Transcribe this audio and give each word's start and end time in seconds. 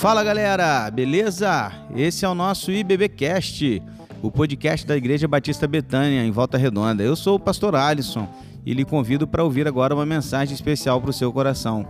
Fala 0.00 0.24
galera, 0.24 0.90
beleza? 0.90 1.70
Esse 1.94 2.24
é 2.24 2.28
o 2.28 2.34
nosso 2.34 2.72
IBBcast, 2.72 3.82
o 4.22 4.30
podcast 4.30 4.86
da 4.86 4.96
Igreja 4.96 5.28
Batista 5.28 5.68
Betânia, 5.68 6.24
em 6.24 6.30
Volta 6.30 6.56
Redonda. 6.56 7.02
Eu 7.02 7.14
sou 7.14 7.36
o 7.36 7.38
pastor 7.38 7.76
Alisson 7.76 8.26
e 8.64 8.72
lhe 8.72 8.82
convido 8.82 9.28
para 9.28 9.44
ouvir 9.44 9.68
agora 9.68 9.94
uma 9.94 10.06
mensagem 10.06 10.54
especial 10.54 11.02
para 11.02 11.10
o 11.10 11.12
seu 11.12 11.30
coração. 11.30 11.86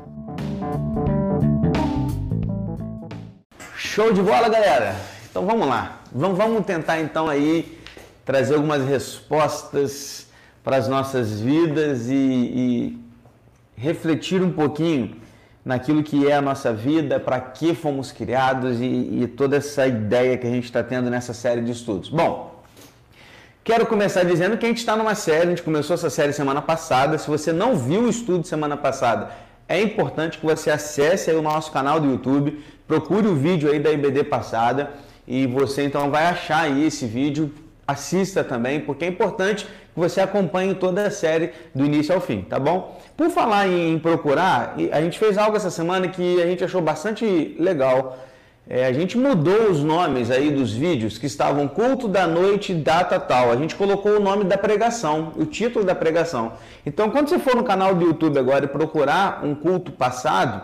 Show 3.77 4.13
de 4.13 4.23
bola, 4.23 4.49
galera! 4.49 4.97
Então 5.31 5.47
vamos 5.47 5.69
lá. 5.69 6.01
Vamos, 6.13 6.67
tentar 6.67 7.01
então 7.01 7.29
aí 7.29 7.79
trazer 8.25 8.57
algumas 8.57 8.85
respostas 8.89 10.27
para 10.65 10.79
as 10.79 10.89
nossas 10.89 11.41
vidas 11.41 12.09
e, 12.09 12.15
e 12.15 12.99
refletir 13.77 14.43
um 14.43 14.51
pouquinho 14.51 15.15
naquilo 15.71 16.03
que 16.03 16.27
é 16.27 16.35
a 16.35 16.43
nossa 16.43 16.73
vida, 16.73 17.21
para 17.21 17.39
que 17.41 17.77
fomos 17.77 18.11
criados 18.11 18.81
e, 18.81 18.85
e, 19.23 19.29
toda 19.29 19.57
essa 19.57 19.87
ideia 19.87 20.37
que 20.37 20.45
a 20.45 20.51
gente 20.51 20.65
está 20.65 20.83
tendo 20.83 21.09
nessa 21.09 21.33
série 21.33 21.61
de 21.61 21.71
estudos. 21.71 22.09
Bom, 22.09 22.61
quero 23.63 23.87
começar 23.87 24.25
dizendo 24.25 24.59
que 24.59 24.67
a 24.67 24.69
gente 24.69 24.79
está 24.79 24.97
numa 24.97 25.15
série, 25.15 25.47
a 25.47 25.51
gente 25.51 25.63
começou 25.63 25.95
essa 25.95 26.11
série 26.11 26.33
semana 26.33 26.61
passada. 26.61 27.17
Se 27.19 27.29
você 27.29 27.53
não 27.53 27.77
viu 27.77 28.03
o 28.03 28.11
estudo 28.11 28.45
semana 28.45 28.77
passada, 28.77 29.31
é 29.69 29.81
importante 29.81 30.39
que 30.39 30.45
você 30.45 30.73
acesse 30.73 31.31
o 31.31 31.41
nosso 31.41 31.71
canal 31.71 32.01
do 32.01 32.11
YouTube, 32.11 32.59
procure 32.89 33.29
o 33.29 33.37
vídeo 33.37 33.71
aí 33.71 33.79
da 33.79 33.93
IBD 33.93 34.25
passada 34.25 34.91
e 35.25 35.47
você 35.47 35.85
então 35.85 36.11
vai 36.11 36.27
achar 36.27 36.63
aí 36.63 36.85
esse 36.85 37.07
vídeo 37.07 37.55
assista 37.87 38.43
também, 38.43 38.81
porque 38.81 39.05
é 39.05 39.09
importante 39.09 39.69
você 39.95 40.21
acompanhe 40.21 40.75
toda 40.75 41.07
a 41.07 41.11
série 41.11 41.53
do 41.75 41.85
início 41.85 42.15
ao 42.15 42.21
fim, 42.21 42.43
tá 42.43 42.59
bom? 42.59 43.01
Por 43.17 43.31
falar 43.31 43.69
em 43.69 43.99
procurar, 43.99 44.77
a 44.93 45.01
gente 45.01 45.19
fez 45.19 45.37
algo 45.37 45.57
essa 45.57 45.71
semana 45.71 46.09
que 46.09 46.41
a 46.43 46.47
gente 46.47 46.65
achou 46.65 46.81
bastante 46.81 47.57
legal. 47.59 48.19
É, 48.69 48.87
a 48.87 48.93
gente 48.93 49.19
mudou 49.19 49.69
os 49.69 49.83
nomes 49.83 50.31
aí 50.31 50.51
dos 50.51 50.73
vídeos 50.73 51.19
que 51.19 51.27
estavam 51.27 51.67
culto 51.67 52.07
da 52.07 52.27
noite, 52.27 52.73
data 52.73 53.19
tal. 53.19 53.51
A 53.51 53.57
gente 53.57 53.75
colocou 53.75 54.13
o 54.13 54.21
nome 54.21 54.45
da 54.45 54.57
pregação, 54.57 55.33
o 55.37 55.45
título 55.45 55.85
da 55.85 55.95
pregação. 55.95 56.53
Então, 56.87 57.11
quando 57.11 57.29
você 57.29 57.39
for 57.39 57.57
no 57.57 57.65
canal 57.65 57.95
do 57.95 58.05
YouTube 58.05 58.39
agora 58.39 58.67
e 58.67 58.69
procurar 58.69 59.45
um 59.45 59.57
culto 59.57 59.91
passado, 59.91 60.63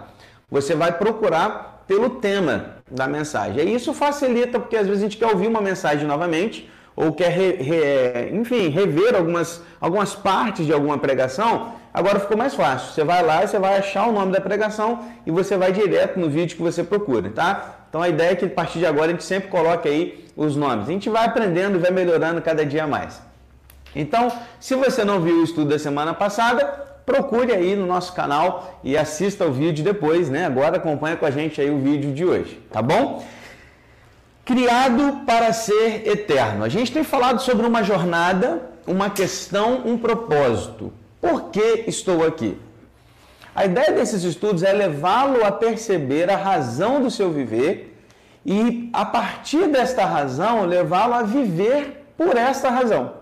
você 0.49 0.77
vai 0.77 0.93
procurar 0.93 1.85
pelo 1.89 2.11
tema 2.11 2.77
da 2.89 3.07
mensagem. 3.09 3.69
E 3.69 3.75
isso 3.75 3.93
facilita, 3.93 4.61
porque 4.61 4.77
às 4.77 4.87
vezes 4.87 5.03
a 5.03 5.07
gente 5.07 5.17
quer 5.17 5.27
ouvir 5.27 5.49
uma 5.49 5.61
mensagem 5.61 6.07
novamente, 6.07 6.71
ou 6.97 7.13
quer, 7.13 7.29
re, 7.29 7.53
re, 7.57 8.31
enfim, 8.33 8.69
rever 8.71 9.15
algumas, 9.15 9.63
algumas 9.79 10.15
partes 10.15 10.65
de 10.65 10.73
alguma 10.73 10.97
pregação, 10.97 11.75
agora 11.93 12.19
ficou 12.19 12.39
mais 12.39 12.55
fácil. 12.55 12.95
Você 12.95 13.05
vai 13.05 13.23
lá 13.23 13.45
e 13.45 13.49
você 13.49 13.59
vai 13.59 13.77
achar 13.77 14.09
o 14.09 14.13
nome 14.13 14.33
da 14.33 14.41
pregação 14.41 15.05
e 15.27 15.31
você 15.31 15.59
vai 15.59 15.73
direto 15.73 16.19
no 16.19 16.31
vídeo 16.31 16.57
que 16.57 16.63
você 16.63 16.83
procura, 16.83 17.31
tá? 17.31 17.81
Então 17.91 18.01
a 18.01 18.09
ideia 18.09 18.33
é 18.33 18.35
que 18.35 18.47
a 18.47 18.49
partir 18.49 18.79
de 18.79 18.87
agora 18.87 19.09
a 19.09 19.11
gente 19.11 19.25
sempre 19.25 19.51
coloque 19.51 19.87
aí 19.87 20.25
os 20.35 20.57
nomes. 20.57 20.89
A 20.89 20.93
gente 20.93 21.11
vai 21.11 21.27
aprendendo 21.27 21.79
vai 21.79 21.91
melhorando 21.91 22.41
cada 22.41 22.65
dia 22.65 22.87
mais. 22.87 23.21
Então, 23.95 24.31
se 24.59 24.75
você 24.75 25.05
não 25.05 25.21
viu 25.21 25.41
o 25.41 25.45
estudo 25.45 25.71
da 25.71 25.79
semana 25.79 26.13
passada, 26.13 26.65
procure 27.07 27.53
aí 27.53 27.77
no 27.77 27.87
nosso 27.87 28.13
canal 28.13 28.81
e 28.83 28.97
assista 28.97 29.47
o 29.47 29.53
vídeo 29.53 29.85
depois, 29.85 30.29
né? 30.29 30.45
Agora 30.45 30.77
acompanha 30.77 31.17
com 31.17 31.25
a 31.25 31.31
gente 31.31 31.61
aí 31.61 31.71
o 31.71 31.79
vídeo 31.79 32.13
de 32.13 32.25
hoje, 32.25 32.61
tá 32.71 32.83
bom? 32.83 33.25
Criado 34.47 35.25
para 35.27 35.53
ser 35.53 36.07
eterno. 36.09 36.63
A 36.65 36.69
gente 36.69 36.93
tem 36.93 37.03
falado 37.03 37.43
sobre 37.43 37.67
uma 37.67 37.83
jornada, 37.83 38.71
uma 38.87 39.11
questão, 39.11 39.83
um 39.85 39.99
propósito. 39.99 40.93
Por 41.21 41.51
que 41.51 41.85
estou 41.89 42.25
aqui? 42.25 42.57
A 43.53 43.65
ideia 43.65 43.91
desses 43.91 44.23
estudos 44.23 44.63
é 44.63 44.73
levá-lo 44.73 45.45
a 45.45 45.51
perceber 45.51 46.31
a 46.31 46.37
razão 46.37 47.03
do 47.03 47.11
seu 47.11 47.33
viver 47.33 47.99
e, 48.45 48.89
a 48.93 49.05
partir 49.05 49.67
desta 49.67 50.05
razão, 50.05 50.65
levá-lo 50.65 51.15
a 51.15 51.23
viver 51.23 52.07
por 52.17 52.37
esta 52.37 52.71
razão. 52.71 53.15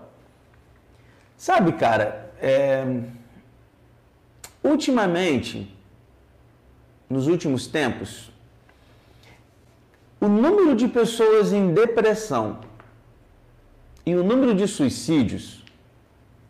Sabe, 1.35 1.71
cara, 1.71 2.31
é... 2.39 2.85
ultimamente, 4.63 5.75
nos 7.09 7.25
últimos 7.25 7.65
tempos, 7.65 8.31
o 10.19 10.27
número 10.27 10.75
de 10.75 10.87
pessoas 10.87 11.51
em 11.51 11.73
depressão 11.73 12.59
e 14.05 14.15
o 14.15 14.23
número 14.23 14.53
de 14.53 14.67
suicídios 14.67 15.63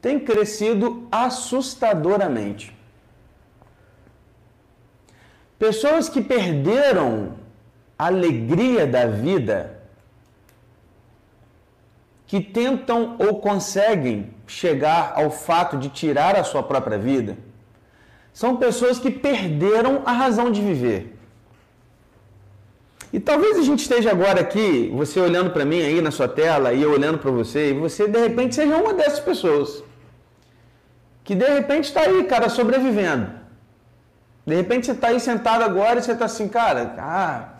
tem 0.02 0.20
crescido 0.20 1.08
assustadoramente. 1.12 2.76
Pessoas 5.58 6.10
que 6.10 6.22
perderam 6.22 7.34
a 7.98 8.08
alegria 8.08 8.86
da 8.86 9.08
vida, 9.08 9.82
que 12.28 12.42
tentam 12.42 13.16
ou 13.18 13.40
conseguem 13.40 14.32
chegar 14.46 15.14
ao 15.16 15.32
fato 15.32 15.78
de 15.78 15.90
tirar 15.90 16.36
a 16.36 16.44
sua 16.44 16.62
própria 16.62 16.98
vida, 16.98 17.38
são 18.34 18.58
pessoas 18.58 19.00
que 19.00 19.10
perderam 19.10 20.04
a 20.06 20.12
razão 20.12 20.52
de 20.52 20.62
viver. 20.62 21.15
E 23.14 23.20
talvez 23.20 23.58
a 23.58 23.62
gente 23.62 23.80
esteja 23.80 24.12
agora 24.12 24.42
aqui, 24.42 24.92
você 24.94 25.20
olhando 25.20 25.52
para 25.52 25.64
mim 25.64 25.82
aí 25.82 26.02
na 26.02 26.12
sua 26.12 26.28
tela 26.28 26.74
e 26.74 26.82
eu 26.82 26.92
olhando 26.92 27.18
para 27.18 27.32
você, 27.32 27.72
e 27.72 27.74
você 27.74 28.08
de 28.08 28.20
repente 28.20 28.56
seja 28.56 28.76
uma 28.76 28.94
dessas 28.94 29.20
pessoas. 29.20 29.84
Que 31.24 31.34
de 31.34 31.46
repente 31.46 31.86
está 31.86 32.02
aí, 32.02 32.24
cara, 32.26 32.50
sobrevivendo. 32.50 33.30
De 34.46 34.56
repente 34.56 34.86
você 34.86 34.92
está 34.92 35.08
aí 35.08 35.20
sentado 35.20 35.64
agora 35.64 36.00
e 36.00 36.04
você 36.04 36.12
está 36.12 36.26
assim, 36.26 36.48
cara, 36.48 36.96
ah, 37.00 37.54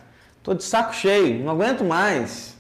tô 0.44 0.54
de 0.54 0.64
saco 0.64 0.94
cheio, 0.94 1.44
não 1.44 1.54
aguento 1.54 1.84
mais. 1.84 2.56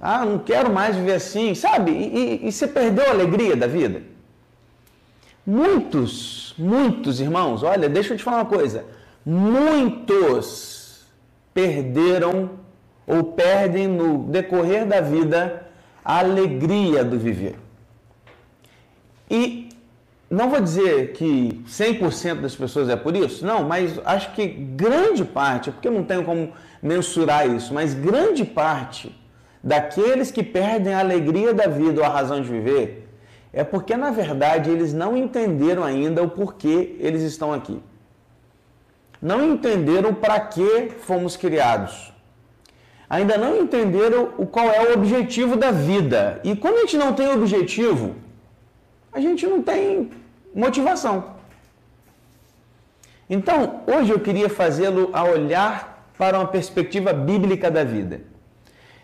Ah, 0.00 0.24
não 0.24 0.38
quero 0.38 0.72
mais 0.72 0.96
viver 0.96 1.14
assim, 1.14 1.54
sabe? 1.54 1.92
E, 1.92 2.42
e, 2.44 2.48
e 2.48 2.52
você 2.52 2.66
perdeu 2.66 3.06
a 3.06 3.10
alegria 3.10 3.54
da 3.54 3.68
vida. 3.68 4.02
Muitos, 5.46 6.54
muitos 6.58 7.20
irmãos, 7.20 7.62
olha, 7.62 7.88
deixa 7.88 8.14
eu 8.14 8.16
te 8.16 8.24
falar 8.24 8.38
uma 8.38 8.46
coisa. 8.46 8.84
Muitos 9.24 10.81
perderam 11.52 12.50
ou 13.06 13.24
perdem 13.24 13.88
no 13.88 14.24
decorrer 14.24 14.86
da 14.86 15.00
vida 15.00 15.66
a 16.04 16.18
alegria 16.18 17.04
do 17.04 17.18
viver. 17.18 17.56
E 19.30 19.68
não 20.30 20.50
vou 20.50 20.60
dizer 20.60 21.12
que 21.12 21.62
100% 21.66 22.40
das 22.40 22.56
pessoas 22.56 22.88
é 22.88 22.96
por 22.96 23.14
isso, 23.14 23.44
não, 23.44 23.64
mas 23.64 24.00
acho 24.04 24.32
que 24.32 24.46
grande 24.46 25.24
parte, 25.24 25.70
porque 25.70 25.90
não 25.90 26.04
tenho 26.04 26.24
como 26.24 26.52
mensurar 26.82 27.48
isso, 27.48 27.72
mas 27.74 27.94
grande 27.94 28.44
parte 28.44 29.14
daqueles 29.62 30.30
que 30.30 30.42
perdem 30.42 30.94
a 30.94 31.00
alegria 31.00 31.54
da 31.54 31.66
vida 31.66 32.00
ou 32.00 32.06
a 32.06 32.08
razão 32.08 32.40
de 32.40 32.48
viver 32.48 33.08
é 33.52 33.62
porque, 33.62 33.96
na 33.96 34.10
verdade, 34.10 34.70
eles 34.70 34.94
não 34.94 35.14
entenderam 35.14 35.84
ainda 35.84 36.22
o 36.22 36.30
porquê 36.30 36.96
eles 36.98 37.22
estão 37.22 37.52
aqui 37.52 37.80
não 39.22 39.52
entenderam 39.52 40.12
para 40.12 40.40
que 40.40 40.90
fomos 41.02 41.36
criados. 41.36 42.12
Ainda 43.08 43.38
não 43.38 43.56
entenderam 43.56 44.30
o 44.36 44.46
qual 44.46 44.68
é 44.68 44.88
o 44.88 44.94
objetivo 44.94 45.56
da 45.56 45.70
vida. 45.70 46.40
E 46.42 46.56
quando 46.56 46.78
a 46.78 46.80
gente 46.80 46.96
não 46.96 47.12
tem 47.12 47.28
objetivo, 47.32 48.16
a 49.12 49.20
gente 49.20 49.46
não 49.46 49.62
tem 49.62 50.10
motivação. 50.52 51.36
Então, 53.30 53.82
hoje 53.86 54.10
eu 54.10 54.18
queria 54.18 54.50
fazê-lo 54.50 55.10
a 55.12 55.22
olhar 55.24 56.10
para 56.18 56.38
uma 56.38 56.48
perspectiva 56.48 57.12
bíblica 57.12 57.70
da 57.70 57.84
vida. 57.84 58.22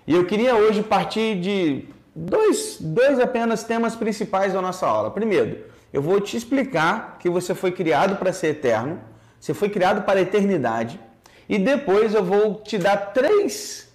E 0.06 0.14
eu 0.14 0.24
queria 0.24 0.56
hoje 0.56 0.82
partir 0.82 1.38
de 1.40 1.86
dois, 2.14 2.78
dois 2.80 3.20
apenas 3.20 3.62
temas 3.62 3.94
principais 3.94 4.52
da 4.52 4.60
nossa 4.60 4.86
aula. 4.86 5.10
Primeiro, 5.10 5.64
eu 5.92 6.02
vou 6.02 6.20
te 6.20 6.36
explicar 6.36 7.18
que 7.20 7.28
você 7.28 7.54
foi 7.54 7.72
criado 7.72 8.16
para 8.16 8.32
ser 8.32 8.48
eterno. 8.48 8.98
Você 9.40 9.55
foi 9.55 9.69
criado 9.69 10.02
para 10.02 10.19
a 10.19 10.23
eternidade. 10.23 11.00
E 11.49 11.58
depois 11.58 12.14
eu 12.14 12.25
vou 12.25 12.56
te 12.56 12.76
dar 12.76 13.12
três 13.12 13.90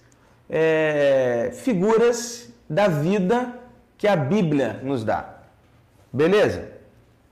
é, 0.48 1.50
figuras 1.54 2.52
da 2.68 2.88
vida 2.88 3.60
que 3.96 4.08
a 4.08 4.16
Bíblia 4.16 4.80
nos 4.82 5.04
dá. 5.04 5.38
Beleza? 6.12 6.72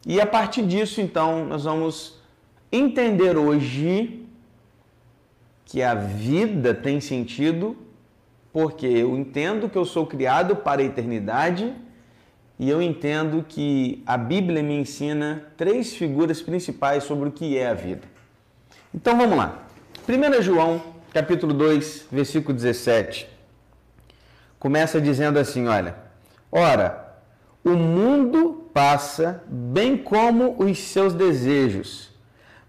E 0.06 0.20
a 0.20 0.26
partir 0.26 0.62
disso, 0.66 1.00
então, 1.00 1.44
nós 1.44 1.64
vamos 1.64 2.20
entender 2.70 3.36
hoje 3.36 4.26
que 5.64 5.82
a 5.82 5.94
vida 5.94 6.74
tem 6.74 7.00
sentido 7.00 7.76
porque 8.52 8.86
eu 8.86 9.16
entendo 9.16 9.68
que 9.68 9.78
eu 9.78 9.84
sou 9.84 10.06
criado 10.06 10.56
para 10.56 10.82
a 10.82 10.84
eternidade 10.84 11.74
e 12.62 12.70
eu 12.70 12.80
entendo 12.80 13.44
que 13.48 14.04
a 14.06 14.16
Bíblia 14.16 14.62
me 14.62 14.78
ensina 14.78 15.48
três 15.56 15.96
figuras 15.96 16.40
principais 16.40 17.02
sobre 17.02 17.28
o 17.28 17.32
que 17.32 17.58
é 17.58 17.66
a 17.66 17.74
vida. 17.74 18.02
Então 18.94 19.18
vamos 19.18 19.36
lá. 19.36 19.64
1 20.08 20.40
João, 20.42 20.80
capítulo 21.12 21.52
2, 21.52 22.06
versículo 22.12 22.54
17. 22.54 23.28
Começa 24.60 25.00
dizendo 25.00 25.40
assim, 25.40 25.66
olha: 25.66 25.96
Ora, 26.52 27.16
o 27.64 27.70
mundo 27.70 28.70
passa 28.72 29.42
bem 29.48 29.96
como 29.96 30.54
os 30.62 30.78
seus 30.78 31.14
desejos, 31.14 32.12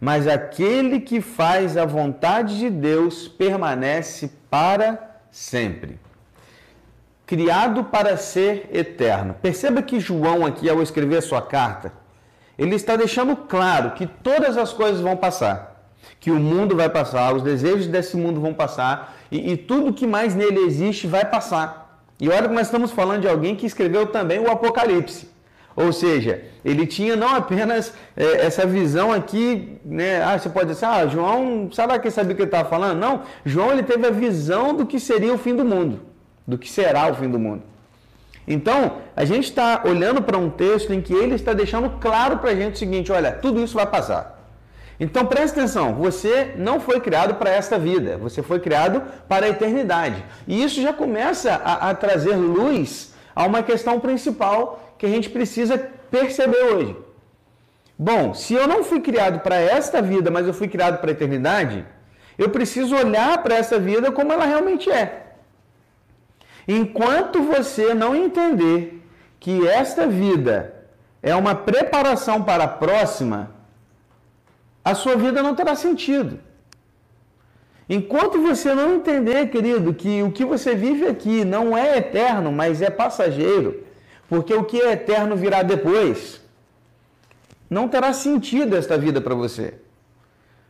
mas 0.01 0.27
aquele 0.27 1.01
que 1.01 1.21
faz 1.21 1.77
a 1.77 1.85
vontade 1.85 2.57
de 2.57 2.71
Deus 2.71 3.27
permanece 3.27 4.31
para 4.49 5.19
sempre. 5.29 5.99
Criado 7.33 7.85
para 7.85 8.15
ser 8.15 8.69
eterno. 8.71 9.35
Perceba 9.41 9.81
que 9.81 9.99
João, 9.99 10.45
aqui, 10.45 10.69
ao 10.69 10.83
escrever 10.83 11.17
a 11.17 11.21
sua 11.21 11.41
carta, 11.41 11.91
ele 12.59 12.75
está 12.75 12.95
deixando 12.95 13.35
claro 13.35 13.93
que 13.95 14.05
todas 14.05 14.55
as 14.55 14.71
coisas 14.71 15.01
vão 15.01 15.17
passar, 15.17 15.89
que 16.19 16.29
o 16.29 16.35
mundo 16.35 16.75
vai 16.75 16.89
passar, 16.89 17.33
os 17.33 17.41
desejos 17.41 17.87
desse 17.87 18.15
mundo 18.15 18.39
vão 18.39 18.53
passar 18.53 19.17
e, 19.31 19.53
e 19.53 19.57
tudo 19.57 19.93
que 19.93 20.05
mais 20.05 20.35
nele 20.35 20.59
existe 20.59 21.07
vai 21.07 21.25
passar. 21.25 22.05
E 22.19 22.29
olha 22.29 22.47
que 22.47 22.53
nós 22.53 22.67
estamos 22.67 22.91
falando 22.91 23.21
de 23.21 23.27
alguém 23.27 23.55
que 23.55 23.65
escreveu 23.65 24.05
também 24.05 24.37
o 24.37 24.51
Apocalipse. 24.51 25.27
Ou 25.75 25.91
seja, 25.91 26.43
ele 26.63 26.85
tinha 26.85 27.15
não 27.15 27.33
apenas 27.33 27.95
é, 28.15 28.45
essa 28.45 28.63
visão 28.63 29.11
aqui, 29.11 29.79
né? 29.83 30.23
Ah, 30.23 30.37
você 30.37 30.49
pode 30.49 30.67
dizer, 30.67 30.85
ah, 30.85 31.07
João, 31.07 31.67
será 31.71 31.97
que 31.97 32.09
ele 32.09 32.13
sabia 32.13 32.33
o 32.33 32.35
que 32.35 32.43
ele 32.43 32.47
estava 32.49 32.69
falando? 32.69 32.99
Não, 32.99 33.23
João 33.43 33.71
ele 33.71 33.81
teve 33.81 34.05
a 34.05 34.11
visão 34.11 34.75
do 34.75 34.85
que 34.85 34.99
seria 34.99 35.33
o 35.33 35.37
fim 35.39 35.55
do 35.55 35.65
mundo, 35.65 36.12
do 36.47 36.57
que 36.57 36.69
será 36.69 37.09
o 37.09 37.15
fim 37.15 37.29
do 37.29 37.39
mundo. 37.39 37.63
Então, 38.47 38.97
a 39.15 39.23
gente 39.23 39.45
está 39.45 39.83
olhando 39.85 40.21
para 40.21 40.37
um 40.37 40.49
texto 40.49 40.93
em 40.93 41.01
que 41.01 41.13
ele 41.13 41.35
está 41.35 41.53
deixando 41.53 41.89
claro 41.99 42.37
para 42.37 42.51
a 42.51 42.55
gente 42.55 42.75
o 42.75 42.77
seguinte: 42.77 43.11
olha, 43.11 43.31
tudo 43.31 43.63
isso 43.63 43.75
vai 43.75 43.85
passar. 43.85 44.33
Então 44.99 45.25
preste 45.25 45.59
atenção, 45.59 45.95
você 45.95 46.53
não 46.55 46.79
foi 46.79 46.99
criado 46.99 47.35
para 47.35 47.49
esta 47.49 47.79
vida, 47.79 48.17
você 48.17 48.43
foi 48.43 48.59
criado 48.59 49.01
para 49.27 49.45
a 49.45 49.49
eternidade. 49.49 50.23
E 50.47 50.63
isso 50.63 50.81
já 50.81 50.93
começa 50.93 51.51
a, 51.51 51.89
a 51.89 51.95
trazer 51.95 52.35
luz 52.35 53.13
a 53.35 53.45
uma 53.45 53.63
questão 53.63 53.99
principal 53.99 54.95
que 54.97 55.05
a 55.05 55.09
gente 55.09 55.29
precisa 55.29 55.77
perceber 56.11 56.63
hoje. 56.63 56.95
Bom, 57.97 58.33
se 58.33 58.53
eu 58.53 58.67
não 58.67 58.83
fui 58.83 58.99
criado 58.99 59.39
para 59.39 59.55
esta 59.55 60.01
vida, 60.01 60.29
mas 60.29 60.47
eu 60.47 60.53
fui 60.53 60.67
criado 60.67 60.99
para 60.99 61.09
a 61.09 61.13
eternidade, 61.13 61.85
eu 62.37 62.49
preciso 62.49 62.95
olhar 62.95 63.41
para 63.41 63.55
essa 63.55 63.79
vida 63.79 64.11
como 64.11 64.31
ela 64.31 64.45
realmente 64.45 64.91
é. 64.91 65.22
Enquanto 66.67 67.41
você 67.43 67.93
não 67.93 68.15
entender 68.15 69.01
que 69.39 69.67
esta 69.67 70.07
vida 70.07 70.73
é 71.21 71.35
uma 71.35 71.55
preparação 71.55 72.41
para 72.43 72.63
a 72.63 72.67
próxima, 72.67 73.51
a 74.83 74.95
sua 74.95 75.15
vida 75.15 75.41
não 75.41 75.55
terá 75.55 75.75
sentido. 75.75 76.39
Enquanto 77.89 78.41
você 78.41 78.73
não 78.73 78.95
entender, 78.95 79.49
querido, 79.49 79.93
que 79.93 80.23
o 80.23 80.31
que 80.31 80.45
você 80.45 80.73
vive 80.73 81.05
aqui 81.07 81.43
não 81.43 81.77
é 81.77 81.97
eterno, 81.97 82.51
mas 82.51 82.81
é 82.81 82.89
passageiro, 82.89 83.83
porque 84.29 84.53
o 84.53 84.63
que 84.63 84.81
é 84.81 84.93
eterno 84.93 85.35
virá 85.35 85.61
depois. 85.63 86.41
Não 87.69 87.87
terá 87.87 88.13
sentido 88.13 88.75
esta 88.75 88.97
vida 88.97 89.19
para 89.19 89.35
você. 89.35 89.73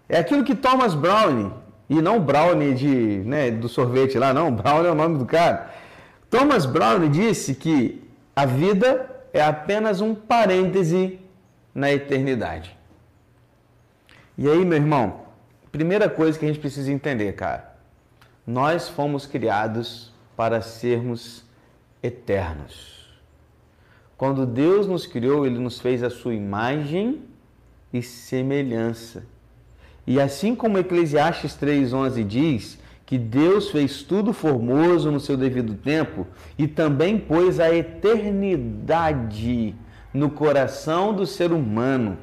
É 0.09 0.17
aquilo 0.17 0.43
que 0.43 0.55
Thomas 0.55 0.95
Browne, 0.95 1.51
e 1.89 2.01
não 2.01 2.19
Browne 2.19 2.73
de, 2.73 3.21
né, 3.25 3.51
do 3.51 3.69
sorvete 3.69 4.17
lá, 4.17 4.33
não, 4.33 4.51
Browne 4.51 4.87
é 4.87 4.91
o 4.91 4.95
nome 4.95 5.17
do 5.17 5.25
cara. 5.25 5.71
Thomas 6.33 6.65
Browne 6.65 7.09
disse 7.09 7.53
que 7.53 8.01
a 8.35 8.43
vida 8.43 9.07
é 9.31 9.39
apenas 9.39 10.01
um 10.01 10.15
parêntese 10.15 11.19
na 11.75 11.93
eternidade. 11.93 12.75
E 14.35 14.49
aí, 14.49 14.65
meu 14.65 14.79
irmão, 14.79 15.27
primeira 15.71 16.09
coisa 16.09 16.39
que 16.39 16.43
a 16.43 16.47
gente 16.47 16.59
precisa 16.59 16.91
entender, 16.91 17.33
cara, 17.33 17.75
nós 18.47 18.89
fomos 18.89 19.27
criados 19.27 20.11
para 20.35 20.59
sermos 20.63 21.43
eternos. 22.01 23.07
Quando 24.17 24.43
Deus 24.43 24.87
nos 24.87 25.05
criou, 25.05 25.45
Ele 25.45 25.59
nos 25.59 25.79
fez 25.79 26.01
a 26.01 26.09
sua 26.09 26.33
imagem 26.33 27.21
e 27.93 28.01
semelhança. 28.01 29.23
E 30.07 30.19
assim 30.19 30.55
como 30.55 30.79
Eclesiastes 30.79 31.55
3,11 31.55 32.23
diz 32.23 32.79
que 33.05 33.17
Deus 33.17 33.69
fez 33.69 34.01
tudo 34.01 34.33
formoso 34.33 35.11
no 35.11 35.19
seu 35.19 35.35
devido 35.35 35.75
tempo 35.75 36.25
e 36.57 36.67
também 36.67 37.17
pôs 37.17 37.59
a 37.59 37.73
eternidade 37.73 39.75
no 40.13 40.29
coração 40.29 41.13
do 41.13 41.25
ser 41.25 41.51
humano, 41.51 42.17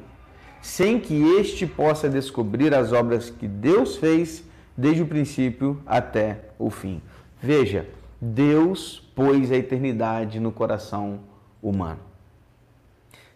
sem 0.61 0.99
que 0.99 1.21
este 1.39 1.67
possa 1.67 2.09
descobrir 2.09 2.73
as 2.73 2.93
obras 2.93 3.29
que 3.29 3.47
Deus 3.47 3.97
fez 3.97 4.43
desde 4.75 5.03
o 5.03 5.07
princípio 5.07 5.81
até 5.85 6.45
o 6.57 6.69
fim. 6.69 7.01
Veja, 7.41 7.87
Deus 8.19 8.99
pôs 9.15 9.51
a 9.51 9.55
eternidade 9.55 10.39
no 10.39 10.51
coração 10.51 11.19
humano. 11.61 11.99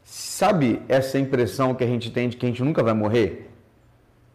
Sabe 0.03 0.81
essa 0.87 1.17
impressão 1.17 1.73
que 1.73 1.83
a 1.83 1.87
gente 1.87 2.11
tem 2.11 2.29
de 2.29 2.37
que 2.37 2.45
a 2.45 2.49
gente 2.49 2.63
nunca 2.63 2.83
vai 2.83 2.93
morrer? 2.93 3.51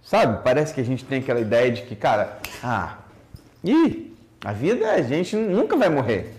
Sabe? 0.03 0.43
Parece 0.43 0.75
que 0.75 0.81
a 0.81 0.85
gente 0.85 1.05
tem 1.05 1.21
aquela 1.21 1.41
ideia 1.41 1.71
de 1.71 1.83
que, 1.83 1.95
cara, 1.95 2.39
ah, 2.63 2.99
e 3.63 4.15
a 4.45 4.53
vida 4.53 4.91
a 4.91 5.03
gente 5.03 5.37
nunca 5.37 5.77
vai 5.77 5.89
morrer. 5.89 6.35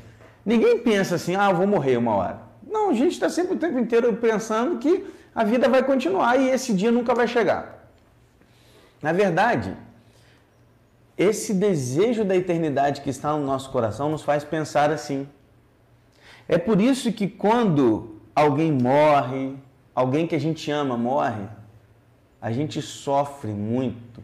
Ninguém 0.45 0.79
pensa 0.79 1.15
assim, 1.15 1.35
ah, 1.35 1.51
vou 1.51 1.67
morrer 1.67 1.97
uma 1.97 2.15
hora. 2.15 2.39
Não, 2.65 2.89
a 2.89 2.93
gente 2.93 3.11
está 3.11 3.29
sempre 3.29 3.55
o 3.55 3.59
tempo 3.59 3.77
inteiro 3.77 4.13
pensando 4.15 4.79
que 4.79 5.05
a 5.35 5.43
vida 5.43 5.69
vai 5.69 5.83
continuar 5.83 6.39
e 6.39 6.49
esse 6.49 6.73
dia 6.73 6.91
nunca 6.91 7.13
vai 7.13 7.27
chegar. 7.27 7.87
Na 9.01 9.11
verdade, 9.11 9.75
esse 11.17 11.53
desejo 11.53 12.23
da 12.23 12.35
eternidade 12.35 13.01
que 13.01 13.09
está 13.09 13.31
no 13.33 13.45
nosso 13.45 13.69
coração 13.69 14.09
nos 14.09 14.23
faz 14.23 14.43
pensar 14.43 14.89
assim. 14.89 15.27
É 16.47 16.57
por 16.57 16.81
isso 16.81 17.11
que 17.13 17.27
quando 17.27 18.19
alguém 18.35 18.71
morre, 18.71 19.55
alguém 19.93 20.25
que 20.25 20.35
a 20.35 20.39
gente 20.39 20.71
ama 20.71 20.97
morre, 20.97 21.45
a 22.41 22.51
gente 22.51 22.81
sofre 22.81 23.51
muito. 23.51 24.23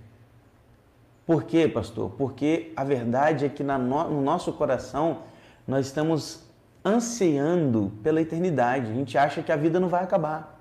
Por 1.27 1.44
quê, 1.44 1.68
pastor? 1.68 2.12
Porque 2.12 2.71
a 2.74 2.85
verdade 2.85 3.45
é 3.45 3.50
que 3.50 3.62
no 3.62 4.21
nosso 4.21 4.53
coração 4.53 5.24
nós 5.68 5.88
estamos 5.88 6.47
ansiando 6.85 7.91
pela 8.01 8.21
eternidade. 8.21 8.89
A 8.89 8.94
gente 8.94 9.18
acha 9.18 9.44
que 9.44 9.51
a 9.51 9.57
vida 9.57 9.77
não 9.77 9.89
vai 9.89 10.06
acabar. 10.06 10.57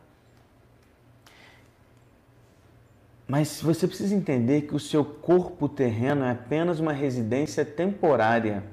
Mas 3.29 3.63
você 3.63 3.87
precisa 3.87 4.13
entender 4.13 4.63
que 4.63 4.75
o 4.75 4.81
seu 4.81 5.05
corpo 5.05 5.69
terreno 5.69 6.25
é 6.25 6.33
apenas 6.33 6.81
uma 6.81 6.93
residência 6.93 7.65
temporária 7.65 8.65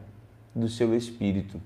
do 0.56 0.68
seu 0.68 0.96
espírito. 0.96 1.62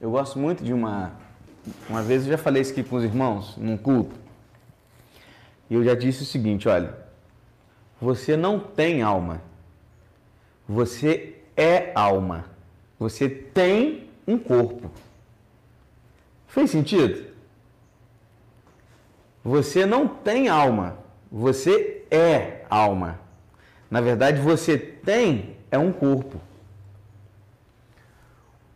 Eu 0.00 0.12
gosto 0.12 0.38
muito 0.38 0.62
de 0.62 0.72
uma. 0.72 1.12
Uma 1.88 2.02
vez 2.02 2.24
eu 2.24 2.30
já 2.30 2.38
falei 2.38 2.62
isso 2.62 2.70
aqui 2.70 2.84
com 2.84 2.94
os 2.94 3.02
irmãos, 3.02 3.56
num 3.56 3.76
culto. 3.76 4.14
E 5.68 5.74
eu 5.74 5.82
já 5.82 5.94
disse 5.96 6.22
o 6.22 6.26
seguinte: 6.26 6.68
olha, 6.68 7.03
você 8.04 8.36
não 8.36 8.60
tem 8.60 9.00
alma. 9.00 9.40
Você 10.68 11.36
é 11.56 11.90
alma. 11.94 12.44
Você 12.98 13.28
tem 13.28 14.10
um 14.26 14.38
corpo. 14.38 14.90
Fez 16.46 16.70
sentido? 16.70 17.24
Você 19.42 19.86
não 19.86 20.06
tem 20.06 20.48
alma. 20.48 20.98
Você 21.32 22.04
é 22.10 22.66
alma. 22.68 23.18
Na 23.90 24.02
verdade, 24.02 24.38
você 24.40 24.76
tem 24.76 25.56
é 25.70 25.78
um 25.78 25.90
corpo. 25.90 26.38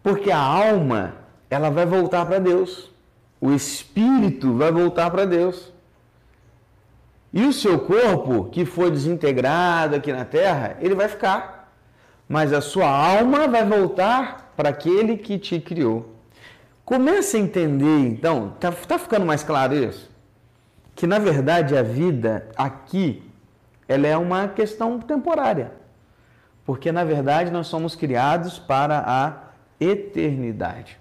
Porque 0.03 0.31
a 0.31 0.39
alma, 0.39 1.17
ela 1.51 1.69
vai 1.69 1.85
voltar 1.85 2.25
para 2.25 2.39
Deus. 2.39 2.91
O 3.41 3.53
espírito 3.53 4.55
vai 4.55 4.73
voltar 4.73 5.11
para 5.11 5.27
Deus. 5.27 5.73
E 7.33 7.45
o 7.45 7.53
seu 7.53 7.79
corpo, 7.79 8.45
que 8.51 8.65
foi 8.65 8.91
desintegrado 8.91 9.97
aqui 9.97 10.13
na 10.13 10.25
terra, 10.25 10.77
ele 10.81 10.95
vai 10.95 11.09
ficar. 11.09 11.73
Mas 12.29 12.53
a 12.53 12.61
sua 12.61 12.89
alma 12.89 13.47
vai 13.47 13.65
voltar 13.65 14.53
para 14.57 14.71
aquele 14.71 15.17
que 15.17 15.39
te 15.39 15.61
criou. 15.61 16.15
Comece 16.85 17.37
a 17.37 17.41
entender, 17.41 17.99
então, 17.99 18.55
tá, 18.59 18.73
tá 18.73 18.99
ficando 18.99 19.27
mais 19.27 19.43
claro 19.43 19.75
isso? 19.75 20.11
Que 20.95 21.07
na 21.07 21.19
verdade 21.19 21.77
a 21.77 21.83
vida 21.83 22.49
aqui, 22.57 23.23
ela 23.87 24.07
é 24.07 24.17
uma 24.17 24.49
questão 24.49 24.99
temporária. 24.99 25.73
Porque 26.65 26.91
na 26.91 27.05
verdade 27.05 27.51
nós 27.51 27.67
somos 27.67 27.95
criados 27.95 28.59
para 28.59 29.05
a 29.07 29.49
eternidade. 29.79 30.99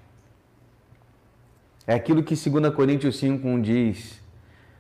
É 1.85 1.93
aquilo 1.93 2.21
que 2.21 2.35
2 2.35 2.75
Coríntios 2.75 3.21
5,1 3.21 3.61
diz. 3.61 4.21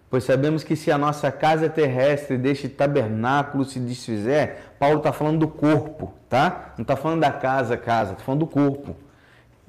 Pois 0.09 0.23
sabemos 0.23 0.63
que 0.63 0.75
se 0.75 0.89
a 0.89 0.97
nossa 0.97 1.29
casa 1.31 1.69
terrestre 1.69 2.37
deste 2.37 2.69
tabernáculo 2.69 3.65
se 3.65 3.79
desfizer, 3.79 4.55
Paulo 4.79 4.99
está 4.99 5.11
falando 5.11 5.39
do 5.39 5.47
corpo, 5.47 6.13
tá? 6.29 6.73
Não 6.77 6.83
está 6.83 6.95
falando 6.95 7.21
da 7.21 7.31
casa, 7.31 7.75
casa, 7.75 8.13
está 8.13 8.23
falando 8.23 8.39
do 8.41 8.47
corpo. 8.47 8.95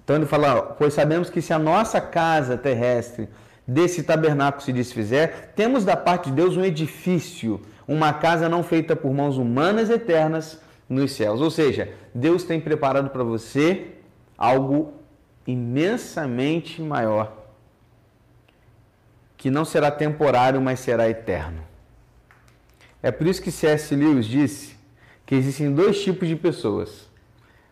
Então 0.03 0.15
ele 0.15 0.27
fala, 0.27 0.63
pois 0.63 0.95
sabemos 0.95 1.29
que 1.29 1.43
se 1.43 1.53
a 1.53 1.59
nossa 1.59 2.01
casa 2.01 2.57
terrestre 2.57 3.29
desse 3.67 4.05
tabernáculo 4.05 4.63
se 4.63 4.73
desfizer, 4.73 5.51
temos 5.57 5.85
da 5.85 5.97
parte 5.97 6.31
de 6.31 6.37
Deus 6.37 6.57
um 6.57 6.65
edifício, 6.65 7.61
uma 7.87 8.13
casa 8.13 8.49
não 8.49 8.63
feita 8.63 8.95
por 8.95 9.13
mãos 9.13 9.37
humanas 9.37 9.91
eternas 9.91 10.61
nos 10.89 11.13
céus. 11.13 11.41
Ou 11.41 11.51
seja, 11.51 11.91
Deus 12.15 12.45
tem 12.45 12.61
preparado 12.61 13.11
para 13.11 13.25
você 13.25 13.89
algo 14.37 14.95
imensamente 15.47 16.81
maior. 16.81 17.38
Que 19.39 19.51
não 19.51 19.65
será 19.65 19.91
temporário, 19.91 20.61
mas 20.61 20.81
será 20.81 21.09
eterno. 21.09 21.63
É 23.01 23.13
por 23.13 23.27
isso 23.27 23.41
que 23.41 23.53
C.S. 23.53 23.95
Lewis 23.95 24.27
disse 24.27 24.77
que 25.25 25.35
existem 25.35 25.73
dois 25.73 26.03
tipos 26.03 26.27
de 26.29 26.35
pessoas: 26.35 27.09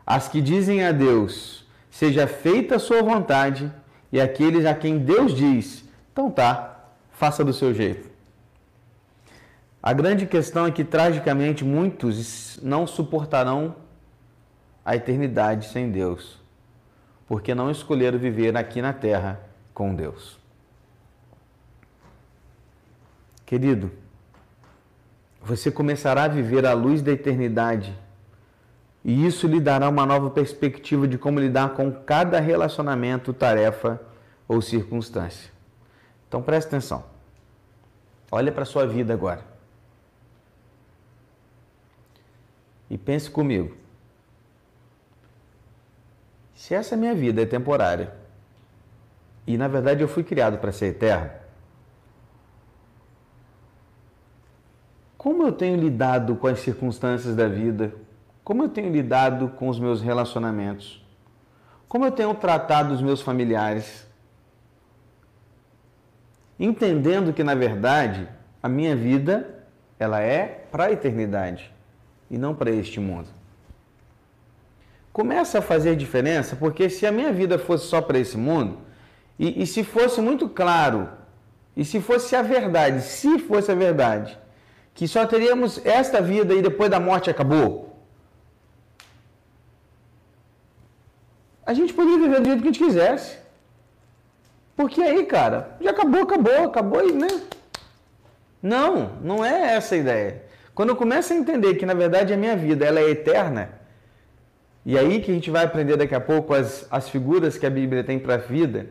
as 0.06 0.28
que 0.28 0.40
dizem 0.40 0.84
a 0.84 0.92
Deus, 0.92 1.66
seja 1.90 2.28
feita 2.28 2.76
a 2.76 2.78
sua 2.78 3.02
vontade, 3.02 3.70
e 4.12 4.20
aqueles 4.20 4.64
a 4.64 4.74
quem 4.74 4.98
Deus 4.98 5.34
diz, 5.34 5.84
então 6.12 6.30
tá, 6.30 6.84
faça 7.10 7.44
do 7.44 7.52
seu 7.52 7.74
jeito. 7.74 8.08
A 9.82 9.92
grande 9.92 10.24
questão 10.24 10.66
é 10.66 10.70
que, 10.70 10.84
tragicamente, 10.84 11.64
muitos 11.64 12.58
não 12.62 12.86
suportarão 12.86 13.76
a 14.84 14.94
eternidade 14.94 15.66
sem 15.66 15.90
Deus, 15.90 16.40
porque 17.26 17.54
não 17.54 17.70
escolheram 17.70 18.18
viver 18.18 18.56
aqui 18.56 18.80
na 18.80 18.92
terra 18.92 19.40
com 19.74 19.94
Deus. 19.94 20.45
Querido, 23.46 23.92
você 25.40 25.70
começará 25.70 26.24
a 26.24 26.28
viver 26.28 26.66
à 26.66 26.74
luz 26.74 27.00
da 27.00 27.12
eternidade 27.12 27.96
e 29.04 29.24
isso 29.24 29.46
lhe 29.46 29.60
dará 29.60 29.88
uma 29.88 30.04
nova 30.04 30.28
perspectiva 30.30 31.06
de 31.06 31.16
como 31.16 31.38
lidar 31.38 31.74
com 31.74 31.92
cada 31.92 32.40
relacionamento, 32.40 33.32
tarefa 33.32 34.00
ou 34.48 34.60
circunstância. 34.60 35.52
Então 36.26 36.42
preste 36.42 36.66
atenção. 36.66 37.04
Olha 38.32 38.50
para 38.50 38.64
a 38.64 38.66
sua 38.66 38.84
vida 38.84 39.14
agora. 39.14 39.44
E 42.90 42.98
pense 42.98 43.30
comigo. 43.30 43.76
Se 46.56 46.74
essa 46.74 46.96
minha 46.96 47.14
vida 47.14 47.42
é 47.42 47.46
temporária, 47.46 48.12
e 49.46 49.56
na 49.56 49.68
verdade 49.68 50.02
eu 50.02 50.08
fui 50.08 50.24
criado 50.24 50.58
para 50.58 50.72
ser 50.72 50.86
eterno, 50.86 51.30
como 55.16 55.35
eu 55.46 55.52
tenho 55.52 55.76
lidado 55.76 56.36
com 56.36 56.46
as 56.46 56.60
circunstâncias 56.60 57.34
da 57.34 57.48
vida, 57.48 57.94
como 58.44 58.62
eu 58.62 58.68
tenho 58.68 58.92
lidado 58.92 59.48
com 59.48 59.68
os 59.68 59.78
meus 59.78 60.00
relacionamentos? 60.00 61.04
Como 61.88 62.04
eu 62.04 62.12
tenho 62.12 62.34
tratado 62.34 62.92
os 62.94 63.02
meus 63.02 63.20
familiares? 63.20 64.06
Entendendo 66.58 67.32
que, 67.32 67.44
na 67.44 67.54
verdade, 67.54 68.28
a 68.62 68.68
minha 68.68 68.94
vida 68.96 69.64
ela 69.98 70.20
é 70.20 70.66
para 70.70 70.84
a 70.84 70.92
eternidade 70.92 71.72
e 72.30 72.36
não 72.36 72.54
para 72.54 72.70
este 72.70 73.00
mundo. 73.00 73.28
Começa 75.12 75.58
a 75.58 75.62
fazer 75.62 75.96
diferença, 75.96 76.56
porque 76.56 76.90
se 76.90 77.06
a 77.06 77.12
minha 77.12 77.32
vida 77.32 77.58
fosse 77.58 77.86
só 77.86 78.02
para 78.02 78.18
esse 78.18 78.36
mundo, 78.36 78.78
e, 79.38 79.62
e 79.62 79.66
se 79.66 79.82
fosse 79.82 80.20
muito 80.20 80.48
claro, 80.48 81.08
e 81.76 81.84
se 81.84 82.00
fosse 82.00 82.36
a 82.36 82.42
verdade, 82.42 83.02
se 83.02 83.38
fosse 83.38 83.70
a 83.70 83.74
verdade, 83.74 84.38
que 84.96 85.06
só 85.06 85.26
teríamos 85.26 85.84
esta 85.84 86.22
vida 86.22 86.54
e 86.54 86.62
depois 86.62 86.90
da 86.90 86.98
morte 86.98 87.28
acabou, 87.28 87.94
a 91.66 91.74
gente 91.74 91.92
podia 91.92 92.18
viver 92.18 92.40
do 92.40 92.46
jeito 92.46 92.62
que 92.62 92.68
a 92.68 92.72
gente 92.72 92.84
quisesse. 92.84 93.36
Porque 94.74 95.02
aí, 95.02 95.26
cara, 95.26 95.76
já 95.82 95.90
acabou, 95.90 96.22
acabou, 96.22 96.64
acabou 96.64 97.06
e, 97.06 97.12
né? 97.12 97.28
Não, 98.62 99.12
não 99.22 99.44
é 99.44 99.74
essa 99.74 99.94
a 99.94 99.98
ideia. 99.98 100.42
Quando 100.74 100.90
eu 100.90 100.96
começo 100.96 101.30
a 101.32 101.36
entender 101.36 101.74
que, 101.74 101.84
na 101.84 101.94
verdade, 101.94 102.32
a 102.32 102.36
minha 102.36 102.56
vida 102.56 102.86
ela 102.86 103.00
é 103.00 103.10
eterna, 103.10 103.70
e 104.84 104.96
aí 104.98 105.20
que 105.20 105.30
a 105.30 105.34
gente 105.34 105.50
vai 105.50 105.64
aprender 105.64 105.98
daqui 105.98 106.14
a 106.14 106.20
pouco 106.20 106.54
as, 106.54 106.86
as 106.90 107.08
figuras 107.08 107.58
que 107.58 107.66
a 107.66 107.70
Bíblia 107.70 108.02
tem 108.02 108.18
para 108.18 108.34
a 108.34 108.38
vida, 108.38 108.86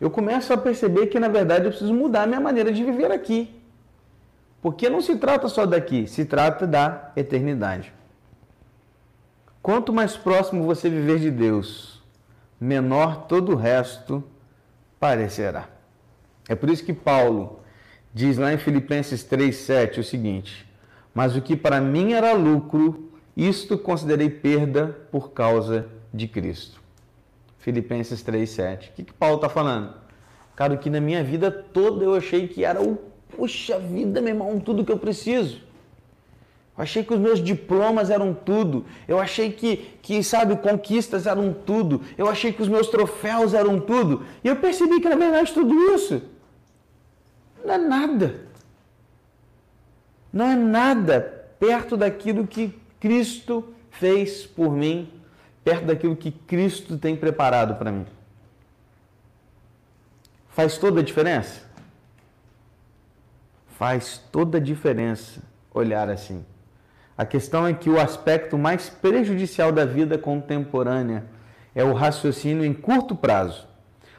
eu 0.00 0.10
começo 0.10 0.50
a 0.50 0.56
perceber 0.56 1.08
que, 1.08 1.20
na 1.20 1.28
verdade, 1.28 1.66
eu 1.66 1.70
preciso 1.70 1.92
mudar 1.92 2.22
a 2.22 2.26
minha 2.26 2.40
maneira 2.40 2.72
de 2.72 2.82
viver 2.82 3.12
aqui. 3.12 3.54
Porque 4.66 4.90
não 4.90 5.00
se 5.00 5.14
trata 5.14 5.48
só 5.48 5.64
daqui, 5.64 6.08
se 6.08 6.24
trata 6.24 6.66
da 6.66 7.12
eternidade. 7.14 7.92
Quanto 9.62 9.92
mais 9.92 10.16
próximo 10.16 10.64
você 10.64 10.90
viver 10.90 11.20
de 11.20 11.30
Deus, 11.30 12.02
menor 12.58 13.28
todo 13.28 13.52
o 13.52 13.54
resto 13.54 14.24
parecerá. 14.98 15.68
É 16.48 16.56
por 16.56 16.68
isso 16.68 16.84
que 16.84 16.92
Paulo 16.92 17.60
diz 18.12 18.38
lá 18.38 18.52
em 18.52 18.58
Filipenses 18.58 19.24
3,7 19.24 19.98
o 19.98 20.02
seguinte: 20.02 20.68
Mas 21.14 21.36
o 21.36 21.40
que 21.40 21.56
para 21.56 21.80
mim 21.80 22.14
era 22.14 22.32
lucro, 22.32 23.12
isto 23.36 23.78
considerei 23.78 24.30
perda 24.30 24.88
por 25.12 25.30
causa 25.30 25.86
de 26.12 26.26
Cristo. 26.26 26.82
Filipenses 27.58 28.20
3,7. 28.20 28.88
O 28.88 28.92
que, 28.94 29.04
que 29.04 29.12
Paulo 29.12 29.36
está 29.36 29.48
falando? 29.48 29.94
Cara, 30.56 30.74
o 30.74 30.78
que 30.78 30.90
na 30.90 31.00
minha 31.00 31.22
vida 31.22 31.52
toda 31.52 32.04
eu 32.04 32.16
achei 32.16 32.48
que 32.48 32.64
era 32.64 32.82
o, 32.82 33.14
puxa 33.34 33.78
vida, 33.78 34.20
meu 34.20 34.34
irmão, 34.34 34.60
tudo 34.60 34.84
que 34.84 34.92
eu 34.92 34.98
preciso. 34.98 35.66
Eu 36.76 36.82
achei 36.82 37.02
que 37.02 37.14
os 37.14 37.18
meus 37.18 37.42
diplomas 37.42 38.10
eram 38.10 38.34
tudo. 38.34 38.84
Eu 39.08 39.18
achei 39.18 39.50
que, 39.50 39.98
que, 40.02 40.22
sabe, 40.22 40.56
conquistas 40.56 41.26
eram 41.26 41.52
tudo. 41.52 42.02
Eu 42.18 42.28
achei 42.28 42.52
que 42.52 42.60
os 42.60 42.68
meus 42.68 42.88
troféus 42.88 43.54
eram 43.54 43.80
tudo. 43.80 44.24
E 44.44 44.48
eu 44.48 44.56
percebi 44.56 45.00
que, 45.00 45.08
na 45.08 45.16
verdade, 45.16 45.52
tudo 45.52 45.74
isso 45.94 46.22
não 47.64 47.74
é 47.74 47.78
nada. 47.78 48.40
Não 50.32 50.46
é 50.46 50.54
nada 50.54 51.46
perto 51.58 51.96
daquilo 51.96 52.46
que 52.46 52.78
Cristo 53.00 53.64
fez 53.90 54.46
por 54.46 54.70
mim, 54.70 55.10
perto 55.64 55.86
daquilo 55.86 56.14
que 56.14 56.30
Cristo 56.30 56.98
tem 56.98 57.16
preparado 57.16 57.76
para 57.76 57.90
mim. 57.90 58.06
Faz 60.50 60.78
toda 60.78 61.00
a 61.00 61.02
diferença? 61.02 61.65
Faz 63.78 64.18
toda 64.32 64.56
a 64.56 64.60
diferença 64.60 65.42
olhar 65.72 66.08
assim. 66.08 66.44
A 67.16 67.26
questão 67.26 67.66
é 67.66 67.74
que 67.74 67.90
o 67.90 68.00
aspecto 68.00 68.56
mais 68.56 68.88
prejudicial 68.88 69.70
da 69.70 69.84
vida 69.84 70.16
contemporânea 70.16 71.24
é 71.74 71.84
o 71.84 71.92
raciocínio 71.92 72.64
em 72.64 72.72
curto 72.72 73.14
prazo. 73.14 73.66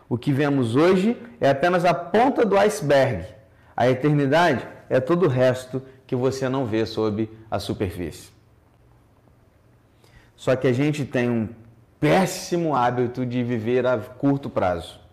O 0.07 0.17
que 0.17 0.31
vemos 0.31 0.75
hoje 0.75 1.17
é 1.41 1.49
apenas 1.49 1.85
a 1.85 1.93
ponta 1.93 2.45
do 2.45 2.57
iceberg. 2.57 3.25
A 3.75 3.89
eternidade 3.89 4.67
é 4.89 4.99
todo 4.99 5.25
o 5.25 5.29
resto 5.29 5.81
que 6.05 6.15
você 6.15 6.47
não 6.47 6.65
vê 6.65 6.85
sob 6.85 7.29
a 7.49 7.59
superfície. 7.59 8.29
Só 10.35 10.55
que 10.55 10.67
a 10.67 10.73
gente 10.73 11.03
tem 11.03 11.29
um 11.29 11.49
péssimo 11.99 12.75
hábito 12.75 13.25
de 13.25 13.43
viver 13.43 13.87
a 13.87 13.97
curto 13.97 14.51
prazo. 14.51 15.06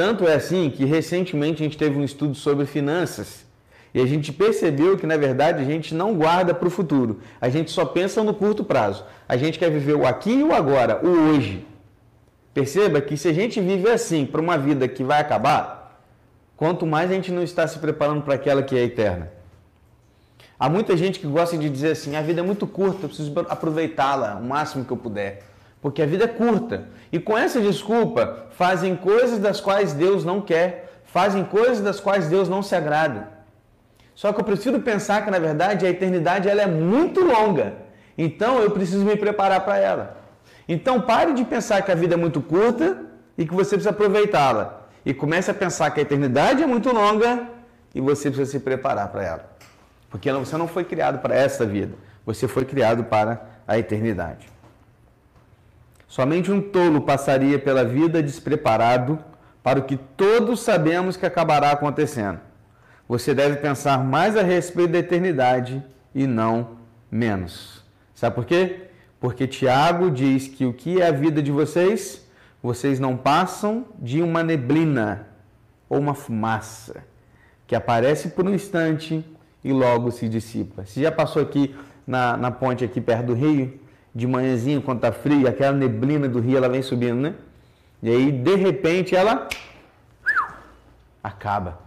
Tanto 0.00 0.26
é 0.26 0.32
assim 0.32 0.70
que 0.70 0.86
recentemente 0.86 1.62
a 1.62 1.64
gente 1.64 1.76
teve 1.76 1.98
um 1.98 2.02
estudo 2.02 2.34
sobre 2.34 2.64
finanças 2.64 3.44
e 3.92 4.00
a 4.00 4.06
gente 4.06 4.32
percebeu 4.32 4.96
que, 4.96 5.06
na 5.06 5.18
verdade, 5.18 5.60
a 5.60 5.64
gente 5.66 5.94
não 5.94 6.14
guarda 6.14 6.54
para 6.54 6.66
o 6.66 6.70
futuro. 6.70 7.20
A 7.38 7.50
gente 7.50 7.70
só 7.70 7.84
pensa 7.84 8.24
no 8.24 8.32
curto 8.32 8.64
prazo. 8.64 9.04
A 9.28 9.36
gente 9.36 9.58
quer 9.58 9.70
viver 9.70 9.92
o 9.92 10.06
aqui 10.06 10.32
e 10.32 10.42
o 10.42 10.54
agora, 10.54 11.06
o 11.06 11.28
hoje. 11.28 11.66
Perceba 12.54 13.02
que 13.02 13.14
se 13.14 13.28
a 13.28 13.32
gente 13.34 13.60
vive 13.60 13.90
assim 13.90 14.24
para 14.24 14.40
uma 14.40 14.56
vida 14.56 14.88
que 14.88 15.04
vai 15.04 15.20
acabar, 15.20 16.02
quanto 16.56 16.86
mais 16.86 17.10
a 17.10 17.14
gente 17.14 17.30
não 17.30 17.42
está 17.42 17.68
se 17.68 17.78
preparando 17.78 18.22
para 18.22 18.36
aquela 18.36 18.62
que 18.62 18.74
é 18.74 18.82
eterna. 18.82 19.30
Há 20.58 20.70
muita 20.70 20.96
gente 20.96 21.20
que 21.20 21.26
gosta 21.26 21.58
de 21.58 21.68
dizer 21.68 21.90
assim: 21.90 22.16
a 22.16 22.22
vida 22.22 22.40
é 22.40 22.42
muito 22.42 22.66
curta, 22.66 23.04
eu 23.04 23.08
preciso 23.10 23.34
aproveitá-la 23.50 24.36
o 24.36 24.44
máximo 24.44 24.82
que 24.82 24.92
eu 24.94 24.96
puder. 24.96 25.49
Porque 25.80 26.02
a 26.02 26.06
vida 26.06 26.24
é 26.24 26.28
curta. 26.28 26.88
E 27.10 27.18
com 27.18 27.36
essa 27.36 27.60
desculpa, 27.60 28.46
fazem 28.50 28.94
coisas 28.94 29.38
das 29.38 29.60
quais 29.60 29.92
Deus 29.92 30.24
não 30.24 30.40
quer, 30.40 31.00
fazem 31.04 31.44
coisas 31.44 31.80
das 31.80 31.98
quais 31.98 32.28
Deus 32.28 32.48
não 32.48 32.62
se 32.62 32.74
agrada. 32.74 33.28
Só 34.14 34.32
que 34.32 34.40
eu 34.40 34.44
preciso 34.44 34.78
pensar 34.80 35.24
que, 35.24 35.30
na 35.30 35.38
verdade, 35.38 35.86
a 35.86 35.90
eternidade 35.90 36.48
ela 36.48 36.60
é 36.60 36.66
muito 36.66 37.22
longa. 37.22 37.72
Então, 38.18 38.60
eu 38.60 38.70
preciso 38.70 39.04
me 39.04 39.16
preparar 39.16 39.62
para 39.62 39.78
ela. 39.78 40.18
Então, 40.68 41.00
pare 41.00 41.32
de 41.32 41.42
pensar 41.44 41.80
que 41.82 41.90
a 41.90 41.94
vida 41.94 42.14
é 42.14 42.18
muito 42.18 42.42
curta 42.42 42.98
e 43.38 43.46
que 43.46 43.54
você 43.54 43.70
precisa 43.70 43.90
aproveitá-la. 43.90 44.82
E 45.06 45.14
comece 45.14 45.50
a 45.50 45.54
pensar 45.54 45.90
que 45.90 46.00
a 46.00 46.02
eternidade 46.02 46.62
é 46.62 46.66
muito 46.66 46.92
longa 46.92 47.48
e 47.94 48.00
você 48.00 48.28
precisa 48.28 48.50
se 48.50 48.60
preparar 48.60 49.08
para 49.08 49.24
ela. 49.24 49.50
Porque 50.10 50.30
você 50.30 50.56
não 50.58 50.68
foi 50.68 50.84
criado 50.84 51.20
para 51.20 51.34
essa 51.34 51.64
vida. 51.64 51.94
Você 52.26 52.46
foi 52.46 52.66
criado 52.66 53.04
para 53.04 53.40
a 53.66 53.78
eternidade. 53.78 54.49
Somente 56.10 56.52
um 56.52 56.60
tolo 56.60 57.00
passaria 57.00 57.58
pela 57.58 57.86
vida 57.86 58.22
despreparado 58.22 59.18
para 59.62 59.78
o 59.78 59.84
que 59.84 59.96
todos 59.96 60.60
sabemos 60.60 61.16
que 61.16 61.24
acabará 61.24 61.70
acontecendo 61.70 62.50
você 63.10 63.34
deve 63.34 63.56
pensar 63.56 64.04
mais 64.04 64.36
a 64.36 64.42
respeito 64.42 64.92
da 64.92 64.98
eternidade 65.00 65.82
e 66.14 66.28
não 66.28 66.76
menos. 67.10 67.84
Sabe 68.14 68.36
por 68.36 68.44
quê? 68.44 68.82
Porque 69.18 69.48
Tiago 69.48 70.12
diz 70.12 70.46
que 70.46 70.64
o 70.64 70.72
que 70.72 71.02
é 71.02 71.08
a 71.08 71.10
vida 71.10 71.42
de 71.42 71.50
vocês? 71.50 72.24
Vocês 72.62 73.00
não 73.00 73.16
passam 73.16 73.86
de 73.98 74.22
uma 74.22 74.44
neblina 74.44 75.26
ou 75.88 75.98
uma 75.98 76.14
fumaça 76.14 77.02
que 77.66 77.74
aparece 77.74 78.28
por 78.28 78.46
um 78.46 78.54
instante 78.54 79.24
e 79.64 79.72
logo 79.72 80.12
se 80.12 80.28
dissipa. 80.28 80.86
Você 80.86 81.02
já 81.02 81.10
passou 81.10 81.42
aqui 81.42 81.74
na, 82.06 82.36
na 82.36 82.52
ponte 82.52 82.84
aqui 82.84 83.00
perto 83.00 83.26
do 83.26 83.34
rio, 83.34 83.76
de 84.14 84.26
manhãzinho, 84.26 84.82
quando 84.82 84.98
está 84.98 85.12
frio, 85.12 85.48
aquela 85.48 85.76
neblina 85.76 86.28
do 86.28 86.40
rio 86.40 86.56
ela 86.56 86.68
vem 86.68 86.82
subindo, 86.82 87.20
né? 87.20 87.34
E 88.02 88.10
aí, 88.10 88.32
de 88.32 88.54
repente, 88.54 89.14
ela 89.14 89.48
acaba. 91.22 91.78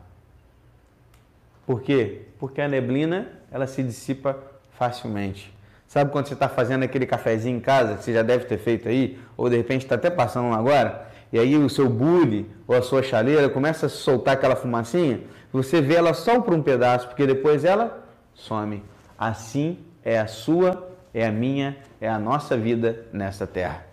Por 1.66 1.82
quê? 1.82 2.22
Porque 2.40 2.62
a 2.62 2.68
neblina 2.68 3.28
ela 3.52 3.68
se 3.68 3.82
dissipa 3.82 4.38
facilmente. 4.78 5.54
Sabe 5.88 6.12
quando 6.12 6.28
você 6.28 6.34
está 6.34 6.50
fazendo 6.50 6.84
aquele 6.84 7.06
cafezinho 7.06 7.58
em 7.58 7.60
casa, 7.60 7.96
que 7.96 8.04
você 8.04 8.14
já 8.14 8.24
deve 8.24 8.46
ter 8.46 8.58
feito 8.58 8.90
aí, 8.90 9.20
ou 9.38 9.50
de 9.50 9.58
repente 9.58 9.84
está 9.84 9.96
até 9.96 10.10
passando 10.10 10.54
agora, 10.54 11.08
e 11.32 11.38
aí 11.38 11.56
o 11.56 11.70
seu 11.70 11.88
bule 11.88 12.50
ou 12.68 12.76
a 12.76 12.82
sua 12.82 13.04
chaleira 13.04 13.48
começa 13.48 13.86
a 13.86 13.90
soltar 13.90 14.34
aquela 14.34 14.56
fumacinha, 14.56 15.22
você 15.52 15.82
vê 15.82 15.96
ela 15.96 16.14
só 16.16 16.42
por 16.42 16.54
um 16.54 16.64
pedaço, 16.64 17.08
porque 17.08 17.28
depois 17.28 17.64
ela 17.64 18.04
some. 18.34 18.84
Assim 19.18 19.78
é 20.04 20.20
a 20.20 20.26
sua, 20.26 20.92
é 21.14 21.28
a 21.28 21.32
minha, 21.32 21.78
é 22.04 22.10
a 22.10 22.20
nossa 22.20 22.58
vida 22.58 23.06
nessa 23.14 23.48
terra. 23.48 23.86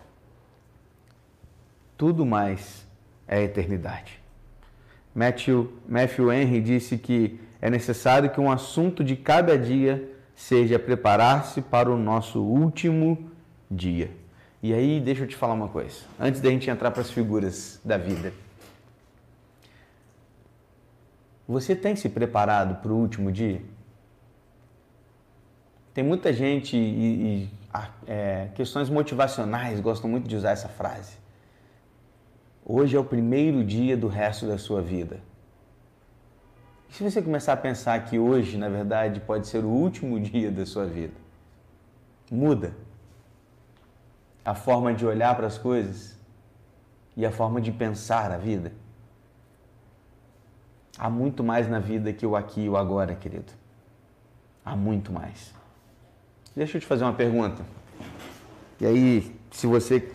Tudo 1.97 2.27
mais 2.27 2.85
é 3.29 3.45
eternidade. 3.45 4.21
Matthew, 5.15 5.73
Matthew 5.89 6.33
Henry 6.33 6.61
disse 6.61 6.99
que 6.99 7.41
é 7.63 7.71
necessário 7.71 8.29
que 8.29 8.41
um 8.41 8.51
assunto 8.51 9.05
de 9.05 9.15
cada 9.15 9.57
dia 9.57 10.11
seja 10.35 10.77
preparar-se 10.77 11.63
para 11.63 11.89
o 11.89 11.97
nosso 11.97 12.43
último 12.43 13.31
dia. 13.71 14.11
E 14.61 14.75
aí, 14.75 14.99
deixa 14.99 15.23
eu 15.23 15.29
te 15.29 15.37
falar 15.37 15.55
uma 15.55 15.69
coisa, 15.69 16.01
antes 16.19 16.41
da 16.41 16.51
gente 16.51 16.69
entrar 16.69 16.91
para 16.91 17.03
as 17.03 17.13
figuras 17.13 17.81
da 17.85 17.97
vida. 17.97 18.33
Você 21.47 21.77
tem 21.77 21.95
se 21.95 22.09
preparado 22.09 22.83
para 22.83 22.91
o 22.91 22.97
último 22.97 23.31
dia? 23.31 23.63
Tem 25.93 26.05
muita 26.05 26.33
gente 26.33 26.77
e, 26.77 27.43
e 27.43 27.51
é, 28.07 28.49
questões 28.55 28.89
motivacionais 28.89 29.81
gostam 29.81 30.09
muito 30.09 30.29
de 30.29 30.37
usar 30.37 30.53
essa 30.53 30.69
frase. 30.69 31.19
Hoje 32.65 32.97
é 32.97 33.01
o 33.01 33.05
primeiro 33.05 33.65
dia 33.65 33.97
do 33.97 34.07
resto 34.07 34.47
da 34.47 34.57
sua 34.57 34.81
vida. 34.81 35.21
E 36.89 36.95
se 36.95 37.03
você 37.03 37.21
começar 37.21 37.53
a 37.53 37.57
pensar 37.57 38.05
que 38.05 38.19
hoje, 38.19 38.57
na 38.57 38.69
verdade, 38.69 39.21
pode 39.21 39.49
ser 39.49 39.65
o 39.65 39.69
último 39.69 40.19
dia 40.21 40.51
da 40.51 40.65
sua 40.65 40.87
vida? 40.87 41.15
Muda 42.31 42.73
a 44.45 44.55
forma 44.55 44.95
de 44.95 45.05
olhar 45.05 45.35
para 45.35 45.47
as 45.47 45.59
coisas 45.59 46.19
e 47.17 47.27
a 47.27 47.33
forma 47.33 47.61
de 47.61 47.73
pensar 47.73 48.31
a 48.31 48.39
vida. 48.39 48.73
Há 50.97 51.11
muito 51.11 51.43
mais 51.43 51.69
na 51.69 51.79
vida 51.79 52.13
que 52.13 52.25
o 52.27 52.37
aqui 52.37 52.63
e 52.63 52.69
o 52.69 52.77
agora, 52.77 53.15
querido. 53.15 53.53
Há 54.65 54.77
muito 54.77 55.13
mais. 55.13 55.60
Deixa 56.55 56.77
eu 56.77 56.81
te 56.81 56.87
fazer 56.87 57.05
uma 57.05 57.13
pergunta. 57.13 57.63
E 58.81 58.87
aí, 58.87 59.37
se 59.53 59.67
você 59.67 60.11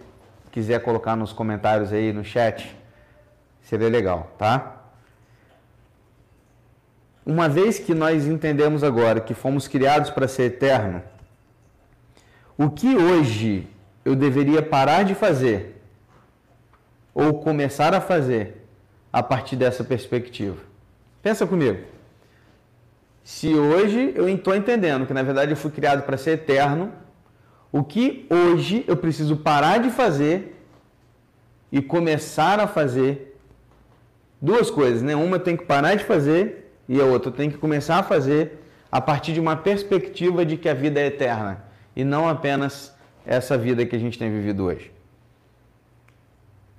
quiser 0.51 0.82
colocar 0.82 1.15
nos 1.15 1.32
comentários 1.32 1.94
aí 1.94 2.12
no 2.12 2.24
chat, 2.24 2.75
seria 3.62 3.89
legal, 3.89 4.34
tá? 4.38 4.84
Uma 7.25 7.48
vez 7.50 7.80
que 7.80 7.94
nós 7.94 8.25
entendemos 8.25 8.84
agora 8.84 9.20
que 9.20 9.34
fomos 9.34 9.68
criados 9.68 10.10
para 10.10 10.27
ser 10.27 10.44
eterno, 10.44 11.01
o 12.58 12.70
que 12.70 12.96
hoje 12.96 13.68
eu 14.04 14.15
deveria 14.15 14.62
parar 14.62 15.04
de 15.04 15.15
fazer 15.15 15.82
ou 17.13 17.39
começar 17.39 17.94
a 17.94 18.01
fazer 18.01 18.65
a 19.12 19.24
partir 19.24 19.56
dessa 19.56 19.84
perspectiva? 19.84 20.62
Pensa 21.24 21.48
comigo. 21.48 21.95
Se 23.25 23.55
hoje 23.55 24.13
eu 24.15 24.29
estou 24.29 24.55
entendendo 24.55 25.08
que 25.08 25.13
na 25.13 25.24
verdade 25.24 25.51
eu 25.51 25.58
fui 25.58 25.72
criado 25.72 26.03
para 26.03 26.15
ser 26.15 26.34
eterno, 26.34 26.91
o 27.72 27.84
que 27.84 28.27
hoje 28.29 28.86
eu 28.88 28.96
preciso 28.96 29.38
parar 29.38 29.79
de 29.79 29.89
fazer 29.89 30.63
e 31.72 31.82
começar 31.82 32.60
a 32.60 32.67
fazer 32.67 33.36
duas 34.39 34.70
coisas, 34.70 35.01
né? 35.01 35.15
Uma 35.15 35.38
eu 35.38 35.39
tenho 35.39 35.58
que 35.58 35.65
parar 35.65 35.96
de 35.96 36.03
fazer 36.03 36.72
e 36.88 37.01
a 37.01 37.05
outra 37.05 37.32
tem 37.32 37.50
que 37.50 37.58
começar 37.58 37.98
a 37.98 38.03
fazer 38.03 38.63
a 38.91 39.01
partir 39.01 39.34
de 39.34 39.39
uma 39.39 39.55
perspectiva 39.55 40.46
de 40.46 40.55
que 40.55 40.70
a 40.70 40.75
vida 40.75 41.00
é 41.00 41.07
eterna 41.07 41.64
e 41.96 42.03
não 42.03 42.29
apenas 42.29 42.96
essa 43.25 43.57
vida 43.57 43.88
que 43.88 43.96
a 43.96 44.00
gente 44.00 44.20
tem 44.20 44.29
vivido 44.29 44.66
hoje. 44.66 44.92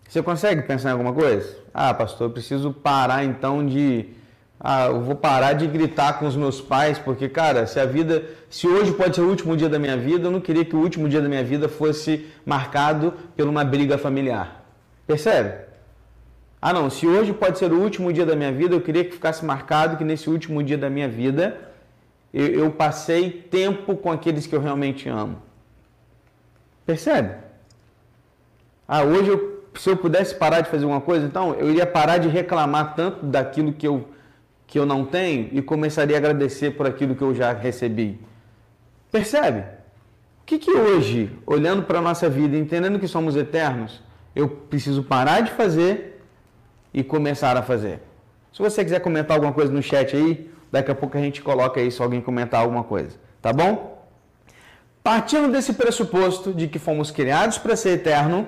Você 0.09 0.23
consegue 0.23 0.63
pensar 0.63 0.91
em 0.91 0.93
alguma 0.93 1.13
coisa? 1.13 1.59
Ah, 1.75 1.93
pastor, 1.93 2.29
eu 2.29 2.33
preciso 2.33 2.73
parar 2.73 3.25
então 3.25 3.67
de. 3.67 4.11
Ah, 4.59 4.87
eu 4.87 5.01
vou 5.03 5.15
parar 5.15 5.53
de 5.53 5.67
gritar 5.67 6.19
com 6.19 6.27
os 6.27 6.35
meus 6.35 6.61
pais, 6.61 6.99
porque, 6.99 7.29
cara, 7.29 7.67
se 7.67 7.79
a 7.79 7.85
vida. 7.85 8.25
Se 8.49 8.67
hoje 8.67 8.93
pode 8.93 9.15
ser 9.15 9.23
o 9.23 9.29
último 9.29 9.57
dia 9.57 9.69
da 9.69 9.79
minha 9.79 9.97
vida, 9.97 10.27
eu 10.27 10.31
não 10.31 10.41
queria 10.41 10.65
que 10.65 10.75
o 10.75 10.81
último 10.81 11.09
dia 11.09 11.21
da 11.21 11.29
minha 11.29 11.45
vida 11.45 11.69
fosse 11.69 12.27
marcado 12.45 13.13
por 13.37 13.47
uma 13.47 13.65
briga 13.65 13.99
familiar. 13.99 14.65
Percebe? 15.07 15.67
Ah, 16.61 16.73
não, 16.73 16.89
se 16.89 17.07
hoje 17.07 17.33
pode 17.33 17.59
ser 17.59 17.71
o 17.73 17.81
último 17.81 18.13
dia 18.13 18.25
da 18.25 18.35
minha 18.35 18.51
vida, 18.51 18.75
eu 18.75 18.81
queria 18.81 19.05
que 19.05 19.13
ficasse 19.13 19.45
marcado 19.45 19.97
que 19.97 20.05
nesse 20.05 20.29
último 20.31 20.63
dia 20.63 20.79
da 20.79 20.89
minha 20.89 21.09
vida 21.09 21.57
eu, 22.33 22.47
eu 22.47 22.71
passei 22.71 23.31
tempo 23.31 23.97
com 23.97 24.11
aqueles 24.11 24.47
que 24.47 24.57
eu 24.57 24.61
realmente 24.61 25.09
amo. 25.09 25.41
Percebe? 26.85 27.35
Ah, 28.89 29.03
hoje 29.03 29.29
eu, 29.29 29.65
se 29.75 29.91
eu 29.91 29.97
pudesse 29.97 30.35
parar 30.35 30.61
de 30.61 30.71
fazer 30.71 30.87
uma 30.87 31.01
coisa, 31.01 31.27
então 31.27 31.55
eu 31.55 31.71
iria 31.71 31.87
parar 31.87 32.19
de 32.19 32.29
reclamar 32.29 32.95
tanto 32.95 33.27
daquilo 33.27 33.73
que 33.73 33.87
eu, 33.87 34.09
que 34.67 34.79
eu 34.79 34.85
não 34.85 35.05
tenho 35.05 35.49
e 35.53 35.63
começaria 35.63 36.17
a 36.17 36.19
agradecer 36.19 36.73
por 36.73 36.87
aquilo 36.87 37.15
que 37.15 37.23
eu 37.23 37.35
já 37.35 37.53
recebi. 37.53 38.21
Percebe? 39.11 39.61
O 39.61 40.47
que, 40.47 40.59
que 40.59 40.71
hoje, 40.71 41.31
olhando 41.47 41.83
para 41.83 41.99
a 41.99 42.03
nossa 42.03 42.29
vida, 42.29 42.57
entendendo 42.57 42.99
que 42.99 43.09
somos 43.09 43.37
eternos, 43.37 44.03
eu 44.35 44.49
preciso 44.49 45.03
parar 45.03 45.41
de 45.41 45.51
fazer 45.53 46.23
e 46.93 47.03
começar 47.03 47.57
a 47.57 47.63
fazer. 47.63 48.01
Se 48.53 48.63
você 48.63 48.85
quiser 48.85 49.01
comentar 49.01 49.37
alguma 49.37 49.53
coisa 49.53 49.73
no 49.73 49.83
chat 49.83 50.17
aí, 50.17 50.51
daqui 50.71 50.91
a 50.91 50.95
pouco 50.95 51.17
a 51.17 51.21
gente 51.21 51.43
coloca 51.43 51.81
aí 51.81 51.91
se 51.91 52.03
alguém 52.03 52.21
comentar 52.21 52.61
alguma 52.61 52.85
coisa, 52.85 53.17
tá 53.41 53.53
bom? 53.53 54.05
Partindo 55.03 55.51
desse 55.51 55.73
pressuposto 55.73 56.53
de 56.53 56.69
que 56.69 56.79
fomos 56.79 57.11
criados 57.11 57.59
para 57.59 57.77
ser 57.77 57.91
eterno, 57.91 58.47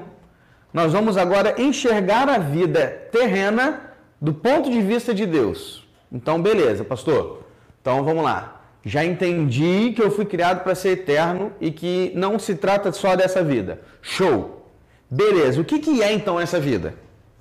nós 0.73 0.93
vamos 0.93 1.17
agora 1.17 1.61
enxergar 1.61 2.29
a 2.29 2.39
vida 2.39 3.09
terrena 3.11 3.93
do 4.21 4.35
ponto 4.35 4.71
de 4.71 4.83
vista 4.83 5.15
de 5.15 5.25
Deus. 5.25 5.88
Então, 6.11 6.41
beleza, 6.41 6.85
pastor. 6.85 7.45
Então, 7.81 8.05
vamos 8.05 8.25
lá. 8.25 8.63
Já 8.85 9.05
entendi 9.05 9.93
que 9.95 10.03
eu 10.03 10.11
fui 10.11 10.25
criado 10.25 10.63
para 10.63 10.75
ser 10.75 10.91
eterno 10.91 11.53
e 11.61 11.71
que 11.71 12.13
não 12.15 12.39
se 12.39 12.55
trata 12.55 12.93
só 12.93 13.15
dessa 13.17 13.43
vida. 13.43 13.81
Show. 14.01 14.67
Beleza. 15.11 15.61
O 15.61 15.65
que, 15.65 15.79
que 15.79 16.03
é 16.03 16.13
então 16.13 16.39
essa 16.39 16.61
vida? 16.61 16.95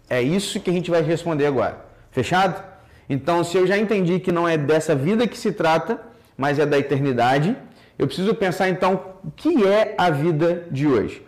É 0.10 0.22
isso 0.22 0.60
que 0.60 0.70
a 0.70 0.74
gente 0.74 0.90
vai 0.90 1.02
responder 1.02 1.46
agora. 1.46 1.86
Fechado? 2.12 2.64
Então, 3.10 3.44
se 3.44 3.56
eu 3.58 3.66
já 3.66 3.78
entendi 3.78 4.20
que 4.20 4.32
não 4.32 4.48
é 4.48 4.58
dessa 4.58 4.96
vida 4.96 5.28
que 5.28 5.38
se 5.38 5.52
trata, 5.52 6.02
mas 6.38 6.60
é 6.60 6.66
da 6.66 6.78
eternidade, 6.78 7.56
eu 7.98 8.06
preciso 8.08 8.34
pensar 8.36 8.70
então 8.70 9.16
o 9.24 9.32
que 9.32 9.66
é 9.66 9.96
a 9.98 10.10
vida 10.10 10.66
de 10.70 10.88
hoje. 10.88 11.26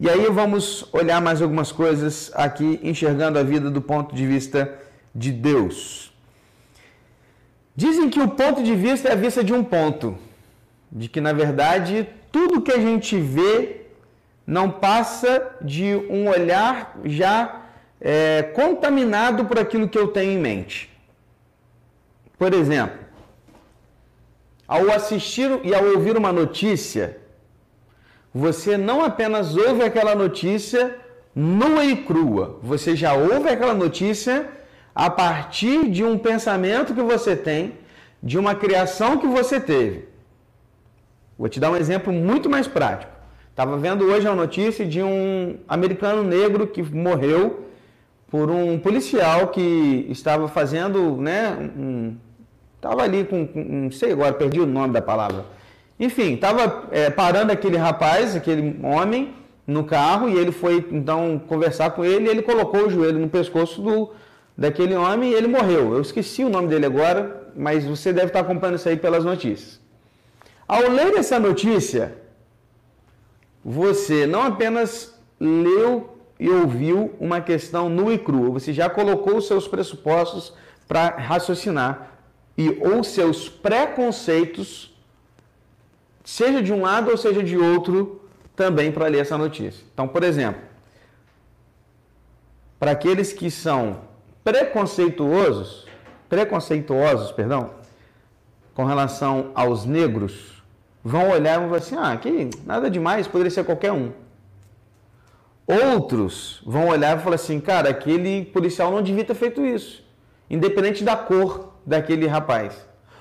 E 0.00 0.08
aí 0.08 0.26
vamos 0.30 0.88
olhar 0.92 1.20
mais 1.20 1.42
algumas 1.42 1.72
coisas 1.72 2.30
aqui, 2.34 2.78
enxergando 2.82 3.38
a 3.38 3.42
vida 3.42 3.70
do 3.70 3.82
ponto 3.82 4.14
de 4.14 4.26
vista 4.26 4.72
de 5.14 5.32
Deus. 5.32 6.07
Dizem 7.82 8.10
que 8.10 8.18
o 8.18 8.26
ponto 8.26 8.60
de 8.60 8.74
vista 8.74 9.08
é 9.08 9.12
a 9.12 9.14
vista 9.24 9.44
de 9.44 9.54
um 9.54 9.62
ponto, 9.62 10.18
de 10.90 11.08
que 11.08 11.20
na 11.20 11.32
verdade 11.32 12.08
tudo 12.32 12.60
que 12.60 12.72
a 12.72 12.80
gente 12.80 13.16
vê 13.16 13.82
não 14.44 14.68
passa 14.68 15.30
de 15.62 15.94
um 16.10 16.28
olhar 16.28 16.98
já 17.04 17.62
é, 18.00 18.42
contaminado 18.42 19.44
por 19.44 19.60
aquilo 19.60 19.88
que 19.88 19.96
eu 19.96 20.08
tenho 20.08 20.32
em 20.32 20.38
mente. 20.38 20.90
Por 22.36 22.52
exemplo, 22.52 22.98
ao 24.66 24.90
assistir 24.90 25.48
e 25.62 25.72
ao 25.72 25.84
ouvir 25.84 26.16
uma 26.16 26.32
notícia, 26.32 27.18
você 28.34 28.76
não 28.76 29.04
apenas 29.04 29.56
ouve 29.56 29.84
aquela 29.84 30.16
notícia 30.16 30.96
nua 31.32 31.84
e 31.84 31.94
crua, 31.94 32.58
você 32.60 32.96
já 32.96 33.14
ouve 33.14 33.48
aquela 33.48 33.74
notícia 33.74 34.58
a 34.94 35.08
partir 35.08 35.90
de 35.90 36.04
um 36.04 36.18
pensamento 36.18 36.94
que 36.94 37.02
você 37.02 37.36
tem, 37.36 37.74
de 38.22 38.38
uma 38.38 38.54
criação 38.54 39.18
que 39.18 39.26
você 39.26 39.60
teve. 39.60 40.08
Vou 41.38 41.48
te 41.48 41.60
dar 41.60 41.70
um 41.70 41.76
exemplo 41.76 42.12
muito 42.12 42.50
mais 42.50 42.66
prático. 42.66 43.12
Estava 43.50 43.76
vendo 43.76 44.04
hoje 44.04 44.26
a 44.26 44.34
notícia 44.34 44.84
de 44.86 45.02
um 45.02 45.58
americano 45.68 46.22
negro 46.22 46.66
que 46.66 46.82
morreu 46.82 47.66
por 48.30 48.50
um 48.50 48.78
policial 48.78 49.48
que 49.48 50.06
estava 50.10 50.48
fazendo, 50.48 51.16
né, 51.16 51.56
um, 51.76 52.16
ali 52.82 53.24
com, 53.24 53.46
com, 53.46 53.64
não 53.64 53.90
sei 53.90 54.12
agora, 54.12 54.32
perdi 54.32 54.60
o 54.60 54.66
nome 54.66 54.92
da 54.92 55.02
palavra. 55.02 55.46
Enfim, 55.98 56.34
estava 56.34 56.88
é, 56.90 57.10
parando 57.10 57.52
aquele 57.52 57.76
rapaz, 57.76 58.36
aquele 58.36 58.78
homem, 58.84 59.34
no 59.68 59.84
carro 59.84 60.30
e 60.30 60.36
ele 60.38 60.50
foi 60.50 60.88
então 60.90 61.38
conversar 61.46 61.90
com 61.90 62.02
ele 62.02 62.26
e 62.26 62.30
ele 62.30 62.40
colocou 62.40 62.86
o 62.86 62.90
joelho 62.90 63.18
no 63.18 63.28
pescoço 63.28 63.82
do, 63.82 64.10
daquele 64.58 64.96
homem 64.96 65.30
e 65.30 65.34
ele 65.34 65.46
morreu. 65.46 65.94
Eu 65.94 66.00
esqueci 66.00 66.42
o 66.42 66.48
nome 66.48 66.66
dele 66.66 66.84
agora, 66.84 67.48
mas 67.54 67.84
você 67.84 68.12
deve 68.12 68.26
estar 68.26 68.40
acompanhando 68.40 68.74
isso 68.74 68.88
aí 68.88 68.96
pelas 68.96 69.24
notícias. 69.24 69.80
Ao 70.66 70.90
ler 70.90 71.14
essa 71.14 71.38
notícia, 71.38 72.18
você 73.64 74.26
não 74.26 74.42
apenas 74.42 75.14
leu 75.38 76.18
e 76.40 76.50
ouviu 76.50 77.14
uma 77.20 77.40
questão 77.40 77.88
nua 77.88 78.14
e 78.14 78.18
crua. 78.18 78.50
Você 78.50 78.72
já 78.72 78.90
colocou 78.90 79.36
os 79.36 79.46
seus 79.46 79.68
pressupostos 79.68 80.52
para 80.88 81.10
raciocinar 81.10 82.18
e 82.56 82.76
ou 82.80 83.04
seus 83.04 83.48
preconceitos, 83.48 84.92
seja 86.24 86.60
de 86.60 86.72
um 86.72 86.82
lado 86.82 87.10
ou 87.12 87.16
seja 87.16 87.44
de 87.44 87.56
outro, 87.56 88.20
também 88.56 88.90
para 88.90 89.06
ler 89.06 89.20
essa 89.20 89.38
notícia. 89.38 89.84
Então, 89.94 90.08
por 90.08 90.24
exemplo, 90.24 90.60
para 92.80 92.90
aqueles 92.90 93.32
que 93.32 93.50
são 93.50 94.07
preconceituosos, 94.48 95.86
preconceituosos, 96.26 97.32
perdão, 97.32 97.70
com 98.74 98.84
relação 98.84 99.50
aos 99.54 99.84
negros, 99.84 100.62
vão 101.04 101.28
olhar 101.28 101.56
e 101.56 101.58
vão 101.58 101.66
falar 101.66 101.76
assim: 101.76 101.96
ah, 101.98 102.16
que 102.16 102.48
nada 102.64 102.90
demais, 102.90 103.28
poderia 103.28 103.50
ser 103.50 103.64
qualquer 103.64 103.92
um. 103.92 104.10
Outros 105.66 106.62
vão 106.64 106.88
olhar 106.88 107.18
e 107.18 107.20
falar 107.20 107.34
assim: 107.34 107.60
cara, 107.60 107.90
aquele 107.90 108.46
policial 108.46 108.90
não 108.90 109.02
devia 109.02 109.22
ter 109.22 109.34
feito 109.34 109.66
isso, 109.66 110.02
independente 110.48 111.04
da 111.04 111.14
cor 111.14 111.74
daquele 111.84 112.26
rapaz. 112.26 112.74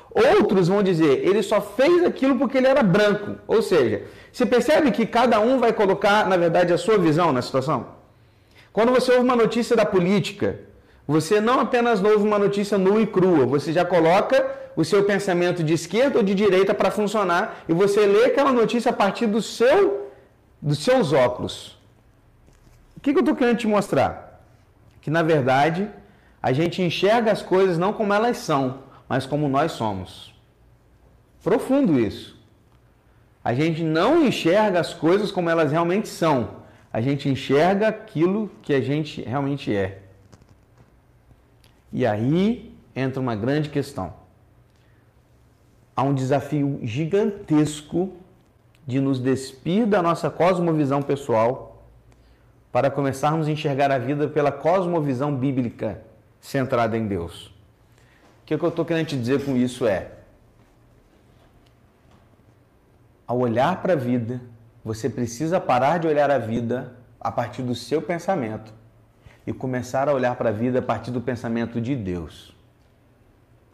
Outros 0.10 0.70
vão 0.70 0.82
dizer: 0.82 1.28
ele 1.28 1.44
só 1.44 1.60
fez 1.60 2.06
aquilo 2.06 2.38
porque 2.38 2.58
ele 2.58 2.68
era 2.68 2.82
branco. 2.82 3.36
Ou 3.46 3.62
seja, 3.62 4.04
você 4.32 4.46
percebe 4.46 4.92
que 4.92 5.06
cada 5.06 5.42
um 5.42 5.60
vai 5.60 5.74
colocar, 5.74 6.26
na 6.26 6.38
verdade, 6.38 6.72
a 6.72 6.78
sua 6.78 6.98
visão 6.98 7.34
na 7.34 7.42
situação? 7.42 7.98
Quando 8.72 8.94
você 8.94 9.12
ouve 9.12 9.26
uma 9.26 9.36
notícia 9.36 9.76
da 9.76 9.86
política, 9.86 10.67
você 11.08 11.40
não 11.40 11.60
apenas 11.62 12.04
ouve 12.04 12.26
uma 12.26 12.38
notícia 12.38 12.78
nua 12.78 13.02
e 13.02 13.08
crua, 13.08 13.46
você 13.46 13.72
já 13.72 13.86
coloca 13.86 14.46
o 14.76 14.84
seu 14.84 15.06
pensamento 15.06 15.64
de 15.64 15.74
esquerda 15.74 16.18
ou 16.18 16.24
de 16.24 16.36
direita 16.36 16.74
para 16.74 16.92
funcionar 16.92 17.64
e 17.68 17.74
você 17.74 18.06
lê 18.06 18.26
aquela 18.26 18.52
notícia 18.52 18.92
a 18.92 18.94
partir 18.94 19.26
do 19.26 19.42
seu, 19.42 20.12
dos 20.62 20.80
seus 20.84 21.14
óculos. 21.14 21.78
O 22.98 23.00
que, 23.00 23.14
que 23.14 23.20
eu 23.20 23.22
estou 23.22 23.36
querendo 23.36 23.58
te 23.58 23.68
mostrar? 23.68 24.44
Que 25.02 25.10
na 25.10 25.24
verdade 25.24 25.90
a 26.44 26.52
gente 26.52 26.82
enxerga 26.82 27.32
as 27.32 27.42
coisas 27.42 27.78
não 27.78 27.94
como 27.94 28.14
elas 28.14 28.38
são, 28.38 28.80
mas 29.08 29.26
como 29.26 29.48
nós 29.48 29.72
somos. 29.72 30.36
Profundo 31.42 31.98
isso. 31.98 32.38
A 33.44 33.54
gente 33.54 33.82
não 33.82 34.26
enxerga 34.26 34.82
as 34.82 34.94
coisas 34.94 35.32
como 35.32 35.50
elas 35.50 35.72
realmente 35.72 36.10
são. 36.10 36.50
A 36.92 37.00
gente 37.00 37.30
enxerga 37.30 37.88
aquilo 37.88 38.52
que 38.62 38.74
a 38.74 38.82
gente 38.82 39.22
realmente 39.22 39.74
é. 39.74 40.02
E 41.92 42.06
aí 42.06 42.76
entra 42.96 43.22
uma 43.22 43.36
grande 43.36 43.70
questão. 43.70 44.14
Há 45.96 46.04
um 46.04 46.14
desafio 46.14 46.80
gigantesco 46.84 48.14
de 48.86 49.00
nos 49.00 49.20
despir 49.20 49.86
da 49.86 50.02
nossa 50.02 50.30
cosmovisão 50.30 51.02
pessoal 51.02 51.84
para 52.72 52.92
começarmos 52.92 53.48
a 53.48 53.52
enxergar 53.52 53.92
a 53.92 53.98
vida 53.98 54.28
pela 54.28 54.52
cosmovisão 54.52 55.36
bíblica 55.36 56.02
centrada 56.40 56.98
em 56.98 57.08
Deus. 57.08 57.48
O 57.48 58.46
que, 58.46 58.54
é 58.54 58.58
que 58.58 58.64
eu 58.64 58.70
estou 58.70 58.86
querendo 58.86 59.08
te 59.08 59.18
dizer 59.18 59.44
com 59.44 59.58
isso 59.58 59.88
é: 59.88 60.12
ao 63.26 63.40
olhar 63.40 63.82
para 63.82 63.94
a 63.94 63.96
vida, 63.96 64.40
você 64.86 65.10
precisa 65.10 65.60
parar 65.60 65.98
de 65.98 66.08
olhar 66.08 66.30
a 66.32 66.38
vida 66.38 66.94
a 67.20 67.32
partir 67.32 67.62
do 67.62 67.76
seu 67.76 68.02
pensamento 68.02 68.72
e 69.48 69.54
começar 69.54 70.10
a 70.10 70.14
olhar 70.14 70.36
para 70.36 70.50
a 70.50 70.52
vida 70.52 70.80
a 70.80 70.82
partir 70.82 71.10
do 71.10 71.22
pensamento 71.22 71.80
de 71.80 71.96
Deus. 71.96 72.54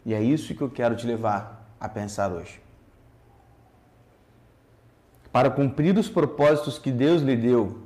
E 0.06 0.14
é 0.14 0.22
isso 0.22 0.54
que 0.54 0.62
eu 0.62 0.70
quero 0.70 0.94
te 0.94 1.04
levar 1.04 1.68
a 1.80 1.88
pensar 1.88 2.30
hoje. 2.30 2.62
Para 5.32 5.50
cumprir 5.50 5.98
os 5.98 6.08
propósitos 6.08 6.78
que 6.78 6.92
Deus 6.92 7.22
lhe 7.22 7.34
deu, 7.34 7.82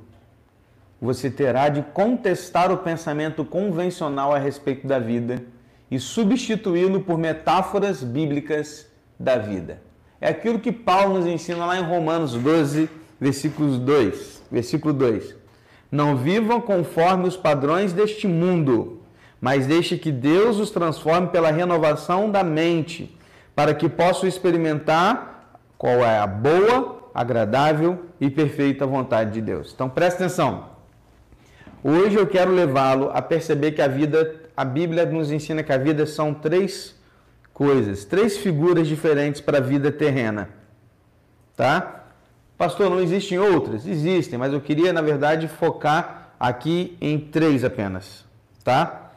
você 1.01 1.31
terá 1.31 1.67
de 1.67 1.81
contestar 1.81 2.71
o 2.71 2.77
pensamento 2.77 3.43
convencional 3.43 4.35
a 4.35 4.37
respeito 4.37 4.85
da 4.85 4.99
vida 4.99 5.41
e 5.89 5.97
substituí-lo 5.97 7.01
por 7.01 7.17
metáforas 7.17 8.03
bíblicas 8.03 8.87
da 9.19 9.35
vida. 9.35 9.81
É 10.21 10.29
aquilo 10.29 10.59
que 10.59 10.71
Paulo 10.71 11.15
nos 11.15 11.25
ensina 11.25 11.65
lá 11.65 11.79
em 11.79 11.83
Romanos 11.83 12.33
12, 12.33 12.87
versículos 13.19 13.79
2, 13.79 14.43
versículo 14.51 14.93
2. 14.93 15.38
Não 15.91 16.15
vivam 16.15 16.61
conforme 16.61 17.27
os 17.27 17.35
padrões 17.35 17.93
deste 17.93 18.27
mundo, 18.27 19.01
mas 19.41 19.65
deixe 19.65 19.97
que 19.97 20.11
Deus 20.11 20.59
os 20.59 20.69
transforme 20.69 21.27
pela 21.27 21.51
renovação 21.51 22.29
da 22.29 22.43
mente, 22.43 23.17
para 23.55 23.73
que 23.73 23.89
possam 23.89 24.27
experimentar 24.29 25.59
qual 25.77 26.03
é 26.03 26.19
a 26.19 26.27
boa, 26.27 27.09
agradável 27.13 28.05
e 28.19 28.29
perfeita 28.29 28.85
vontade 28.85 29.31
de 29.31 29.41
Deus. 29.41 29.71
Então 29.73 29.89
preste 29.89 30.17
atenção. 30.17 30.69
Hoje 31.83 32.15
eu 32.15 32.27
quero 32.27 32.51
levá-lo 32.51 33.09
a 33.13 33.21
perceber 33.21 33.71
que 33.71 33.81
a 33.81 33.87
vida, 33.87 34.35
a 34.55 34.65
Bíblia 34.65 35.05
nos 35.05 35.31
ensina 35.31 35.63
que 35.63 35.71
a 35.71 35.77
vida 35.77 36.05
são 36.05 36.33
três 36.33 36.95
coisas, 37.53 38.05
três 38.05 38.37
figuras 38.37 38.87
diferentes 38.87 39.41
para 39.41 39.57
a 39.57 39.61
vida 39.61 39.91
terrena. 39.91 40.49
Tá? 41.55 41.98
Pastor, 42.59 42.89
não 42.89 42.99
existem 42.99 43.39
outras? 43.39 43.87
Existem, 43.87 44.37
mas 44.37 44.51
eu 44.51 44.59
queria, 44.59 44.91
na 44.91 45.01
verdade, 45.01 45.47
focar 45.47 46.33
aqui 46.37 46.97
em 46.99 47.17
três 47.17 47.63
apenas. 47.63 48.25
Tá? 48.65 49.13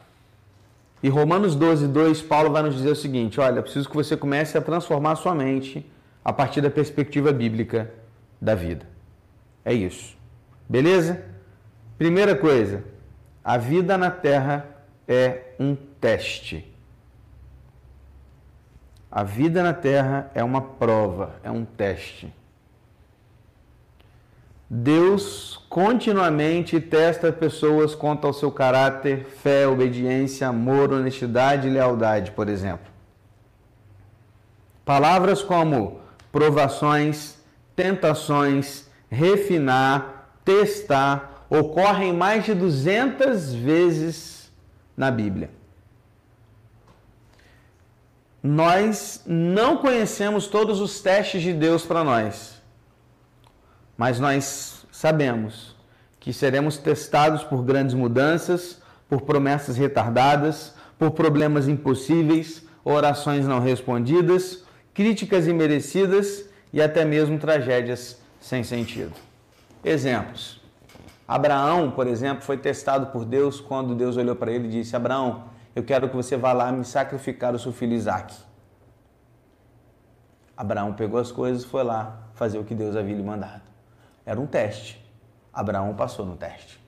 E 1.03 1.09
Romanos 1.09 1.57
12, 1.57 1.89
2, 1.89 2.23
Paulo 2.23 2.53
vai 2.53 2.63
nos 2.63 2.77
dizer 2.77 2.91
o 2.91 2.95
seguinte: 2.95 3.41
olha, 3.41 3.61
preciso 3.61 3.89
que 3.89 3.97
você 3.97 4.17
comece 4.17 4.57
a 4.57 4.63
transformar 4.63 5.17
sua 5.17 5.35
mente 5.35 5.85
a 6.25 6.33
partir 6.33 6.61
da 6.61 6.71
perspectiva 6.71 7.33
bíblica 7.33 7.93
da 8.41 8.55
vida. 8.55 8.87
É 9.65 9.75
isso. 9.75 10.17
Beleza? 10.69 11.25
Primeira 11.99 12.37
coisa, 12.37 12.85
a 13.43 13.59
vida 13.59 13.99
na 13.99 14.13
Terra 14.13 14.69
é 15.09 15.55
um 15.59 15.75
teste. 16.01 16.73
A 19.11 19.25
vida 19.25 19.65
na 19.65 19.75
Terra 19.75 20.31
é 20.33 20.45
uma 20.45 20.61
prova, 20.61 21.35
é 21.43 21.51
um 21.51 21.65
teste. 21.65 22.33
Deus 24.75 25.63
continuamente 25.69 26.81
testa 26.81 27.31
pessoas 27.31 27.95
quanto 27.95 28.27
ao 28.27 28.33
seu 28.33 28.51
caráter, 28.51 29.27
fé, 29.27 29.69
obediência, 29.69 30.49
amor, 30.49 30.91
honestidade 30.95 31.69
e 31.69 31.71
lealdade, 31.71 32.31
por 32.31 32.49
exemplo. 32.49 32.91
Palavras 34.83 35.43
como 35.43 36.01
provações, 36.33 37.37
tentações, 37.77 38.89
refinar, 39.11 40.39
testar, 40.43 41.45
ocorrem 41.51 42.15
mais 42.15 42.47
de 42.47 42.55
200 42.55 43.53
vezes 43.53 44.51
na 44.97 45.11
Bíblia. 45.11 45.51
Nós 48.43 49.23
não 49.27 49.77
conhecemos 49.77 50.47
todos 50.47 50.81
os 50.81 51.03
testes 51.03 51.43
de 51.43 51.53
Deus 51.53 51.85
para 51.85 52.03
nós, 52.03 52.52
mas 54.03 54.19
nós 54.19 54.85
sabemos 54.91 55.77
que 56.19 56.33
seremos 56.33 56.77
testados 56.77 57.45
por 57.45 57.63
grandes 57.63 57.95
mudanças, 57.95 58.83
por 59.09 59.21
promessas 59.21 59.77
retardadas, 59.77 60.75
por 60.99 61.13
problemas 61.13 61.69
impossíveis, 61.69 62.65
orações 62.85 63.47
não 63.47 63.61
respondidas, 63.61 64.65
críticas 64.93 65.47
imerecidas 65.47 66.47
e 66.73 66.83
até 66.83 67.05
mesmo 67.05 67.39
tragédias 67.39 68.21
sem 68.41 68.65
sentido. 68.65 69.13
Exemplos. 69.85 70.61
Abraão, 71.29 71.93
por 71.93 72.09
exemplo, 72.09 72.43
foi 72.43 72.57
testado 72.57 73.07
por 73.07 73.25
Deus 73.25 73.61
quando 73.61 73.95
Deus 73.95 74.17
olhou 74.17 74.35
para 74.35 74.51
ele 74.51 74.67
e 74.67 74.71
disse: 74.83 74.97
Abraão, 74.97 75.45
eu 75.77 75.85
quero 75.85 76.09
que 76.09 76.17
você 76.17 76.37
vá 76.37 76.53
lá 76.53 76.73
me 76.73 76.85
sacrificar 76.85 77.55
o 77.55 77.59
seu 77.61 77.73
filho 77.73 77.95
Isaac. 77.95 78.35
Abraão 80.57 80.93
pegou 80.93 81.21
as 81.21 81.31
coisas 81.31 81.63
e 81.63 81.67
foi 81.69 81.85
lá 81.85 82.19
fazer 82.35 82.59
o 82.59 82.65
que 82.65 82.75
Deus 82.75 82.97
havia 82.97 83.15
lhe 83.15 83.23
mandado. 83.23 83.71
Era 84.25 84.41
um 84.41 84.47
teste. 84.47 85.03
Abraão 85.53 85.95
passou 85.95 86.25
no 86.25 86.37
teste. 86.37 86.81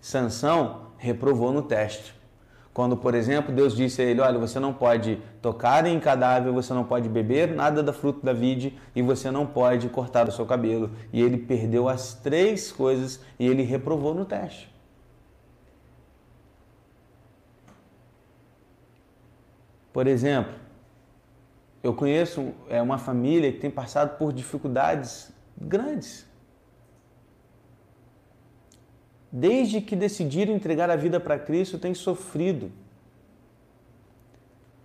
Sansão 0.00 0.92
reprovou 0.98 1.52
no 1.52 1.62
teste. 1.62 2.14
Quando, 2.76 2.94
por 2.94 3.14
exemplo, 3.14 3.54
Deus 3.54 3.74
disse 3.74 4.02
a 4.02 4.04
ele: 4.04 4.20
Olha, 4.20 4.38
você 4.38 4.60
não 4.60 4.74
pode 4.74 5.16
tocar 5.40 5.86
em 5.86 5.98
cadáver, 5.98 6.52
você 6.52 6.74
não 6.74 6.84
pode 6.84 7.08
beber 7.08 7.48
nada 7.54 7.82
da 7.82 7.92
fruta 7.92 8.20
da 8.22 8.34
vide 8.34 8.78
e 8.94 9.00
você 9.00 9.30
não 9.30 9.46
pode 9.46 9.88
cortar 9.88 10.28
o 10.28 10.32
seu 10.32 10.44
cabelo. 10.44 10.90
E 11.10 11.22
ele 11.22 11.38
perdeu 11.38 11.88
as 11.88 12.12
três 12.14 12.70
coisas 12.70 13.18
e 13.38 13.46
ele 13.46 13.62
reprovou 13.62 14.14
no 14.14 14.26
teste. 14.26 14.70
Por 19.90 20.06
exemplo, 20.06 20.52
eu 21.82 21.94
conheço 21.94 22.52
é, 22.68 22.82
uma 22.82 22.98
família 22.98 23.50
que 23.50 23.58
tem 23.58 23.70
passado 23.70 24.18
por 24.18 24.34
dificuldades 24.34 25.32
grandes 25.56 26.26
desde 29.38 29.82
que 29.82 29.94
decidiram 29.94 30.54
entregar 30.54 30.88
a 30.88 30.96
vida 30.96 31.20
para 31.20 31.38
Cristo, 31.38 31.78
têm 31.78 31.92
sofrido. 31.92 32.72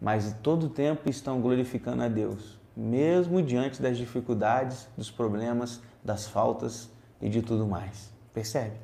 Mas 0.01 0.35
todo 0.43 0.65
o 0.65 0.69
tempo 0.69 1.09
estão 1.09 1.39
glorificando 1.39 2.03
a 2.03 2.09
Deus, 2.09 2.59
mesmo 2.75 3.41
diante 3.41 3.81
das 3.81 3.97
dificuldades, 3.97 4.89
dos 4.97 5.09
problemas, 5.09 5.81
das 6.03 6.27
faltas 6.27 6.89
e 7.21 7.29
de 7.29 7.41
tudo 7.41 7.65
mais. 7.65 8.11
Percebe? 8.33 8.75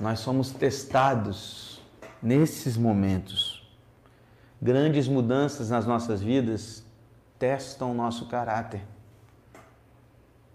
Nós 0.00 0.20
somos 0.20 0.52
testados 0.52 1.82
nesses 2.22 2.76
momentos. 2.76 3.68
Grandes 4.62 5.08
mudanças 5.08 5.70
nas 5.70 5.84
nossas 5.84 6.22
vidas 6.22 6.84
testam 7.36 7.90
o 7.90 7.94
nosso 7.94 8.28
caráter. 8.28 8.84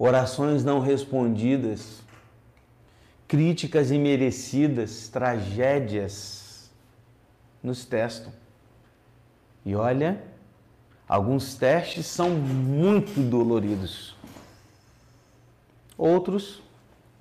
Orações 0.05 0.65
não 0.65 0.81
respondidas, 0.81 2.03
críticas 3.25 3.89
imerecidas, 3.89 5.07
tragédias 5.07 6.69
nos 7.63 7.85
testam. 7.85 8.33
E 9.65 9.73
olha, 9.73 10.21
alguns 11.07 11.55
testes 11.55 12.05
são 12.05 12.31
muito 12.31 13.17
doloridos. 13.29 14.13
Outros 15.97 16.61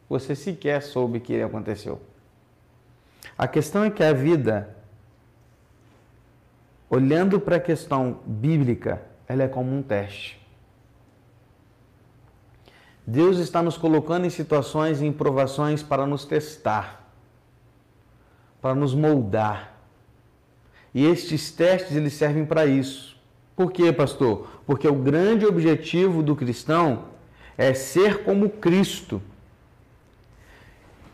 você 0.09 0.35
sequer 0.35 0.83
soube 0.83 1.21
que 1.21 1.35
ele 1.35 1.45
aconteceu. 1.45 2.03
A 3.39 3.47
questão 3.47 3.85
é 3.85 3.93
que 3.93 4.03
a 4.03 4.13
vida, 4.13 4.77
olhando 6.91 7.39
para 7.39 7.59
a 7.59 7.61
questão 7.61 8.19
bíblica, 8.27 9.01
ela 9.29 9.45
é 9.45 9.49
como 9.49 9.73
um 9.73 9.85
teste. 9.85 10.42
Deus 13.07 13.39
está 13.39 13.63
nos 13.63 13.77
colocando 13.77 14.27
em 14.27 14.31
situações 14.31 15.01
e 15.01 15.07
em 15.07 15.13
provações 15.13 15.83
para 15.83 16.07
nos 16.07 16.25
testar, 16.25 17.13
para 18.61 18.75
nos 18.75 18.95
moldar. 18.95 19.75
E 20.95 21.05
estes 21.05 21.51
testes 21.51 21.97
eles 21.97 22.13
servem 22.13 22.45
para 22.45 22.65
isso. 22.67 23.17
Por 23.57 23.73
quê, 23.73 23.93
pastor? 23.93 24.47
Porque 24.67 24.87
o 24.87 24.95
grande 24.95 25.47
objetivo 25.47 26.23
do 26.23 26.37
cristão 26.37 27.05
é 27.59 27.75
ser 27.75 28.23
como 28.23 28.49
Cristo. 28.49 29.21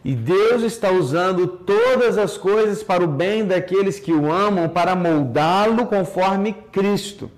E 0.04 0.14
Deus 0.14 0.62
está 0.62 0.90
usando 0.90 1.46
todas 1.46 2.16
as 2.16 2.36
coisas 2.36 2.82
para 2.82 3.02
o 3.02 3.08
bem 3.08 3.44
daqueles 3.44 3.98
que 3.98 4.12
o 4.12 4.30
amam, 4.32 4.68
para 4.68 4.94
moldá-lo 4.94 5.86
conforme 5.86 6.52
Cristo. 6.52 7.30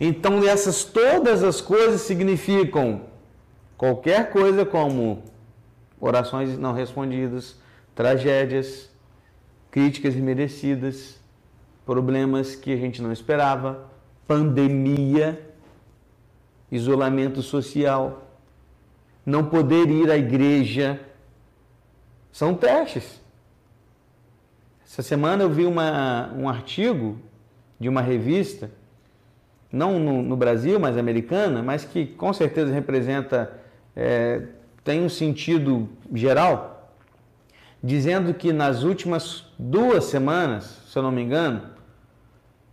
Então, 0.00 0.44
essas 0.44 0.84
todas 0.84 1.42
as 1.42 1.60
coisas 1.60 2.02
significam 2.02 3.02
qualquer 3.76 4.30
coisa 4.30 4.64
como 4.64 5.22
orações 6.00 6.58
não 6.58 6.72
respondidas, 6.72 7.56
tragédias, 7.94 8.90
críticas 9.70 10.14
imerecidas, 10.14 11.18
problemas 11.84 12.54
que 12.54 12.72
a 12.72 12.76
gente 12.76 13.00
não 13.00 13.12
esperava, 13.12 13.88
pandemia, 14.26 15.40
isolamento 16.70 17.42
social, 17.42 18.26
não 19.24 19.44
poder 19.44 19.88
ir 19.88 20.10
à 20.10 20.16
igreja, 20.16 21.00
são 22.32 22.54
testes. 22.54 23.20
Essa 24.84 25.02
semana 25.02 25.42
eu 25.42 25.50
vi 25.50 25.66
uma, 25.66 26.32
um 26.34 26.48
artigo 26.48 27.18
de 27.78 27.88
uma 27.88 28.00
revista 28.00 28.70
não 29.70 29.98
no, 29.98 30.22
no 30.22 30.36
Brasil, 30.36 30.78
mas 30.78 30.96
americana, 30.96 31.62
mas 31.62 31.84
que 31.84 32.06
com 32.06 32.32
certeza 32.32 32.72
representa, 32.72 33.60
é, 33.96 34.42
tem 34.84 35.02
um 35.02 35.08
sentido 35.08 35.88
geral, 36.12 36.92
dizendo 37.82 38.34
que 38.34 38.52
nas 38.52 38.82
últimas 38.82 39.46
duas 39.58 40.04
semanas, 40.04 40.82
se 40.86 40.98
eu 40.98 41.02
não 41.02 41.10
me 41.10 41.22
engano, 41.22 41.62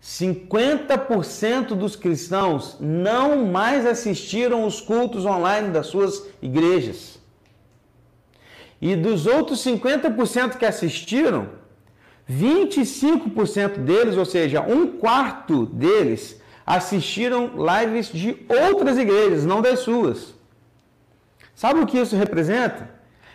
50% 0.04 1.76
dos 1.76 1.96
cristãos 1.96 2.76
não 2.80 3.46
mais 3.46 3.86
assistiram 3.86 4.66
os 4.66 4.82
cultos 4.82 5.26
online 5.26 5.70
das 5.70 5.88
suas 5.88 6.28
igrejas. 6.42 7.18
E 8.82 8.98
dos 8.98 9.26
outros 9.26 9.64
50% 9.64 10.58
que 10.58 10.66
assistiram, 10.66 11.48
25% 12.30 13.78
deles, 13.78 14.18
ou 14.18 14.26
seja, 14.26 14.62
um 14.62 14.98
quarto 14.98 15.66
deles, 15.68 16.42
assistiram 16.66 17.52
lives 17.56 18.08
de 18.12 18.46
outras 18.50 18.98
igrejas, 18.98 19.46
não 19.46 19.62
das 19.62 19.80
suas. 19.80 20.33
Sabe 21.56 21.80
o 21.80 21.86
que 21.86 21.98
isso 21.98 22.16
representa? 22.16 22.90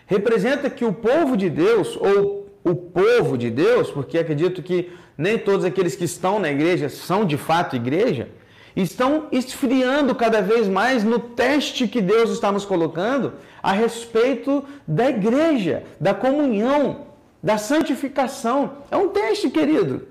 Representa 0.07 0.71
que 0.71 0.85
o 0.85 0.93
povo 0.93 1.37
de 1.37 1.49
Deus, 1.51 1.97
ou 1.97 2.49
o 2.65 2.75
povo 2.75 3.37
de 3.37 3.51
Deus, 3.51 3.91
porque 3.91 4.19
acredito 4.19 4.63
que 4.63 4.93
nem 5.17 5.39
todos 5.39 5.65
aqueles 5.65 5.97
que 5.97 6.05
estão 6.05 6.39
na 6.39 6.51
igreja 6.51 6.89
são 6.89 7.25
de 7.25 7.37
fato 7.37 7.77
igreja, 7.77 8.29
estão 8.75 9.27
esfriando 9.33 10.15
cada 10.15 10.41
vez 10.41 10.69
mais 10.69 11.03
no 11.03 11.19
teste 11.19 11.89
que 11.89 12.01
Deus 12.01 12.31
está 12.31 12.53
nos 12.53 12.65
colocando 12.65 13.35
a 13.63 13.73
respeito 13.73 14.65
da 14.87 15.11
igreja, 15.11 15.83
da 16.01 16.15
comunhão, 16.15 17.07
da 17.43 17.59
santificação. 17.59 18.79
É 18.91 18.97
um 18.97 19.09
teste, 19.09 19.51
querido. 19.51 20.07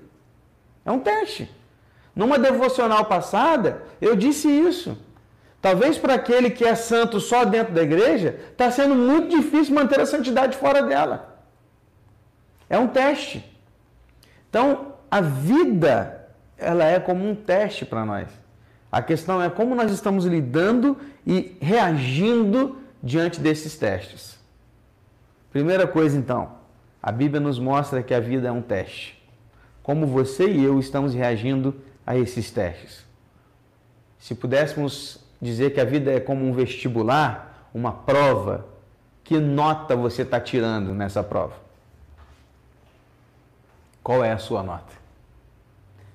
É 0.84 0.92
um 0.92 0.98
teste. 0.98 1.50
Numa 2.14 2.38
devocional 2.38 3.04
passada, 3.04 3.82
eu 4.00 4.14
disse 4.14 4.48
isso. 4.48 4.98
Talvez 5.60 5.98
para 5.98 6.14
aquele 6.14 6.50
que 6.50 6.64
é 6.64 6.74
santo 6.74 7.20
só 7.20 7.44
dentro 7.44 7.74
da 7.74 7.82
igreja, 7.82 8.38
está 8.50 8.70
sendo 8.70 8.94
muito 8.94 9.36
difícil 9.36 9.74
manter 9.74 10.00
a 10.00 10.06
santidade 10.06 10.56
fora 10.56 10.82
dela. 10.82 11.42
É 12.70 12.78
um 12.78 12.86
teste. 12.86 13.44
Então, 14.48 14.94
a 15.10 15.20
vida, 15.20 16.28
ela 16.56 16.84
é 16.84 17.00
como 17.00 17.28
um 17.28 17.34
teste 17.34 17.84
para 17.84 18.04
nós. 18.04 18.28
A 18.90 19.02
questão 19.02 19.42
é 19.42 19.50
como 19.50 19.74
nós 19.74 19.90
estamos 19.90 20.24
lidando 20.24 20.96
e 21.26 21.56
reagindo 21.60 22.78
diante 23.02 23.40
desses 23.40 23.76
testes. 23.76 24.38
Primeira 25.50 25.86
coisa, 25.86 26.16
então, 26.16 26.52
a 27.02 27.10
Bíblia 27.10 27.40
nos 27.40 27.58
mostra 27.58 28.02
que 28.02 28.14
a 28.14 28.20
vida 28.20 28.48
é 28.48 28.52
um 28.52 28.62
teste. 28.62 29.20
Como 29.82 30.06
você 30.06 30.48
e 30.48 30.62
eu 30.62 30.78
estamos 30.78 31.14
reagindo 31.14 31.74
a 32.06 32.16
esses 32.16 32.50
testes. 32.50 33.04
Se 34.18 34.34
pudéssemos 34.34 35.27
dizer 35.40 35.70
que 35.70 35.80
a 35.80 35.84
vida 35.84 36.12
é 36.12 36.20
como 36.20 36.46
um 36.46 36.52
vestibular, 36.52 37.68
uma 37.72 37.92
prova, 37.92 38.66
que 39.22 39.38
nota 39.38 39.94
você 39.94 40.22
está 40.22 40.40
tirando 40.40 40.94
nessa 40.94 41.22
prova? 41.22 41.54
Qual 44.02 44.24
é 44.24 44.32
a 44.32 44.38
sua 44.38 44.62
nota? 44.62 44.96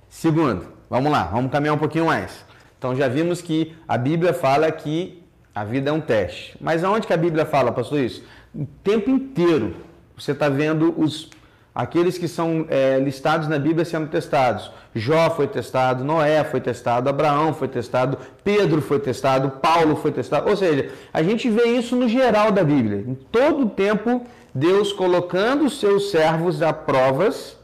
Segundo, 0.10 0.68
vamos 0.90 1.12
lá, 1.12 1.26
vamos 1.26 1.52
caminhar 1.52 1.76
um 1.76 1.80
pouquinho 1.80 2.06
mais. 2.06 2.44
Então 2.78 2.96
já 2.96 3.08
vimos 3.08 3.42
que 3.42 3.76
a 3.88 3.98
Bíblia 3.98 4.34
fala 4.34 4.72
que 4.72 5.24
a 5.54 5.64
vida 5.64 5.90
é 5.90 5.94
um 5.94 6.02
teste. 6.02 6.58
Mas 6.60 6.84
aonde 6.84 7.06
que 7.06 7.14
a 7.14 7.18
Bíblia 7.18 7.46
fala, 7.46 7.72
pastor, 7.72 8.00
isso? 8.00 8.24
O 8.54 8.66
tempo 8.84 9.10
inteiro 9.10 9.76
você 10.18 10.32
está 10.32 10.50
vendo 10.50 10.94
os 11.00 11.30
aqueles 11.74 12.18
que 12.18 12.28
são 12.28 12.66
é, 12.70 13.00
listados 13.00 13.48
na 13.48 13.58
Bíblia 13.58 13.84
sendo 13.84 14.08
testados. 14.08 14.72
Jó 14.94 15.30
foi 15.32 15.48
testado, 15.48 16.04
Noé 16.04 16.44
foi 16.44 16.62
testado, 16.62 17.10
Abraão 17.10 17.54
foi 17.54 17.68
testado, 17.68 18.18
Pedro 18.44 18.82
foi 18.82 19.00
testado, 19.00 19.50
Paulo 19.50 19.96
foi 19.96 20.12
testado. 20.12 20.50
Ou 20.50 20.56
seja, 20.56 20.92
a 21.12 21.24
gente 21.24 21.50
vê 21.50 21.66
isso 21.66 21.96
no 21.96 22.08
geral 22.08 22.52
da 22.52 22.64
Bíblia. 22.64 23.04
Em 23.08 23.16
todo 23.16 23.66
o 23.66 23.70
tempo, 23.70 24.26
Deus 24.54 24.94
colocando 24.94 25.66
os 25.66 25.80
seus 25.80 26.12
servos 26.12 26.62
a 26.62 26.72
provas 26.72 27.58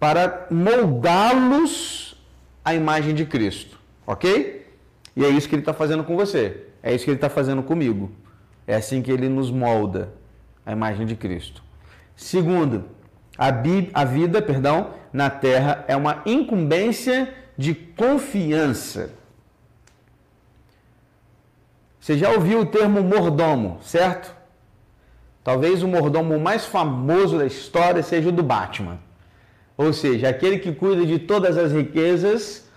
para 0.00 0.46
moldá-los 0.50 2.16
à 2.64 2.74
imagem 2.74 3.14
de 3.14 3.24
Cristo. 3.24 3.78
Ok? 4.06 4.66
E 5.16 5.24
é 5.24 5.28
isso 5.28 5.48
que 5.48 5.54
ele 5.54 5.62
está 5.62 5.74
fazendo 5.74 6.02
com 6.02 6.16
você. 6.16 6.64
É 6.82 6.94
isso 6.94 7.04
que 7.04 7.10
ele 7.10 7.16
está 7.16 7.28
fazendo 7.28 7.62
comigo. 7.62 8.10
É 8.66 8.74
assim 8.74 9.00
que 9.00 9.10
ele 9.10 9.28
nos 9.28 9.50
molda 9.50 10.12
à 10.64 10.72
imagem 10.72 11.06
de 11.06 11.14
Cristo. 11.16 11.62
Segundo, 12.16 12.84
a, 13.38 13.52
a 13.94 14.04
vida, 14.04 14.42
perdão, 14.42 14.90
na 15.12 15.30
terra 15.30 15.84
é 15.86 15.96
uma 15.96 16.22
incumbência 16.26 17.32
de 17.56 17.74
confiança. 17.74 19.12
Você 22.00 22.18
já 22.18 22.30
ouviu 22.30 22.60
o 22.60 22.66
termo 22.66 23.02
mordomo, 23.02 23.78
certo? 23.82 24.34
Talvez 25.44 25.82
o 25.82 25.88
mordomo 25.88 26.38
mais 26.38 26.64
famoso 26.66 27.38
da 27.38 27.46
história 27.46 28.02
seja 28.02 28.28
o 28.28 28.32
do 28.32 28.42
Batman. 28.42 28.98
Ou 29.76 29.92
seja, 29.92 30.28
aquele 30.28 30.58
que 30.58 30.72
cuida 30.72 31.06
de 31.06 31.18
todas 31.18 31.56
as 31.56 31.72
riquezas 31.72 32.68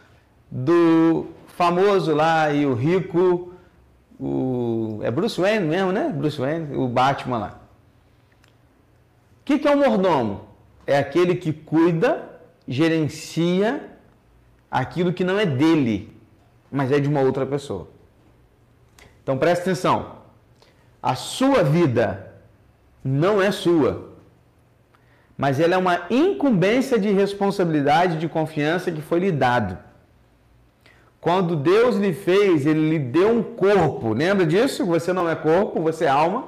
do 0.50 1.28
famoso 1.48 2.14
lá 2.14 2.54
e 2.54 2.66
o 2.66 2.74
rico, 2.74 3.54
o 4.20 5.00
é 5.02 5.10
Bruce 5.10 5.40
Wayne 5.40 5.66
mesmo, 5.66 5.92
né? 5.92 6.10
Bruce 6.10 6.40
Wayne, 6.40 6.76
o 6.76 6.88
Batman 6.88 7.38
lá. 7.38 7.60
O 9.42 9.44
que, 9.46 9.58
que 9.58 9.68
é 9.68 9.72
um 9.72 9.80
mordomo? 9.80 10.51
É 10.86 10.98
aquele 10.98 11.36
que 11.36 11.52
cuida, 11.54 12.30
gerencia 12.68 13.90
aquilo 14.70 15.12
que 15.12 15.24
não 15.24 15.38
é 15.38 15.46
dele, 15.46 16.16
mas 16.72 16.92
é 16.92 17.00
de 17.00 17.10
uma 17.10 17.20
outra 17.20 17.46
pessoa. 17.46 17.90
Então 19.22 19.38
preste 19.38 19.64
atenção. 19.64 20.22
A 21.04 21.16
sua 21.16 21.64
vida 21.64 22.34
não 23.04 23.42
é 23.42 23.52
sua, 23.52 24.12
mas 25.38 25.60
ela 25.60 25.74
é 25.74 25.78
uma 25.78 26.06
incumbência 26.10 27.00
de 27.00 27.12
responsabilidade, 27.12 28.18
de 28.18 28.30
confiança 28.30 28.92
que 28.92 29.02
foi 29.02 29.20
lhe 29.20 29.32
dado. 29.32 29.78
Quando 31.20 31.56
Deus 31.56 31.98
lhe 31.98 32.14
fez, 32.14 32.66
ele 32.66 32.90
lhe 32.90 33.00
deu 33.00 33.30
um 33.30 33.44
corpo. 33.44 34.14
Lembra 34.14 34.46
disso? 34.46 34.86
Você 34.86 35.14
não 35.14 35.30
é 35.30 35.36
corpo, 35.36 35.80
você 35.82 36.06
é 36.06 36.10
alma. 36.10 36.46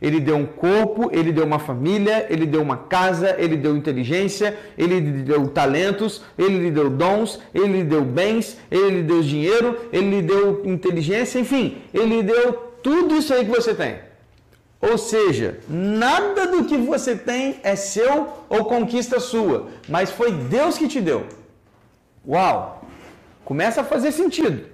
Ele 0.00 0.18
deu 0.18 0.36
um 0.36 0.46
corpo, 0.46 1.10
ele 1.12 1.30
deu 1.30 1.44
uma 1.44 1.58
família, 1.58 2.26
ele 2.30 2.46
deu 2.46 2.62
uma 2.62 2.76
casa, 2.76 3.36
ele 3.38 3.56
deu 3.56 3.76
inteligência, 3.76 4.56
ele 4.78 5.00
deu 5.00 5.48
talentos, 5.48 6.22
ele 6.38 6.70
deu 6.70 6.88
dons, 6.88 7.38
ele 7.54 7.84
deu 7.84 8.02
bens, 8.02 8.56
ele 8.70 9.02
deu 9.02 9.20
dinheiro, 9.22 9.76
ele 9.92 10.22
deu 10.22 10.62
inteligência, 10.64 11.38
enfim, 11.38 11.78
ele 11.92 12.22
deu 12.22 12.52
tudo 12.82 13.14
isso 13.14 13.34
aí 13.34 13.44
que 13.44 13.50
você 13.50 13.74
tem. 13.74 13.96
Ou 14.80 14.96
seja, 14.96 15.58
nada 15.68 16.46
do 16.46 16.64
que 16.64 16.78
você 16.78 17.14
tem 17.14 17.60
é 17.62 17.76
seu 17.76 18.28
ou 18.48 18.64
conquista 18.64 19.20
sua, 19.20 19.68
mas 19.86 20.10
foi 20.10 20.32
Deus 20.32 20.78
que 20.78 20.88
te 20.88 21.02
deu. 21.02 21.26
Uau! 22.26 22.82
Começa 23.44 23.82
a 23.82 23.84
fazer 23.84 24.12
sentido. 24.12 24.69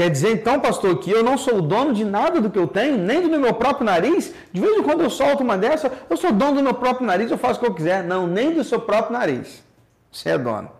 Quer 0.00 0.08
dizer 0.08 0.32
então, 0.32 0.58
pastor, 0.58 0.98
que 0.98 1.10
eu 1.10 1.22
não 1.22 1.36
sou 1.36 1.58
o 1.58 1.60
dono 1.60 1.92
de 1.92 2.06
nada 2.06 2.40
do 2.40 2.48
que 2.48 2.58
eu 2.58 2.66
tenho, 2.66 2.96
nem 2.96 3.28
do 3.28 3.38
meu 3.38 3.52
próprio 3.52 3.84
nariz? 3.84 4.32
De 4.50 4.58
vez 4.58 4.78
em 4.78 4.82
quando 4.82 5.02
eu 5.02 5.10
solto 5.10 5.42
uma 5.42 5.58
dessa, 5.58 5.92
eu 6.08 6.16
sou 6.16 6.32
dono 6.32 6.54
do 6.54 6.62
meu 6.62 6.72
próprio 6.72 7.06
nariz, 7.06 7.30
eu 7.30 7.36
faço 7.36 7.58
o 7.58 7.62
que 7.64 7.68
eu 7.68 7.74
quiser. 7.74 8.02
Não, 8.02 8.26
nem 8.26 8.54
do 8.54 8.64
seu 8.64 8.80
próprio 8.80 9.12
nariz. 9.12 9.62
Você 10.10 10.30
é 10.30 10.38
dono. 10.38 10.70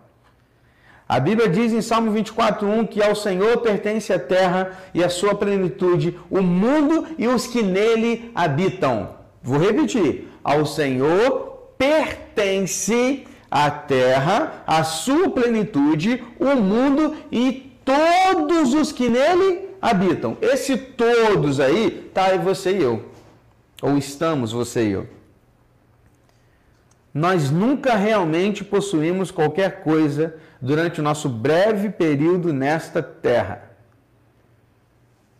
A 1.07 1.19
Bíblia 1.19 1.47
diz 1.47 1.71
em 1.71 1.83
Salmo 1.83 2.11
24:1 2.11 2.87
que 2.87 2.99
ao 2.99 3.13
Senhor 3.13 3.59
pertence 3.59 4.11
a 4.11 4.17
terra 4.17 4.71
e 4.91 5.03
a 5.03 5.09
sua 5.09 5.35
plenitude, 5.35 6.17
o 6.27 6.41
mundo 6.41 7.05
e 7.15 7.27
os 7.27 7.45
que 7.45 7.61
nele 7.61 8.31
habitam. 8.33 9.17
Vou 9.43 9.59
repetir. 9.59 10.29
Ao 10.43 10.65
Senhor 10.65 11.75
pertence 11.77 13.27
a 13.51 13.69
terra, 13.69 14.63
a 14.65 14.83
sua 14.83 15.29
plenitude, 15.29 16.23
o 16.39 16.55
mundo 16.55 17.15
e 17.31 17.70
todos 17.83 18.73
os 18.73 18.91
que 18.91 19.09
nele 19.09 19.69
habitam. 19.81 20.37
Esse 20.41 20.77
todos 20.77 21.59
aí 21.59 22.09
tá 22.13 22.35
você 22.37 22.77
e 22.77 22.83
eu. 22.83 23.05
Ou 23.81 23.97
estamos 23.97 24.51
você 24.51 24.87
e 24.87 24.91
eu. 24.91 25.07
Nós 27.13 27.51
nunca 27.51 27.95
realmente 27.95 28.63
possuímos 28.63 29.31
qualquer 29.31 29.83
coisa 29.83 30.35
durante 30.61 31.01
o 31.01 31.03
nosso 31.03 31.27
breve 31.27 31.89
período 31.89 32.53
nesta 32.53 33.03
terra. 33.03 33.71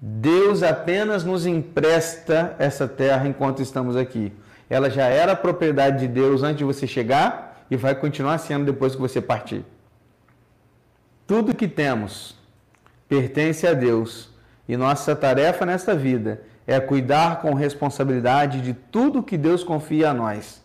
Deus 0.02 0.64
apenas 0.64 1.24
nos 1.24 1.46
empresta 1.46 2.56
essa 2.58 2.88
terra 2.88 3.28
enquanto 3.28 3.62
estamos 3.62 3.96
aqui. 3.96 4.34
Ela 4.70 4.90
já 4.90 5.06
era 5.06 5.36
propriedade 5.36 6.00
de 6.00 6.08
Deus 6.08 6.42
antes 6.42 6.58
de 6.58 6.64
você 6.64 6.88
chegar 6.88 7.66
e 7.70 7.78
vai 7.78 7.94
continuar 7.94 8.38
sendo 8.40 8.66
depois 8.66 8.96
que 8.96 9.02
você 9.02 9.22
partir. 9.22 9.64
Tudo 11.32 11.56
que 11.56 11.66
temos 11.66 12.36
pertence 13.08 13.66
a 13.66 13.74
Deus 13.74 14.30
e 14.68 14.76
nossa 14.76 15.16
tarefa 15.16 15.66
nesta 15.66 15.96
vida 15.96 16.42
é 16.68 16.78
cuidar 16.78 17.42
com 17.42 17.54
responsabilidade 17.54 18.60
de 18.60 18.74
tudo 18.74 19.24
que 19.24 19.38
Deus 19.38 19.64
confia 19.64 20.10
a 20.10 20.14
nós. 20.14 20.62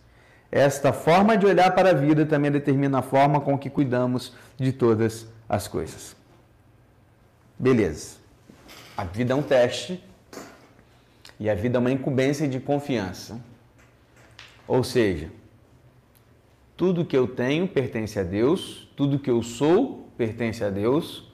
Esta 0.50 0.92
forma 0.92 1.36
de 1.36 1.46
olhar 1.46 1.72
para 1.72 1.90
a 1.90 1.92
vida 1.92 2.26
também 2.26 2.50
determina 2.50 2.98
a 2.98 3.02
forma 3.02 3.40
com 3.40 3.56
que 3.56 3.70
cuidamos 3.70 4.34
de 4.56 4.72
todas 4.72 5.28
as 5.48 5.68
coisas. 5.68 6.16
Beleza. 7.56 8.16
A 8.96 9.04
vida 9.04 9.34
é 9.34 9.36
um 9.36 9.44
teste 9.44 10.02
e 11.38 11.48
a 11.48 11.54
vida 11.54 11.78
é 11.78 11.80
uma 11.80 11.92
incumbência 11.92 12.48
de 12.48 12.58
confiança. 12.58 13.40
Ou 14.66 14.82
seja, 14.82 15.30
tudo 16.76 17.04
que 17.04 17.16
eu 17.16 17.28
tenho 17.28 17.68
pertence 17.68 18.18
a 18.18 18.24
Deus, 18.24 18.90
tudo 18.96 19.16
que 19.16 19.30
eu 19.30 19.44
sou 19.44 20.05
pertence 20.16 20.64
a 20.64 20.70
Deus. 20.70 21.30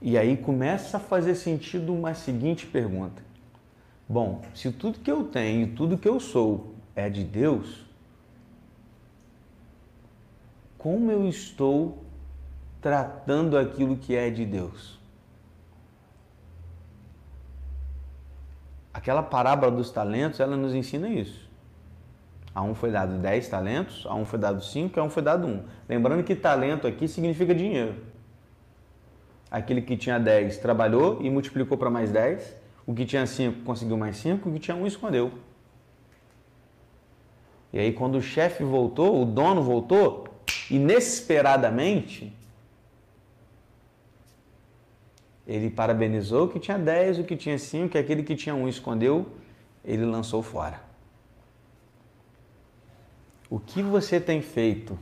E 0.00 0.18
aí 0.18 0.36
começa 0.36 0.96
a 0.96 1.00
fazer 1.00 1.34
sentido 1.34 1.94
uma 1.94 2.14
seguinte 2.14 2.66
pergunta: 2.66 3.22
Bom, 4.08 4.42
se 4.54 4.70
tudo 4.72 4.98
que 4.98 5.10
eu 5.10 5.24
tenho, 5.24 5.74
tudo 5.74 5.98
que 5.98 6.08
eu 6.08 6.18
sou 6.18 6.74
é 6.94 7.08
de 7.08 7.24
Deus, 7.24 7.84
como 10.76 11.10
eu 11.10 11.28
estou 11.28 12.02
tratando 12.80 13.56
aquilo 13.56 13.96
que 13.96 14.16
é 14.16 14.28
de 14.28 14.44
Deus? 14.44 15.00
Aquela 18.92 19.22
parábola 19.22 19.70
dos 19.70 19.90
talentos, 19.90 20.40
ela 20.40 20.56
nos 20.56 20.74
ensina 20.74 21.08
isso. 21.08 21.41
A 22.54 22.62
um 22.62 22.74
foi 22.74 22.90
dado 22.90 23.16
10 23.18 23.48
talentos, 23.48 24.06
a 24.06 24.14
um 24.14 24.26
foi 24.26 24.38
dado 24.38 24.62
5, 24.62 25.00
a 25.00 25.02
um 25.02 25.10
foi 25.10 25.22
dado 25.22 25.46
1. 25.46 25.50
Um. 25.50 25.62
Lembrando 25.88 26.22
que 26.22 26.34
talento 26.34 26.86
aqui 26.86 27.08
significa 27.08 27.54
dinheiro. 27.54 27.94
Aquele 29.50 29.80
que 29.82 29.96
tinha 29.96 30.18
10 30.18 30.58
trabalhou 30.58 31.22
e 31.22 31.30
multiplicou 31.30 31.78
para 31.78 31.90
mais 31.90 32.10
10. 32.10 32.56
O 32.86 32.94
que 32.94 33.06
tinha 33.06 33.26
5 33.26 33.62
conseguiu 33.62 33.96
mais 33.96 34.16
5, 34.16 34.48
o 34.48 34.52
que 34.52 34.58
tinha 34.58 34.76
1 34.76 34.86
escondeu. 34.86 35.32
E 37.72 37.78
aí 37.78 37.92
quando 37.92 38.16
o 38.16 38.22
chefe 38.22 38.62
voltou, 38.62 39.22
o 39.22 39.24
dono 39.24 39.62
voltou, 39.62 40.24
inesperadamente, 40.70 42.36
ele 45.46 45.70
parabenizou 45.70 46.44
o 46.44 46.48
que 46.48 46.58
tinha 46.58 46.78
10, 46.78 47.20
o 47.20 47.24
que 47.24 47.36
tinha 47.36 47.58
5, 47.58 47.96
e 47.96 48.00
aquele 48.00 48.22
que 48.22 48.36
tinha 48.36 48.54
1 48.54 48.68
escondeu, 48.68 49.26
ele 49.84 50.04
lançou 50.04 50.42
fora. 50.42 50.91
O 53.52 53.60
que 53.60 53.82
você 53.82 54.18
tem 54.18 54.40
feito 54.40 54.98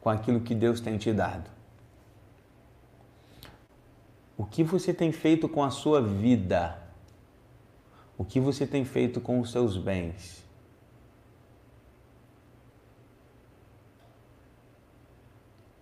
com 0.00 0.08
aquilo 0.08 0.40
que 0.40 0.54
Deus 0.54 0.80
tem 0.80 0.96
te 0.96 1.12
dado? 1.12 1.50
O 4.38 4.46
que 4.46 4.62
você 4.62 4.94
tem 4.94 5.10
feito 5.10 5.48
com 5.48 5.64
a 5.64 5.70
sua 5.70 6.00
vida? 6.00 6.80
O 8.16 8.24
que 8.24 8.38
você 8.38 8.64
tem 8.64 8.84
feito 8.84 9.20
com 9.20 9.40
os 9.40 9.50
seus 9.50 9.76
bens? 9.76 10.46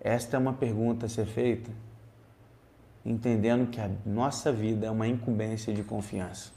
Esta 0.00 0.38
é 0.38 0.40
uma 0.40 0.54
pergunta 0.54 1.04
a 1.04 1.08
ser 1.10 1.26
feita, 1.26 1.70
entendendo 3.04 3.68
que 3.70 3.78
a 3.78 3.90
nossa 4.06 4.50
vida 4.50 4.86
é 4.86 4.90
uma 4.90 5.06
incumbência 5.06 5.74
de 5.74 5.84
confiança. 5.84 6.50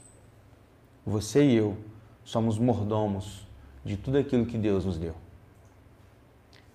Você 1.04 1.44
e 1.44 1.56
eu 1.56 1.76
somos 2.24 2.58
mordomos 2.58 3.51
de 3.84 3.96
tudo 3.96 4.18
aquilo 4.18 4.46
que 4.46 4.56
Deus 4.56 4.84
nos 4.84 4.98
deu. 4.98 5.14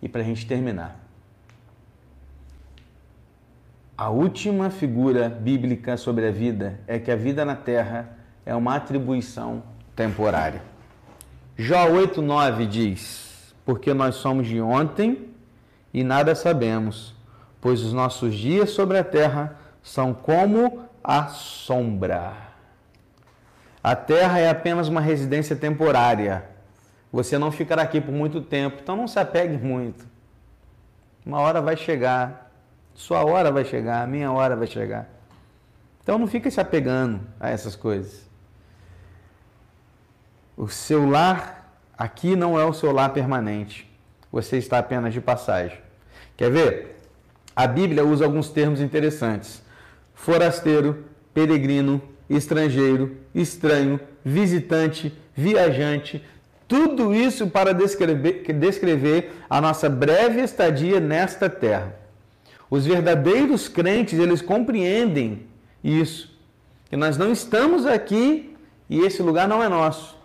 E 0.01 0.09
para 0.09 0.21
a 0.21 0.23
gente 0.23 0.45
terminar, 0.45 0.99
a 3.97 4.09
última 4.09 4.69
figura 4.69 5.27
bíblica 5.27 5.97
sobre 5.97 6.27
a 6.27 6.31
vida 6.31 6.79
é 6.85 6.99
que 6.99 7.09
a 7.09 7.15
vida 7.15 7.43
na 7.43 7.55
terra 7.55 8.17
é 8.45 8.53
uma 8.53 8.75
atribuição 8.75 9.63
temporária. 9.95 10.61
Jó 11.57 11.87
8,9 11.89 12.67
diz: 12.67 13.55
Porque 13.65 13.93
nós 13.93 14.15
somos 14.15 14.47
de 14.47 14.61
ontem 14.61 15.29
e 15.91 16.03
nada 16.03 16.35
sabemos, 16.35 17.15
pois 17.59 17.81
os 17.81 17.91
nossos 17.91 18.35
dias 18.35 18.69
sobre 18.69 18.99
a 18.99 19.03
terra 19.03 19.57
são 19.81 20.13
como 20.13 20.83
a 21.03 21.27
sombra. 21.27 22.33
A 23.83 23.95
terra 23.95 24.39
é 24.39 24.49
apenas 24.49 24.87
uma 24.87 25.01
residência 25.01 25.55
temporária 25.55 26.56
você 27.11 27.37
não 27.37 27.51
ficará 27.51 27.81
aqui 27.81 28.01
por 28.01 28.11
muito 28.11 28.41
tempo, 28.41 28.77
então 28.81 28.95
não 28.95 29.07
se 29.07 29.19
apegue 29.19 29.57
muito. 29.57 30.05
Uma 31.25 31.39
hora 31.39 31.61
vai 31.61 31.75
chegar, 31.75 32.51
sua 32.93 33.23
hora 33.23 33.51
vai 33.51 33.65
chegar, 33.65 34.01
a 34.01 34.07
minha 34.07 34.31
hora 34.31 34.55
vai 34.55 34.67
chegar. 34.67 35.07
Então 36.01 36.17
não 36.17 36.27
fique 36.27 36.49
se 36.49 36.59
apegando 36.59 37.21
a 37.39 37.49
essas 37.49 37.75
coisas. 37.75 38.25
O 40.55 40.67
seu 40.67 41.07
lar 41.07 41.79
aqui 41.97 42.35
não 42.35 42.59
é 42.59 42.65
o 42.65 42.73
seu 42.73 42.91
lar 42.91 43.09
permanente. 43.11 43.87
Você 44.31 44.57
está 44.57 44.79
apenas 44.79 45.13
de 45.13 45.21
passagem. 45.21 45.77
Quer 46.35 46.51
ver? 46.51 46.97
A 47.55 47.67
Bíblia 47.67 48.05
usa 48.05 48.25
alguns 48.25 48.49
termos 48.49 48.81
interessantes: 48.81 49.61
forasteiro, 50.13 51.05
peregrino, 51.33 52.01
estrangeiro, 52.29 53.17
estranho, 53.33 53.99
visitante, 54.23 55.17
viajante, 55.35 56.23
tudo 56.67 57.15
isso 57.15 57.47
para 57.47 57.73
descrever, 57.73 58.43
descrever 58.53 59.31
a 59.49 59.61
nossa 59.61 59.89
breve 59.89 60.41
estadia 60.41 60.99
nesta 60.99 61.49
terra. 61.49 61.95
Os 62.69 62.85
verdadeiros 62.85 63.67
crentes, 63.67 64.19
eles 64.19 64.41
compreendem 64.41 65.47
isso, 65.83 66.35
que 66.89 66.97
nós 66.97 67.17
não 67.17 67.31
estamos 67.31 67.85
aqui 67.85 68.55
e 68.89 68.99
esse 68.99 69.21
lugar 69.21 69.47
não 69.47 69.63
é 69.63 69.69
nosso. 69.69 70.17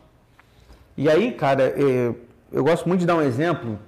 E 0.96 1.08
aí, 1.08 1.32
cara, 1.32 1.62
é, 1.62 2.12
eu 2.52 2.64
gosto 2.64 2.88
muito 2.88 3.00
de 3.00 3.06
dar 3.06 3.16
um 3.16 3.22
exemplo, 3.22 3.78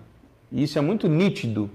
e 0.51 0.63
isso 0.63 0.79
é 0.79 0.81
muito 0.81 1.09
nítido, 1.09 1.69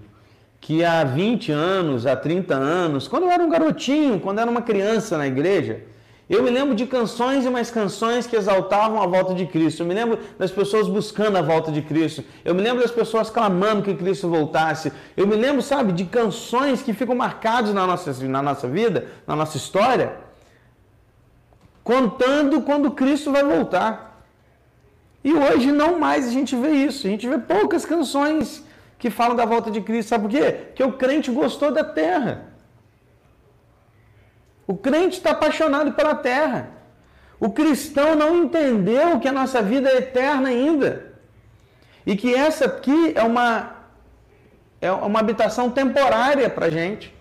que 0.62 0.84
há 0.84 1.04
20 1.04 1.52
anos, 1.52 2.06
há 2.06 2.16
30 2.16 2.56
anos, 2.56 3.08
quando 3.08 3.24
eu 3.24 3.32
era 3.32 3.44
um 3.44 3.50
garotinho, 3.50 4.20
quando 4.20 4.38
eu 4.38 4.44
era 4.44 4.52
uma 4.52 4.62
criança 4.62 5.18
na 5.18 5.28
igreja, 5.28 5.82
eu 6.30 6.44
me 6.44 6.52
lembro 6.52 6.76
de 6.76 6.86
canções 6.86 7.44
e 7.44 7.50
mais 7.50 7.72
canções 7.72 8.28
que 8.28 8.36
exaltavam 8.36 9.02
a 9.02 9.08
volta 9.08 9.34
de 9.34 9.48
Cristo. 9.48 9.82
Eu 9.82 9.88
me 9.88 9.96
lembro 9.96 10.20
das 10.38 10.52
pessoas 10.52 10.88
buscando 10.88 11.38
a 11.38 11.42
volta 11.42 11.72
de 11.72 11.82
Cristo. 11.82 12.24
Eu 12.46 12.54
me 12.54 12.62
lembro 12.62 12.84
das 12.84 12.92
pessoas 12.92 13.32
clamando 13.32 13.82
que 13.82 13.96
Cristo 13.96 14.30
voltasse. 14.30 14.94
Eu 15.18 15.26
me 15.26 15.36
lembro, 15.36 15.64
sabe, 15.64 15.92
de 15.92 16.06
canções 16.06 16.84
que 16.84 16.94
ficam 16.94 17.16
marcadas 17.16 17.74
na 17.74 17.88
nossa, 17.88 18.14
na 18.28 18.44
nossa 18.44 18.68
vida, 18.68 19.08
na 19.26 19.36
nossa 19.36 19.58
história, 19.58 20.18
contando 21.84 22.62
quando 22.62 22.92
Cristo 22.92 23.32
vai 23.32 23.44
voltar. 23.44 24.24
E 25.24 25.34
hoje 25.34 25.72
não 25.72 25.98
mais 25.98 26.28
a 26.28 26.32
gente 26.32 26.56
vê 26.56 26.70
isso. 26.70 27.08
A 27.08 27.10
gente 27.10 27.28
vê 27.28 27.40
poucas 27.40 27.86
canções 27.86 28.64
que 29.00 29.10
falam 29.10 29.36
da 29.36 29.46
volta 29.46 29.72
de 29.72 29.82
Cristo. 29.82 30.10
Sabe 30.10 30.26
por 30.26 30.30
quê? 30.30 30.52
Porque 30.68 30.84
o 30.84 30.92
crente 30.92 31.32
gostou 31.32 31.72
da 31.72 31.84
terra. 31.84 32.49
O 34.70 34.78
crente 34.78 35.17
está 35.17 35.32
apaixonado 35.32 35.93
pela 35.93 36.13
terra. 36.13 36.70
O 37.39 37.49
cristão 37.49 38.15
não 38.15 38.43
entendeu 38.43 39.20
que 39.20 39.28
a 39.28 39.32
nossa 39.32 39.63
vida 39.63 39.89
é 39.89 39.97
eterna 39.97 40.49
ainda. 40.49 41.11
E 42.05 42.15
que 42.15 42.36
essa 42.36 42.65
aqui 42.65 43.13
é 43.15 43.24
uma, 43.24 43.78
é 44.80 44.91
uma 44.91 45.22
habitação 45.22 45.72
temporária 45.72 46.47
para 46.51 46.67
a 46.67 46.70
gente. 46.70 47.11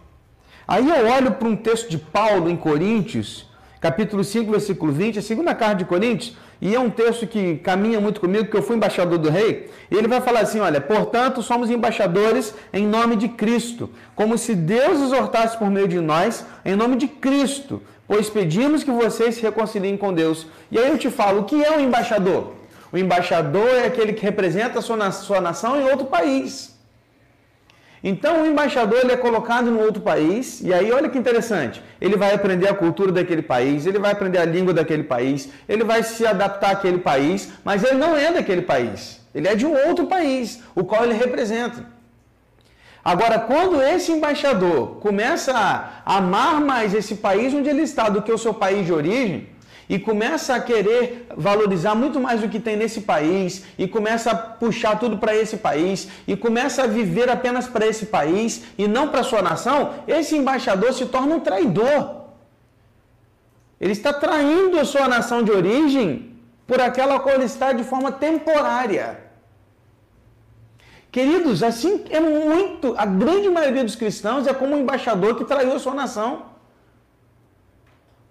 Aí 0.67 0.87
eu 0.91 1.07
olho 1.11 1.33
para 1.33 1.49
um 1.49 1.57
texto 1.57 1.89
de 1.89 1.97
Paulo 1.97 2.51
em 2.51 2.57
Coríntios, 2.57 3.49
capítulo 3.81 4.23
5, 4.23 4.51
versículo 4.51 4.93
20, 4.93 5.19
a 5.19 5.23
segunda 5.23 5.55
carta 5.55 5.77
de 5.77 5.87
Coríntios, 5.87 6.37
e 6.61 6.75
é 6.75 6.81
um 6.81 6.91
texto 6.91 7.27
que 7.27 7.57
caminha 7.59 8.01
muito 8.01 8.21
comigo, 8.21 8.45
porque 8.45 8.57
eu 8.57 8.63
fui 8.63 8.77
embaixador 8.77 9.19
do 9.19 9.31
rei, 9.31 9.71
e 9.91 9.97
ele 9.97 10.09
vai 10.09 10.21
falar 10.21 10.41
assim: 10.41 10.61
olha, 10.61 10.81
portanto, 10.81 11.43
somos 11.43 11.71
embaixadores 11.71 12.55
em 12.73 12.87
nome 12.87 13.17
de 13.17 13.29
Cristo, 13.29 13.91
como 14.15 14.37
se 14.37 14.55
Deus 14.55 15.01
exortasse 15.01 15.57
por 15.57 15.71
meio 15.71 15.87
de 15.87 16.01
nós, 16.01 16.45
em 16.65 16.75
nome 16.75 16.97
de 16.97 17.07
Cristo, 17.07 17.83
pois 18.07 18.29
pedimos 18.29 18.83
que 18.83 18.91
vocês 18.91 19.37
se 19.37 19.43
reconciliem 19.43 19.97
com 19.97 20.13
Deus. 20.13 20.47
E 20.71 20.79
aí 20.79 20.89
eu 20.89 20.99
te 20.99 21.11
falo: 21.11 21.43
o 21.43 21.45
que 21.45 21.63
é 21.63 21.71
um 21.71 21.81
embaixador? 21.81 22.55
O 22.91 22.97
embaixador 22.97 23.69
é 23.69 23.87
aquele 23.87 24.13
que 24.13 24.23
representa 24.23 24.79
a 24.79 24.83
sua, 24.83 25.11
sua 25.13 25.41
nação 25.41 25.81
em 25.81 25.85
outro 25.85 26.07
país. 26.07 26.78
Então 28.03 28.43
o 28.43 28.47
embaixador 28.47 29.01
ele 29.01 29.13
é 29.13 29.17
colocado 29.17 29.71
no 29.71 29.81
outro 29.81 30.01
país, 30.01 30.61
e 30.61 30.73
aí 30.73 30.93
olha 30.93 31.09
que 31.09 31.19
interessante, 31.19 31.83
ele 32.01 32.17
vai 32.17 32.33
aprender 32.33 32.69
a 32.69 32.75
cultura 32.75 33.11
daquele 33.11 33.43
país, 33.43 33.87
ele 33.87 33.99
vai 33.99 34.13
aprender 34.13 34.39
a 34.39 34.45
língua 34.45 34.73
daquele 34.73 35.03
país, 35.03 35.49
ele 35.69 35.83
vai 35.83 36.03
se 36.03 36.25
adaptar 36.27 36.71
àquele 36.71 36.99
país, 36.99 37.51
mas 37.65 37.83
ele 37.83 37.97
não 37.97 38.17
é 38.17 38.33
daquele 38.33 38.63
país, 38.63 39.21
ele 39.35 39.49
é 39.49 39.55
de 39.55 39.67
um 39.67 39.75
outro 39.89 40.07
país, 40.07 40.63
o 40.75 40.85
qual 40.85 41.05
ele 41.05 41.15
representa. 41.15 41.85
Agora, 43.05 43.39
quando 43.39 43.83
esse 43.83 44.13
embaixador 44.13 44.97
começa 44.97 45.53
a 45.55 46.17
amar 46.17 46.61
mais 46.61 46.95
esse 46.95 47.17
país 47.17 47.55
onde 47.55 47.69
ele 47.69 47.83
está 47.83 48.09
do 48.09 48.23
que 48.23 48.31
o 48.31 48.39
seu 48.39 48.53
país 48.53 48.85
de 48.87 48.93
origem, 48.93 49.49
e 49.89 49.99
começa 49.99 50.55
a 50.55 50.61
querer 50.61 51.27
valorizar 51.37 51.95
muito 51.95 52.21
mais 52.21 52.43
o 52.43 52.49
que 52.49 52.61
tem 52.61 52.77
nesse 52.77 53.01
país 53.03 53.65
e 53.79 53.89
começa 53.89 54.31
a 54.31 54.35
puxar 54.35 54.99
tudo 54.99 55.17
para 55.17 55.35
esse 55.35 55.57
país 55.57 56.09
e 56.27 56.37
começa 56.37 56.83
a 56.83 56.87
viver 56.87 57.31
apenas 57.31 57.67
para 57.67 57.87
esse 57.87 58.07
país 58.07 58.65
e 58.77 58.87
não 58.87 59.09
para 59.09 59.23
sua 59.23 59.41
nação, 59.41 59.95
esse 60.07 60.37
embaixador 60.37 60.93
se 60.93 61.07
torna 61.07 61.37
um 61.37 61.41
traidor. 61.41 62.19
Ele 63.81 63.93
está 63.93 64.13
traindo 64.13 64.79
a 64.79 64.85
sua 64.85 65.09
nação 65.09 65.43
de 65.43 65.51
origem 65.51 66.37
por 66.67 66.81
aquela 66.81 67.19
qual 67.21 67.37
ele 67.37 67.45
está 67.45 67.73
de 67.73 67.85
forma 67.85 68.13
temporária. 68.13 69.29
Queridos, 71.11 71.63
assim 71.63 72.05
é 72.11 72.21
muito, 72.21 72.95
a 72.99 73.07
grande 73.07 73.49
maioria 73.49 73.83
dos 73.83 73.97
cristãos 73.97 74.47
é 74.47 74.53
como 74.53 74.77
um 74.77 74.81
embaixador 74.81 75.37
que 75.37 75.45
traiu 75.45 75.73
a 75.73 75.79
sua 75.79 75.95
nação. 75.95 76.48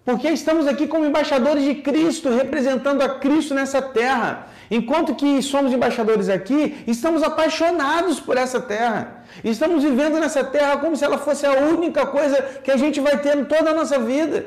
Porque 0.08 0.28
estamos 0.30 0.66
aqui 0.66 0.86
como 0.88 1.04
embaixadores 1.04 1.62
de 1.62 1.74
Cristo, 1.86 2.30
representando 2.30 3.02
a 3.02 3.10
Cristo 3.22 3.52
nessa 3.54 3.82
terra. 3.82 4.46
Enquanto 4.70 5.14
que 5.14 5.42
somos 5.42 5.70
embaixadores 5.70 6.30
aqui, 6.30 6.82
estamos 6.86 7.22
apaixonados 7.22 8.18
por 8.18 8.38
essa 8.38 8.58
terra. 8.58 9.22
Estamos 9.44 9.84
vivendo 9.84 10.18
nessa 10.18 10.42
terra 10.42 10.78
como 10.78 10.96
se 10.96 11.04
ela 11.04 11.18
fosse 11.18 11.44
a 11.44 11.52
única 11.74 12.06
coisa 12.06 12.40
que 12.64 12.70
a 12.70 12.78
gente 12.78 13.02
vai 13.02 13.18
ter 13.18 13.36
em 13.36 13.44
toda 13.44 13.68
a 13.72 13.74
nossa 13.74 13.98
vida. 13.98 14.46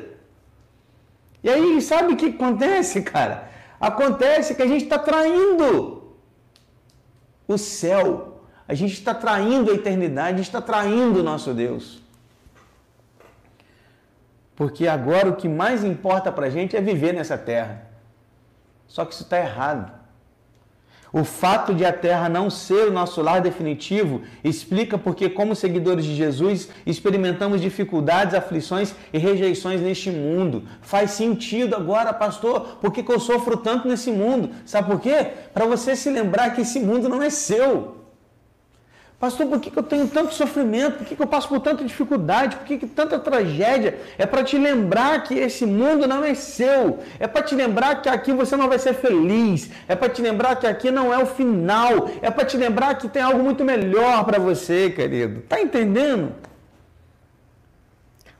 E 1.44 1.48
aí, 1.48 1.80
sabe 1.80 2.14
o 2.14 2.16
que 2.16 2.30
acontece, 2.30 3.00
cara? 3.02 3.48
Acontece 3.78 4.56
que 4.56 4.62
a 4.62 4.66
gente 4.66 4.82
está 4.82 4.98
traindo 4.98 6.16
o 7.46 7.56
céu. 7.56 8.42
A 8.66 8.74
gente 8.74 8.94
está 8.94 9.14
traindo 9.14 9.70
a 9.70 9.74
eternidade, 9.74 10.34
a 10.34 10.36
gente 10.38 10.46
está 10.46 10.60
traindo 10.60 11.20
o 11.20 11.22
nosso 11.22 11.54
Deus. 11.54 12.01
Porque 14.62 14.86
agora 14.86 15.28
o 15.28 15.34
que 15.34 15.48
mais 15.48 15.82
importa 15.82 16.30
para 16.30 16.46
a 16.46 16.48
gente 16.48 16.76
é 16.76 16.80
viver 16.80 17.12
nessa 17.12 17.36
terra. 17.36 17.82
Só 18.86 19.04
que 19.04 19.12
isso 19.12 19.24
está 19.24 19.36
errado. 19.36 19.90
O 21.12 21.24
fato 21.24 21.74
de 21.74 21.84
a 21.84 21.92
terra 21.92 22.28
não 22.28 22.48
ser 22.48 22.86
o 22.86 22.92
nosso 22.92 23.20
lar 23.20 23.40
definitivo 23.40 24.22
explica 24.44 24.96
porque, 24.96 25.28
como 25.28 25.56
seguidores 25.56 26.04
de 26.04 26.14
Jesus, 26.14 26.68
experimentamos 26.86 27.60
dificuldades, 27.60 28.36
aflições 28.36 28.94
e 29.12 29.18
rejeições 29.18 29.80
neste 29.80 30.12
mundo. 30.12 30.62
Faz 30.80 31.10
sentido 31.10 31.74
agora, 31.74 32.12
pastor, 32.12 32.78
por 32.80 32.92
que 32.92 33.04
eu 33.10 33.18
sofro 33.18 33.56
tanto 33.56 33.88
nesse 33.88 34.12
mundo? 34.12 34.50
Sabe 34.64 34.88
por 34.88 35.00
quê? 35.00 35.26
Para 35.52 35.66
você 35.66 35.96
se 35.96 36.08
lembrar 36.08 36.50
que 36.50 36.60
esse 36.60 36.78
mundo 36.78 37.08
não 37.08 37.20
é 37.20 37.30
seu. 37.30 38.01
Pastor, 39.22 39.46
por 39.46 39.60
que, 39.60 39.70
que 39.70 39.78
eu 39.78 39.84
tenho 39.84 40.08
tanto 40.08 40.34
sofrimento? 40.34 40.96
Por 40.96 41.06
que, 41.06 41.14
que 41.14 41.22
eu 41.22 41.28
passo 41.28 41.48
por 41.48 41.60
tanta 41.60 41.84
dificuldade? 41.84 42.56
Por 42.56 42.66
que, 42.66 42.76
que 42.76 42.88
tanta 42.88 43.20
tragédia? 43.20 43.96
É 44.18 44.26
para 44.26 44.42
te 44.42 44.58
lembrar 44.58 45.22
que 45.22 45.34
esse 45.34 45.64
mundo 45.64 46.08
não 46.08 46.24
é 46.24 46.34
seu. 46.34 46.98
É 47.20 47.28
para 47.28 47.40
te 47.40 47.54
lembrar 47.54 48.02
que 48.02 48.08
aqui 48.08 48.32
você 48.32 48.56
não 48.56 48.68
vai 48.68 48.80
ser 48.80 48.94
feliz. 48.94 49.70
É 49.86 49.94
para 49.94 50.08
te 50.08 50.20
lembrar 50.20 50.56
que 50.56 50.66
aqui 50.66 50.90
não 50.90 51.14
é 51.14 51.18
o 51.22 51.26
final. 51.26 52.10
É 52.20 52.32
para 52.32 52.44
te 52.44 52.56
lembrar 52.56 52.96
que 52.96 53.08
tem 53.08 53.22
algo 53.22 53.44
muito 53.44 53.64
melhor 53.64 54.24
para 54.24 54.40
você, 54.40 54.90
querido. 54.90 55.42
Tá 55.42 55.60
entendendo? 55.60 56.32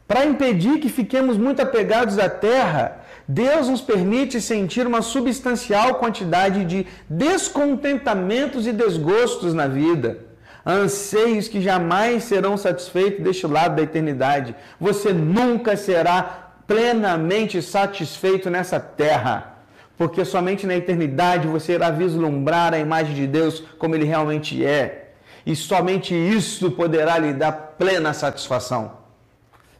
Para 0.08 0.26
impedir 0.26 0.80
que 0.80 0.88
fiquemos 0.88 1.38
muito 1.38 1.62
apegados 1.62 2.18
à 2.18 2.28
terra, 2.28 3.02
Deus 3.28 3.68
nos 3.68 3.80
permite 3.80 4.40
sentir 4.40 4.84
uma 4.84 5.00
substancial 5.00 5.94
quantidade 5.94 6.64
de 6.64 6.88
descontentamentos 7.08 8.66
e 8.66 8.72
desgostos 8.72 9.54
na 9.54 9.68
vida 9.68 10.31
anseios 10.64 11.48
que 11.48 11.60
jamais 11.60 12.24
serão 12.24 12.56
satisfeitos 12.56 13.22
deste 13.22 13.46
lado 13.46 13.76
da 13.76 13.82
eternidade. 13.82 14.54
Você 14.80 15.12
nunca 15.12 15.76
será 15.76 16.52
plenamente 16.66 17.60
satisfeito 17.60 18.48
nessa 18.48 18.78
terra, 18.78 19.58
porque 19.96 20.24
somente 20.24 20.66
na 20.66 20.76
eternidade 20.76 21.48
você 21.48 21.72
irá 21.72 21.90
vislumbrar 21.90 22.72
a 22.72 22.78
imagem 22.78 23.14
de 23.14 23.26
Deus 23.26 23.62
como 23.78 23.94
ele 23.94 24.04
realmente 24.04 24.64
é, 24.64 25.12
e 25.44 25.56
somente 25.56 26.14
isso 26.14 26.70
poderá 26.70 27.18
lhe 27.18 27.32
dar 27.32 27.52
plena 27.52 28.12
satisfação. 28.12 28.98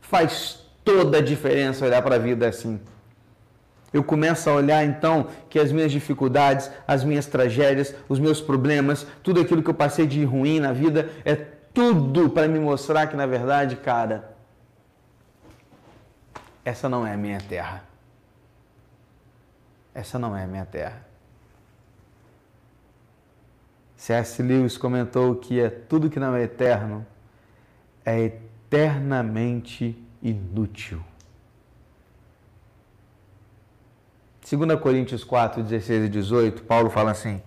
Faz 0.01 0.67
toda 0.85 1.19
a 1.19 1.23
diferença 1.23 1.85
olhar 1.87 2.03
para 2.03 2.17
a 2.17 2.19
vida 2.19 2.49
assim. 2.49 2.81
Eu 3.93 4.03
começo 4.03 4.49
a 4.49 4.55
olhar 4.55 4.85
então 4.85 5.29
que 5.51 5.59
as 5.59 5.71
minhas 5.71 5.93
dificuldades, 5.93 6.71
as 6.87 7.05
minhas 7.05 7.27
tragédias, 7.27 7.95
os 8.09 8.19
meus 8.19 8.41
problemas, 8.41 9.07
tudo 9.23 9.41
aquilo 9.41 9.63
que 9.63 9.71
eu 9.71 9.75
passei 9.75 10.07
de 10.07 10.25
ruim 10.25 10.61
na 10.61 10.73
vida 10.73 11.11
é 11.25 11.35
tudo 11.35 12.31
para 12.31 12.49
me 12.49 12.59
mostrar 12.59 13.07
que 13.07 13.17
na 13.17 13.27
verdade, 13.27 13.77
cara, 13.77 14.35
essa 16.65 16.89
não 16.89 17.07
é 17.07 17.15
a 17.15 17.17
minha 17.17 17.41
terra. 17.41 17.85
Essa 19.95 20.19
não 20.19 20.37
é 20.37 20.45
a 20.45 20.47
minha 20.47 20.65
terra. 20.65 21.05
C.S. 23.97 24.43
Lewis 24.43 24.77
comentou 24.77 25.37
que 25.37 25.61
é 25.61 25.69
tudo 25.71 26.11
que 26.11 26.19
não 26.19 26.35
é 26.35 26.43
eterno 26.43 27.07
é 28.05 28.21
eternamente 28.21 29.97
inútil. 30.23 31.03
2 34.55 34.79
Coríntios 34.81 35.25
4, 35.25 35.63
16 35.63 36.05
e 36.05 36.09
18, 36.11 36.65
Paulo 36.65 36.91
fala 36.91 37.11
assim: 37.11 37.41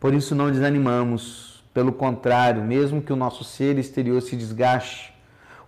Por 0.00 0.14
isso 0.14 0.34
não 0.34 0.50
desanimamos, 0.50 1.62
pelo 1.74 1.92
contrário, 1.92 2.62
mesmo 2.62 3.02
que 3.02 3.12
o 3.12 3.16
nosso 3.16 3.44
ser 3.44 3.78
exterior 3.78 4.22
se 4.22 4.34
desgaste, 4.34 5.12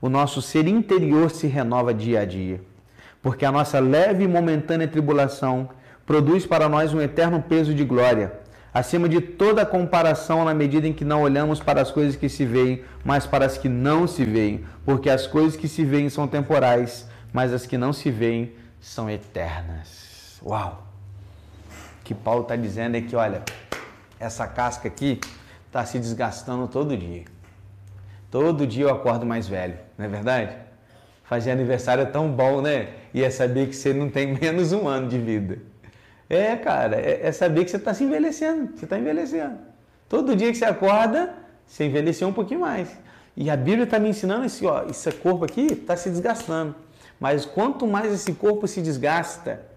o 0.01 0.09
nosso 0.09 0.41
ser 0.41 0.67
interior 0.67 1.31
se 1.31 1.47
renova 1.47 1.93
dia 1.93 2.21
a 2.21 2.25
dia, 2.25 2.63
porque 3.23 3.45
a 3.45 3.53
nossa 3.53 3.79
leve 3.79 4.25
e 4.25 4.29
momentânea 4.29 4.89
tribulação 4.89 5.69
produz 6.07 6.47
para 6.47 6.71
nós 6.71 6.95
um 6.95 7.03
eterno 7.03 7.43
peso 7.43 7.75
de 7.75 7.85
glória, 7.85 8.33
acima 8.73 9.07
de 9.11 9.21
toda 9.21 9.67
comparação 9.67 10.43
na 10.43 10.55
medida 10.55 10.89
em 10.89 10.95
que 10.95 11.05
não 11.05 11.21
olhamos 11.21 11.61
para 11.61 11.83
as 11.83 11.91
coisas 11.91 12.17
que 12.17 12.31
se 12.31 12.47
veem, 12.47 12.83
mas 13.05 13.27
para 13.27 13.45
as 13.45 13.59
que 13.59 13.69
não 13.69 14.07
se 14.07 14.25
veem, 14.25 14.65
porque 14.87 15.11
as 15.11 15.27
coisas 15.27 15.55
que 15.55 15.69
se 15.69 15.85
veem 15.85 16.09
são 16.09 16.27
temporais, 16.27 17.07
mas 17.31 17.53
as 17.53 17.67
que 17.67 17.77
não 17.77 17.93
se 17.93 18.11
veem 18.11 18.55
são 18.81 19.09
eternas. 19.11 20.04
Uau! 20.45 20.83
O 22.01 22.05
que 22.05 22.15
Paulo 22.15 22.43
está 22.43 22.55
dizendo 22.55 22.97
é 22.97 23.01
que, 23.01 23.17
olha, 23.17 23.43
essa 24.21 24.47
casca 24.47 24.89
aqui 24.89 25.19
está 25.67 25.85
se 25.87 25.99
desgastando 25.99 26.69
todo 26.69 26.95
dia. 26.97 27.25
Todo 28.31 28.67
dia 28.67 28.85
eu 28.85 28.91
acordo 28.91 29.25
mais 29.25 29.49
velho, 29.49 29.79
não 29.97 30.05
é 30.05 30.09
verdade? 30.09 30.55
Fazer 31.23 31.51
aniversário 31.51 32.03
é 32.03 32.07
tão 32.07 32.31
bom, 32.31 32.61
né? 32.61 32.91
E 33.15 33.23
é 33.23 33.31
saber 33.31 33.69
que 33.69 33.75
você 33.75 33.95
não 33.95 34.11
tem 34.11 34.35
menos 34.39 34.73
um 34.73 34.87
ano 34.87 35.09
de 35.09 35.19
vida. 35.19 35.59
É, 36.29 36.55
cara, 36.57 36.97
é, 36.97 37.27
é 37.27 37.33
saber 37.33 37.65
que 37.65 37.71
você 37.71 37.79
está 37.79 37.95
se 37.95 38.05
envelhecendo. 38.05 38.77
Você 38.77 38.85
está 38.85 38.99
envelhecendo. 38.99 39.59
Todo 40.09 40.37
dia 40.37 40.51
que 40.53 40.59
você 40.59 40.67
acorda, 40.67 41.35
você 41.67 41.87
envelheceu 41.87 42.29
um 42.29 42.33
pouquinho 42.33 42.61
mais. 42.61 42.89
E 43.35 43.49
a 43.49 43.57
Bíblia 43.57 43.85
está 43.85 43.99
me 43.99 44.11
ensinando 44.11 44.45
isso, 44.45 44.67
ó, 44.67 44.85
esse 44.85 45.11
corpo 45.13 45.45
aqui 45.45 45.73
está 45.73 45.97
se 45.97 46.11
desgastando. 46.11 46.75
Mas 47.19 47.47
quanto 47.47 47.87
mais 47.87 48.13
esse 48.13 48.33
corpo 48.35 48.69
se 48.69 48.83
desgasta 48.83 49.74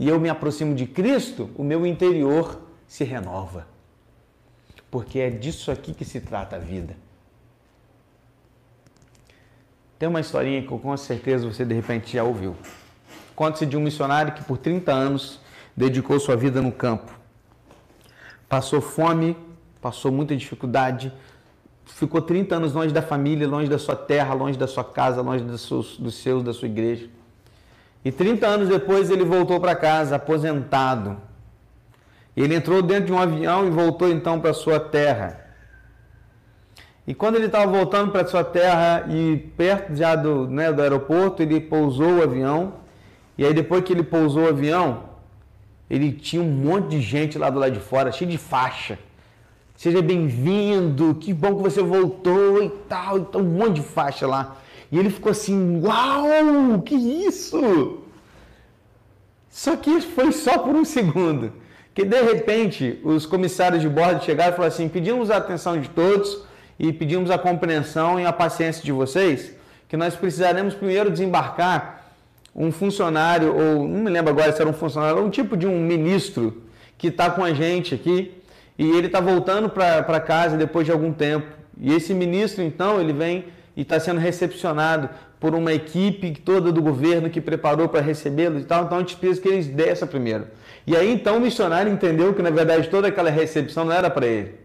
e 0.00 0.08
eu 0.08 0.18
me 0.18 0.30
aproximo 0.30 0.74
de 0.74 0.86
Cristo, 0.86 1.50
o 1.54 1.62
meu 1.62 1.84
interior 1.84 2.58
se 2.86 3.04
renova. 3.04 3.66
Porque 4.90 5.18
é 5.18 5.28
disso 5.28 5.70
aqui 5.70 5.92
que 5.92 6.06
se 6.06 6.22
trata 6.22 6.56
a 6.56 6.58
vida. 6.58 6.96
Tem 9.98 10.08
uma 10.08 10.20
historinha 10.20 10.62
que 10.62 10.68
com 10.68 10.96
certeza 10.96 11.46
você 11.46 11.66
de 11.66 11.74
repente 11.74 12.14
já 12.14 12.24
ouviu. 12.24 12.56
Conta-se 13.36 13.66
de 13.66 13.76
um 13.76 13.80
missionário 13.80 14.32
que 14.32 14.42
por 14.42 14.56
30 14.56 14.90
anos 14.90 15.38
dedicou 15.76 16.18
sua 16.18 16.34
vida 16.34 16.62
no 16.62 16.72
campo. 16.72 17.12
Passou 18.48 18.80
fome, 18.80 19.36
passou 19.82 20.10
muita 20.10 20.34
dificuldade, 20.34 21.12
ficou 21.84 22.22
30 22.22 22.56
anos 22.56 22.72
longe 22.72 22.94
da 22.94 23.02
família, 23.02 23.46
longe 23.46 23.68
da 23.68 23.78
sua 23.78 23.96
terra, 23.96 24.32
longe 24.32 24.58
da 24.58 24.66
sua 24.66 24.82
casa, 24.82 25.20
longe 25.20 25.44
dos 25.44 25.60
seus, 25.60 25.98
dos 25.98 26.14
seus 26.14 26.42
da 26.42 26.54
sua 26.54 26.68
igreja. 26.68 27.19
E 28.04 28.10
30 28.10 28.46
anos 28.46 28.68
depois 28.68 29.10
ele 29.10 29.24
voltou 29.24 29.60
para 29.60 29.76
casa, 29.76 30.16
aposentado. 30.16 31.16
Ele 32.36 32.54
entrou 32.54 32.80
dentro 32.80 33.06
de 33.06 33.12
um 33.12 33.18
avião 33.18 33.66
e 33.66 33.70
voltou 33.70 34.08
então 34.08 34.40
para 34.40 34.54
sua 34.54 34.80
terra. 34.80 35.38
E 37.06 37.14
quando 37.14 37.36
ele 37.36 37.46
estava 37.46 37.70
voltando 37.70 38.12
para 38.12 38.26
sua 38.26 38.44
terra 38.44 39.06
e 39.10 39.36
perto 39.56 39.94
já 39.94 40.14
do, 40.14 40.48
né, 40.48 40.72
do 40.72 40.80
aeroporto, 40.80 41.42
ele 41.42 41.60
pousou 41.60 42.18
o 42.18 42.22
avião. 42.22 42.74
E 43.36 43.44
aí 43.44 43.52
depois 43.52 43.82
que 43.82 43.92
ele 43.92 44.02
pousou 44.02 44.44
o 44.44 44.48
avião, 44.48 45.04
ele 45.90 46.12
tinha 46.12 46.40
um 46.40 46.50
monte 46.50 46.90
de 46.90 47.00
gente 47.00 47.36
lá 47.36 47.50
do 47.50 47.58
lado 47.58 47.72
de 47.72 47.80
fora, 47.80 48.12
cheio 48.12 48.30
de 48.30 48.38
faixa. 48.38 48.98
Seja 49.76 50.00
bem-vindo, 50.00 51.14
que 51.14 51.32
bom 51.34 51.56
que 51.56 51.62
você 51.62 51.82
voltou 51.82 52.62
e 52.62 52.68
tal. 52.88 53.18
Então, 53.18 53.40
um 53.40 53.44
monte 53.44 53.76
de 53.76 53.82
faixa 53.82 54.26
lá. 54.26 54.56
E 54.90 54.98
ele 54.98 55.10
ficou 55.10 55.32
assim: 55.32 55.80
Uau, 55.82 56.80
que 56.82 56.94
isso! 56.94 58.00
Só 59.48 59.76
que 59.76 60.00
foi 60.00 60.32
só 60.32 60.58
por 60.58 60.74
um 60.74 60.84
segundo. 60.84 61.52
Que 61.92 62.04
de 62.04 62.22
repente 62.22 63.00
os 63.02 63.26
comissários 63.26 63.82
de 63.82 63.88
bordo 63.88 64.24
chegaram 64.24 64.52
e 64.52 64.56
falaram 64.56 64.74
assim: 64.74 64.88
pedimos 64.88 65.30
a 65.30 65.36
atenção 65.36 65.80
de 65.80 65.88
todos 65.88 66.44
e 66.78 66.92
pedimos 66.92 67.30
a 67.30 67.38
compreensão 67.38 68.18
e 68.18 68.24
a 68.24 68.32
paciência 68.32 68.82
de 68.82 68.92
vocês, 68.92 69.54
que 69.88 69.96
nós 69.96 70.14
precisaremos 70.14 70.72
primeiro 70.72 71.10
desembarcar 71.10 72.00
um 72.54 72.72
funcionário, 72.72 73.54
ou 73.54 73.86
não 73.86 74.00
me 74.00 74.10
lembro 74.10 74.30
agora 74.30 74.50
se 74.52 74.60
era 74.60 74.70
um 74.70 74.72
funcionário, 74.72 75.22
um 75.22 75.30
tipo 75.30 75.56
de 75.56 75.66
um 75.66 75.78
ministro 75.80 76.62
que 76.96 77.08
está 77.08 77.30
com 77.30 77.44
a 77.44 77.52
gente 77.52 77.94
aqui 77.94 78.34
e 78.78 78.90
ele 78.92 79.08
está 79.08 79.20
voltando 79.20 79.68
para 79.68 80.20
casa 80.20 80.56
depois 80.56 80.86
de 80.86 80.92
algum 80.92 81.12
tempo. 81.12 81.46
E 81.78 81.92
esse 81.92 82.14
ministro, 82.14 82.62
então, 82.62 83.00
ele 83.00 83.12
vem 83.12 83.44
e 83.80 83.82
está 83.82 83.98
sendo 83.98 84.20
recepcionado 84.20 85.08
por 85.40 85.54
uma 85.54 85.72
equipe 85.72 86.32
toda 86.32 86.70
do 86.70 86.82
governo 86.82 87.30
que 87.30 87.40
preparou 87.40 87.88
para 87.88 88.02
recebê-lo 88.02 88.60
e 88.60 88.64
tal. 88.64 88.84
Então 88.84 88.98
a 88.98 89.00
gente 89.00 89.16
precisa 89.16 89.40
que 89.40 89.48
eles 89.48 89.66
desçam 89.66 90.06
primeiro. 90.06 90.46
E 90.86 90.94
aí 90.94 91.10
então 91.10 91.38
o 91.38 91.40
missionário 91.40 91.90
entendeu 91.90 92.34
que 92.34 92.42
na 92.42 92.50
verdade 92.50 92.88
toda 92.88 93.08
aquela 93.08 93.30
recepção 93.30 93.84
não 93.84 93.92
era 93.92 94.10
para 94.10 94.26
ele 94.26 94.60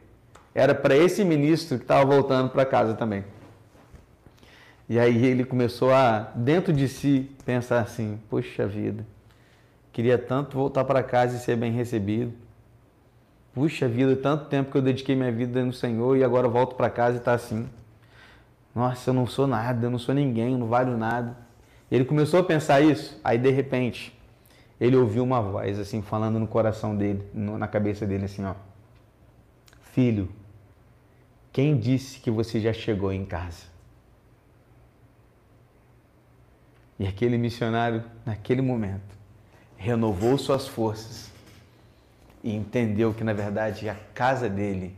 era 0.56 0.74
para 0.74 0.96
esse 0.96 1.26
ministro 1.26 1.78
que 1.78 1.84
estava 1.84 2.06
voltando 2.06 2.50
para 2.50 2.66
casa 2.66 2.94
também. 2.94 3.26
E 4.88 4.98
aí 4.98 5.26
ele 5.26 5.44
começou 5.44 5.94
a, 5.94 6.32
dentro 6.34 6.72
de 6.72 6.88
si, 6.88 7.30
pensar 7.46 7.82
assim: 7.82 8.18
puxa 8.30 8.66
vida, 8.66 9.06
queria 9.92 10.18
tanto 10.18 10.56
voltar 10.56 10.86
para 10.86 11.04
casa 11.04 11.36
e 11.36 11.40
ser 11.40 11.58
bem 11.58 11.74
recebido. 11.74 12.32
Puxa 13.54 13.88
vida, 13.88 14.16
tanto 14.16 14.46
tempo 14.46 14.72
que 14.72 14.78
eu 14.78 14.82
dediquei 14.82 15.16
minha 15.16 15.32
vida 15.32 15.64
no 15.64 15.74
Senhor 15.74 16.18
e 16.18 16.24
agora 16.24 16.48
volto 16.48 16.76
para 16.76 16.90
casa 16.90 17.18
e 17.18 17.20
está 17.20 17.34
assim. 17.34 17.68
Nossa, 18.76 19.10
eu 19.10 19.14
não 19.14 19.26
sou 19.26 19.48
nada, 19.48 19.88
eu 19.88 19.90
não 19.90 19.98
sou 19.98 20.14
ninguém, 20.14 20.52
eu 20.52 20.58
não 20.58 20.68
valho 20.68 20.98
nada. 20.98 21.38
Ele 21.90 22.04
começou 22.04 22.42
a 22.42 22.44
pensar 22.44 22.82
isso, 22.82 23.18
aí 23.24 23.38
de 23.38 23.50
repente 23.50 24.14
ele 24.82 24.98
ouviu 24.98 25.24
uma 25.24 25.42
voz 25.42 25.80
assim 25.80 26.02
falando 26.02 26.38
no 26.38 26.48
coração 26.48 26.94
dele, 26.94 27.26
na 27.34 27.68
cabeça 27.70 28.06
dele 28.06 28.26
assim, 28.26 28.44
ó: 28.44 28.54
Filho, 29.80 30.30
quem 31.54 31.78
disse 31.78 32.20
que 32.20 32.30
você 32.30 32.60
já 32.60 32.74
chegou 32.74 33.14
em 33.14 33.24
casa? 33.24 33.74
E 37.00 37.08
aquele 37.08 37.38
missionário, 37.38 38.04
naquele 38.26 38.62
momento, 38.62 39.16
renovou 39.78 40.38
suas 40.38 40.68
forças 40.68 41.32
e 42.44 42.54
entendeu 42.54 43.14
que, 43.14 43.24
na 43.24 43.34
verdade, 43.34 43.90
a 43.90 43.96
casa 44.14 44.50
dele 44.50 44.96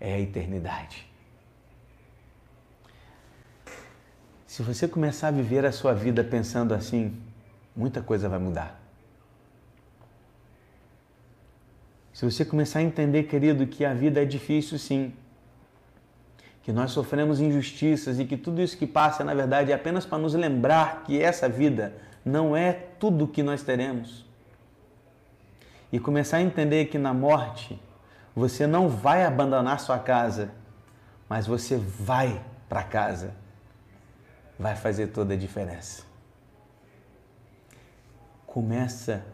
é 0.00 0.14
a 0.14 0.20
eternidade. 0.20 1.11
Se 4.52 4.62
você 4.62 4.86
começar 4.86 5.28
a 5.28 5.30
viver 5.30 5.64
a 5.64 5.72
sua 5.72 5.94
vida 5.94 6.22
pensando 6.22 6.74
assim, 6.74 7.18
muita 7.74 8.02
coisa 8.02 8.28
vai 8.28 8.38
mudar. 8.38 8.78
Se 12.12 12.26
você 12.26 12.44
começar 12.44 12.80
a 12.80 12.82
entender, 12.82 13.22
querido, 13.22 13.66
que 13.66 13.82
a 13.82 13.94
vida 13.94 14.20
é 14.20 14.26
difícil 14.26 14.78
sim, 14.78 15.14
que 16.62 16.70
nós 16.70 16.90
sofremos 16.90 17.40
injustiças 17.40 18.20
e 18.20 18.26
que 18.26 18.36
tudo 18.36 18.60
isso 18.60 18.76
que 18.76 18.86
passa, 18.86 19.24
na 19.24 19.32
verdade, 19.32 19.72
é 19.72 19.74
apenas 19.74 20.04
para 20.04 20.18
nos 20.18 20.34
lembrar 20.34 21.04
que 21.04 21.18
essa 21.18 21.48
vida 21.48 21.94
não 22.22 22.54
é 22.54 22.74
tudo 22.74 23.26
que 23.26 23.42
nós 23.42 23.62
teremos. 23.62 24.22
E 25.90 25.98
começar 25.98 26.36
a 26.36 26.42
entender 26.42 26.84
que 26.90 26.98
na 26.98 27.14
morte 27.14 27.80
você 28.36 28.66
não 28.66 28.86
vai 28.86 29.24
abandonar 29.24 29.80
sua 29.80 29.98
casa, 29.98 30.50
mas 31.26 31.46
você 31.46 31.78
vai 31.78 32.44
para 32.68 32.82
casa. 32.82 33.40
Vai 34.62 34.76
fazer 34.76 35.08
toda 35.08 35.34
a 35.34 35.36
diferença. 35.36 36.04
Começa 38.46 39.26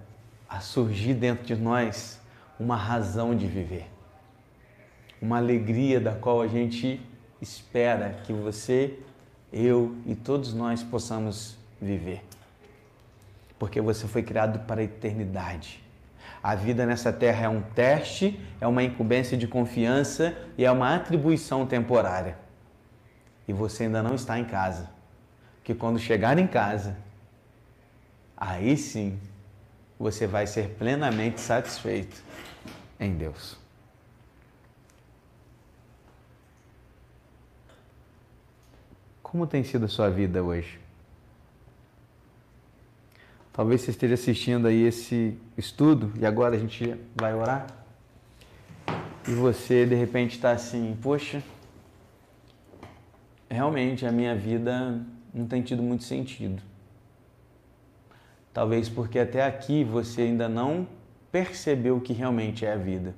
a 0.49 0.61
surgir 0.61 1.12
dentro 1.12 1.45
de 1.45 1.55
nós 1.55 2.18
uma 2.59 2.76
razão 2.76 3.37
de 3.37 3.47
viver. 3.47 3.91
Uma 5.20 5.37
alegria 5.37 6.01
da 6.01 6.14
qual 6.14 6.41
a 6.41 6.49
gente 6.49 7.07
espera 7.43 8.22
que 8.24 8.33
você, 8.33 8.99
eu 9.53 9.95
e 10.07 10.14
todos 10.14 10.55
nós 10.55 10.83
possamos 10.83 11.59
viver. 11.79 12.24
Porque 13.59 13.83
você 13.83 14.09
foi 14.09 14.22
criado 14.22 14.61
para 14.61 14.81
a 14.81 14.85
eternidade. 14.85 15.85
A 16.43 16.55
vida 16.55 16.87
nessa 16.87 17.12
terra 17.12 17.45
é 17.45 17.49
um 17.51 17.61
teste, 17.61 18.41
é 18.59 18.66
uma 18.66 18.83
incumbência 18.83 19.37
de 19.37 19.47
confiança 19.47 20.35
e 20.57 20.64
é 20.64 20.70
uma 20.70 20.95
atribuição 20.95 21.66
temporária. 21.66 22.39
E 23.47 23.53
você 23.53 23.83
ainda 23.83 24.03
não 24.03 24.14
está 24.14 24.39
em 24.39 24.47
casa. 24.47 24.97
Que 25.69 25.75
quando 25.75 25.99
chegar 25.99 26.39
em 26.39 26.47
casa, 26.47 26.97
aí 28.35 28.75
sim 28.75 29.19
você 29.99 30.27
vai 30.27 30.47
ser 30.47 30.71
plenamente 30.79 31.43
satisfeito 31.43 32.23
em 32.99 33.12
Deus. 33.12 33.55
Como 39.23 39.47
tem 39.47 39.62
sido 39.62 39.85
a 39.85 39.89
sua 39.89 40.09
vida 40.09 40.43
hoje? 40.43 40.81
Talvez 43.53 43.83
você 43.83 43.91
esteja 43.91 44.14
assistindo 44.14 44.69
aí 44.69 44.85
esse 44.85 45.39
estudo 45.55 46.14
e 46.19 46.25
agora 46.25 46.57
a 46.57 46.59
gente 46.59 46.99
vai 47.14 47.35
orar. 47.35 47.66
E 49.29 49.33
você 49.33 49.85
de 49.85 49.95
repente 49.95 50.37
está 50.37 50.53
assim, 50.53 50.99
poxa, 51.03 51.43
realmente 53.51 54.07
a 54.07 54.11
minha 54.11 54.35
vida 54.35 55.05
não 55.39 55.47
tem 55.47 55.62
tido 55.62 55.82
muito 55.82 56.05
sentido. 56.05 56.62
Talvez 58.53 58.89
porque 58.89 59.18
até 59.18 59.45
aqui 59.45 59.84
você 59.84 60.22
ainda 60.22 60.49
não 60.49 60.86
percebeu 61.30 61.97
o 61.97 62.01
que 62.01 62.12
realmente 62.12 62.64
é 62.66 62.72
a 62.72 62.76
vida. 62.76 63.14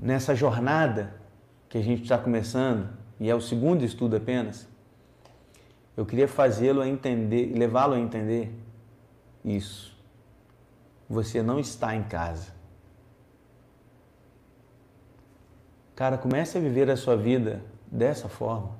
Nessa 0.00 0.34
jornada 0.34 1.14
que 1.68 1.78
a 1.78 1.82
gente 1.82 2.02
está 2.02 2.16
começando, 2.16 2.88
e 3.18 3.28
é 3.28 3.34
o 3.34 3.40
segundo 3.40 3.84
estudo 3.84 4.16
apenas, 4.16 4.68
eu 5.96 6.06
queria 6.06 6.28
fazê-lo 6.28 6.80
a 6.80 6.88
entender, 6.88 7.52
levá-lo 7.56 7.94
a 7.94 7.98
entender 7.98 8.54
isso. 9.44 9.96
Você 11.08 11.42
não 11.42 11.58
está 11.58 11.96
em 11.96 12.04
casa. 12.04 12.52
Cara, 15.96 16.16
comece 16.16 16.56
a 16.56 16.60
viver 16.60 16.88
a 16.88 16.96
sua 16.96 17.16
vida 17.16 17.64
dessa 17.90 18.28
forma. 18.28 18.78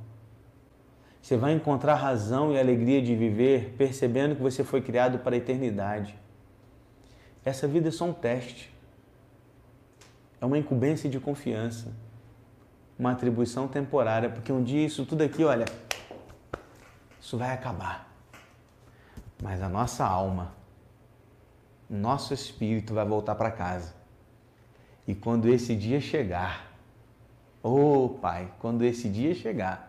Você 1.29 1.37
vai 1.37 1.53
encontrar 1.53 1.97
razão 1.97 2.55
e 2.55 2.59
alegria 2.59 3.03
de 3.03 3.15
viver 3.15 3.75
percebendo 3.77 4.35
que 4.35 4.41
você 4.41 4.65
foi 4.65 4.81
criado 4.81 5.19
para 5.19 5.35
a 5.35 5.37
eternidade. 5.37 6.19
Essa 7.45 7.69
vida 7.69 7.89
é 7.89 7.91
só 7.91 8.07
um 8.07 8.15
teste. 8.15 8.75
É 10.41 10.47
uma 10.47 10.57
incumbência 10.57 11.11
de 11.11 11.21
confiança 11.21 11.93
uma 12.99 13.13
atribuição 13.13 13.69
temporária, 13.69 14.31
porque 14.31 14.51
um 14.51 14.65
dia 14.65 14.87
isso 14.87 15.05
tudo 15.05 15.21
aqui, 15.21 15.45
olha, 15.45 15.67
isso 17.21 17.37
vai 17.37 17.53
acabar. 17.53 18.11
Mas 19.43 19.61
a 19.61 19.69
nossa 19.69 20.07
alma, 20.07 20.55
nosso 21.91 22.33
espírito 22.33 22.95
vai 22.95 23.05
voltar 23.05 23.35
para 23.35 23.51
casa. 23.51 23.95
E 25.07 25.15
quando 25.15 25.47
esse 25.47 25.77
dia 25.77 26.01
chegar, 26.01 26.73
oh 27.63 28.09
Pai, 28.09 28.51
quando 28.59 28.83
esse 28.83 29.11
dia 29.11 29.35
chegar, 29.35 29.88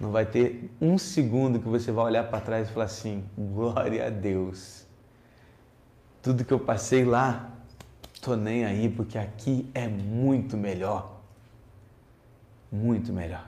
Não 0.00 0.10
vai 0.10 0.24
ter 0.24 0.70
um 0.80 0.96
segundo 0.96 1.60
que 1.60 1.68
você 1.68 1.92
vai 1.92 2.06
olhar 2.06 2.24
para 2.24 2.40
trás 2.40 2.68
e 2.68 2.72
falar 2.72 2.86
assim: 2.86 3.22
glória 3.36 4.06
a 4.06 4.10
Deus. 4.10 4.86
Tudo 6.22 6.42
que 6.42 6.52
eu 6.52 6.58
passei 6.58 7.04
lá, 7.04 7.50
tô 8.22 8.34
nem 8.34 8.64
aí, 8.64 8.88
porque 8.88 9.18
aqui 9.18 9.70
é 9.74 9.86
muito 9.86 10.56
melhor. 10.56 11.20
Muito 12.72 13.12
melhor. 13.12 13.46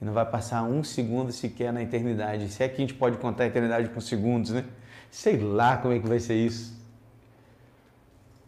E 0.00 0.04
não 0.04 0.14
vai 0.14 0.24
passar 0.24 0.62
um 0.62 0.82
segundo 0.82 1.30
sequer 1.32 1.70
na 1.70 1.82
eternidade. 1.82 2.48
Se 2.48 2.62
é 2.62 2.68
que 2.68 2.76
a 2.76 2.80
gente 2.80 2.94
pode 2.94 3.18
contar 3.18 3.44
a 3.44 3.46
eternidade 3.46 3.90
com 3.90 4.00
segundos, 4.00 4.52
né? 4.52 4.64
Sei 5.10 5.38
lá 5.38 5.76
como 5.76 5.92
é 5.92 5.98
que 5.98 6.08
vai 6.08 6.18
ser 6.18 6.34
isso. 6.34 6.80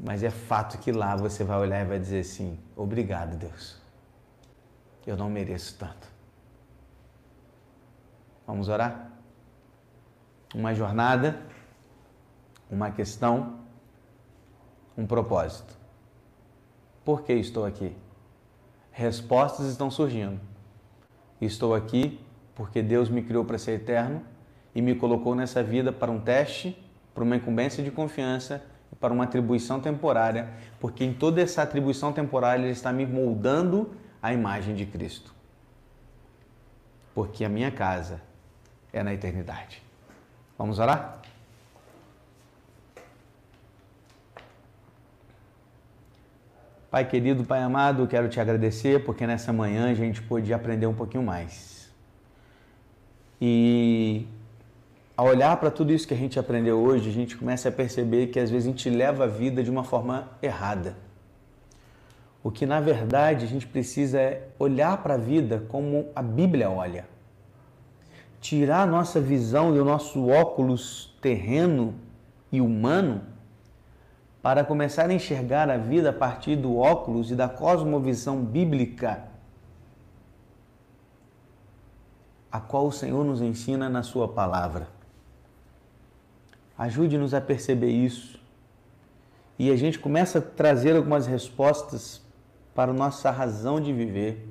Mas 0.00 0.22
é 0.22 0.30
fato 0.30 0.78
que 0.78 0.90
lá 0.90 1.16
você 1.16 1.44
vai 1.44 1.58
olhar 1.58 1.82
e 1.82 1.84
vai 1.84 1.98
dizer 1.98 2.20
assim: 2.20 2.58
obrigado, 2.74 3.36
Deus. 3.36 3.76
Eu 5.06 5.18
não 5.18 5.28
mereço 5.28 5.76
tanto. 5.78 6.11
Vamos 8.46 8.68
orar? 8.68 9.10
Uma 10.54 10.74
jornada, 10.74 11.40
uma 12.70 12.90
questão, 12.90 13.60
um 14.96 15.06
propósito. 15.06 15.76
Por 17.04 17.22
que 17.22 17.32
estou 17.32 17.64
aqui? 17.64 17.96
Respostas 18.90 19.66
estão 19.66 19.90
surgindo. 19.90 20.40
Estou 21.40 21.74
aqui 21.74 22.20
porque 22.54 22.82
Deus 22.82 23.08
me 23.08 23.22
criou 23.22 23.44
para 23.44 23.58
ser 23.58 23.72
eterno 23.72 24.22
e 24.74 24.82
me 24.82 24.94
colocou 24.94 25.34
nessa 25.34 25.62
vida 25.62 25.92
para 25.92 26.10
um 26.10 26.20
teste, 26.20 26.76
para 27.14 27.24
uma 27.24 27.36
incumbência 27.36 27.82
de 27.82 27.90
confiança 27.90 28.62
e 28.92 28.96
para 28.96 29.12
uma 29.12 29.24
atribuição 29.24 29.80
temporária, 29.80 30.50
porque 30.78 31.04
em 31.04 31.12
toda 31.12 31.40
essa 31.40 31.62
atribuição 31.62 32.12
temporária 32.12 32.62
Ele 32.62 32.72
está 32.72 32.92
me 32.92 33.06
moldando 33.06 33.90
a 34.20 34.32
imagem 34.32 34.74
de 34.74 34.86
Cristo. 34.86 35.34
Porque 37.14 37.44
a 37.44 37.48
minha 37.48 37.70
casa 37.70 38.20
é 38.92 39.02
na 39.02 39.14
eternidade. 39.14 39.82
Vamos 40.58 40.78
orar? 40.78 41.20
Pai 46.90 47.08
querido, 47.08 47.42
Pai 47.42 47.62
amado, 47.62 48.06
quero 48.06 48.28
te 48.28 48.38
agradecer 48.38 49.02
porque 49.02 49.26
nessa 49.26 49.50
manhã 49.50 49.90
a 49.90 49.94
gente 49.94 50.20
pôde 50.20 50.52
aprender 50.52 50.86
um 50.86 50.92
pouquinho 50.92 51.22
mais. 51.22 51.90
E 53.40 54.26
ao 55.16 55.26
olhar 55.26 55.56
para 55.56 55.70
tudo 55.70 55.92
isso 55.92 56.06
que 56.06 56.12
a 56.12 56.16
gente 56.16 56.38
aprendeu 56.38 56.78
hoje, 56.78 57.08
a 57.08 57.12
gente 57.12 57.36
começa 57.36 57.70
a 57.70 57.72
perceber 57.72 58.26
que 58.26 58.38
às 58.38 58.50
vezes 58.50 58.68
a 58.68 58.70
gente 58.70 58.90
leva 58.90 59.24
a 59.24 59.26
vida 59.26 59.62
de 59.62 59.70
uma 59.70 59.84
forma 59.84 60.28
errada. 60.42 60.96
O 62.44 62.50
que 62.50 62.66
na 62.66 62.78
verdade 62.78 63.44
a 63.44 63.48
gente 63.48 63.66
precisa 63.66 64.20
é 64.20 64.48
olhar 64.58 65.02
para 65.02 65.14
a 65.14 65.16
vida 65.16 65.64
como 65.68 66.08
a 66.14 66.22
Bíblia 66.22 66.68
olha. 66.70 67.11
Tirar 68.42 68.82
a 68.82 68.86
nossa 68.86 69.18
visão 69.18 69.74
e 69.74 69.80
o 69.80 69.84
nosso 69.84 70.28
óculos 70.28 71.16
terreno 71.22 71.94
e 72.50 72.60
humano 72.60 73.22
para 74.42 74.64
começar 74.64 75.08
a 75.08 75.14
enxergar 75.14 75.70
a 75.70 75.78
vida 75.78 76.10
a 76.10 76.12
partir 76.12 76.56
do 76.56 76.76
óculos 76.76 77.30
e 77.30 77.36
da 77.36 77.48
cosmovisão 77.48 78.44
bíblica, 78.44 79.22
a 82.50 82.60
qual 82.60 82.88
o 82.88 82.92
Senhor 82.92 83.24
nos 83.24 83.40
ensina 83.40 83.88
na 83.88 84.02
Sua 84.02 84.26
palavra. 84.26 84.88
Ajude-nos 86.76 87.32
a 87.32 87.40
perceber 87.40 87.90
isso 87.90 88.42
e 89.56 89.70
a 89.70 89.76
gente 89.76 89.98
começa 89.98 90.40
a 90.40 90.42
trazer 90.42 90.96
algumas 90.96 91.26
respostas 91.28 92.20
para 92.74 92.90
a 92.90 92.94
nossa 92.94 93.30
razão 93.30 93.80
de 93.80 93.92
viver, 93.92 94.48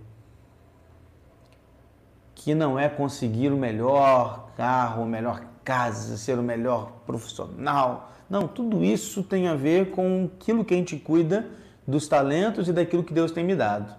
que 2.44 2.56
não 2.56 2.78
é 2.78 2.90
conseguir 2.90 3.52
o 3.52 3.58
melhor 3.58 4.50
carro, 4.58 5.04
a 5.04 5.06
melhor 5.06 5.44
casa, 5.64 6.18
ser 6.18 6.40
o 6.40 6.44
melhor 6.44 6.92
profissional. 7.06 8.12
Não, 8.28 8.48
tudo 8.48 8.84
isso 8.84 9.22
tem 9.22 9.48
a 9.48 9.54
ver 9.54 9.92
com 9.92 10.28
aquilo 10.40 10.66
que 10.66 10.74
a 10.74 10.78
gente 10.78 10.98
cuida 10.98 11.48
dos 11.86 12.08
talentos 12.08 12.68
e 12.68 12.74
daquilo 12.74 13.04
que 13.04 13.14
Deus 13.14 13.32
tem 13.32 13.44
me 13.44 13.56
dado. 13.56 13.94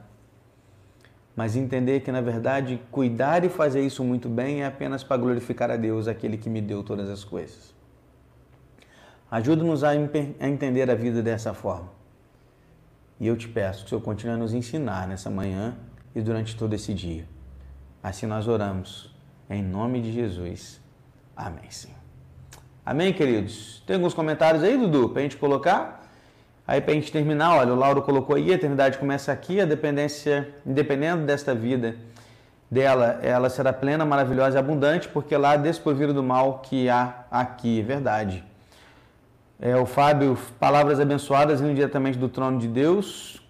Mas 1.36 1.54
entender 1.54 2.00
que, 2.00 2.10
na 2.10 2.20
verdade, 2.20 2.80
cuidar 2.90 3.44
e 3.44 3.48
fazer 3.48 3.80
isso 3.80 4.02
muito 4.02 4.28
bem 4.28 4.62
é 4.62 4.66
apenas 4.66 5.04
para 5.04 5.16
glorificar 5.16 5.70
a 5.70 5.76
Deus, 5.76 6.08
aquele 6.08 6.36
que 6.36 6.50
me 6.50 6.60
deu 6.60 6.82
todas 6.82 7.08
as 7.08 7.22
coisas. 7.22 7.72
Ajuda-nos 9.30 9.84
a, 9.84 9.90
a 9.90 10.48
entender 10.48 10.90
a 10.90 10.96
vida 10.96 11.22
dessa 11.22 11.54
forma. 11.54 11.88
E 13.20 13.26
eu 13.28 13.36
te 13.36 13.48
peço 13.48 13.82
que 13.82 13.86
o 13.86 13.88
Senhor 13.90 14.02
continue 14.02 14.34
a 14.34 14.36
nos 14.36 14.52
ensinar 14.52 15.06
nessa 15.06 15.30
manhã 15.30 15.76
e 16.12 16.20
durante 16.20 16.56
todo 16.56 16.74
esse 16.74 16.92
dia. 16.92 17.24
Assim 18.02 18.26
nós 18.26 18.48
oramos. 18.48 19.14
Em 19.48 19.62
nome 19.62 20.00
de 20.00 20.12
Jesus. 20.12 20.80
Amém, 21.36 21.70
sim. 21.70 21.92
Amém, 22.84 23.12
queridos? 23.12 23.82
Tem 23.86 23.94
alguns 23.94 24.12
comentários 24.12 24.64
aí, 24.64 24.76
Dudu, 24.76 25.10
para 25.10 25.20
a 25.20 25.22
gente 25.22 25.36
colocar? 25.36 26.02
Aí 26.66 26.80
para 26.80 26.92
a 26.92 26.94
gente 26.94 27.12
terminar, 27.12 27.56
olha, 27.56 27.72
o 27.72 27.76
Lauro 27.76 28.02
colocou 28.02 28.34
aí, 28.34 28.50
a 28.50 28.54
eternidade 28.54 28.98
começa 28.98 29.30
aqui, 29.30 29.60
a 29.60 29.64
dependência, 29.64 30.52
independendo 30.66 31.24
desta 31.24 31.54
vida 31.54 31.96
dela, 32.70 33.20
ela 33.22 33.50
será 33.50 33.72
plena, 33.72 34.04
maravilhosa 34.04 34.56
e 34.56 34.58
abundante, 34.58 35.06
porque 35.06 35.36
lá 35.36 35.56
desprovido 35.56 36.14
do 36.14 36.22
mal 36.22 36.60
que 36.60 36.88
há 36.88 37.26
aqui, 37.30 37.80
é 37.80 37.82
verdade. 37.82 38.42
É, 39.60 39.76
o 39.76 39.84
Fábio, 39.84 40.38
palavras 40.58 40.98
abençoadas 40.98 41.60
vindo 41.60 41.74
diretamente 41.74 42.18
do 42.18 42.28
trono 42.28 42.58
de 42.58 42.66
Deus. 42.66 43.40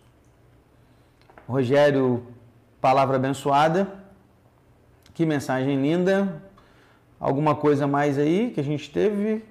Rogério, 1.48 2.26
palavra 2.80 3.16
abençoada. 3.16 4.01
Que 5.15 5.27
mensagem 5.27 5.81
linda. 5.81 6.43
Alguma 7.21 7.55
coisa 7.55 7.87
mais 7.87 8.19
aí 8.19 8.51
que 8.51 8.61
a 8.61 8.65
gente 8.65 8.91
teve? 8.91 9.45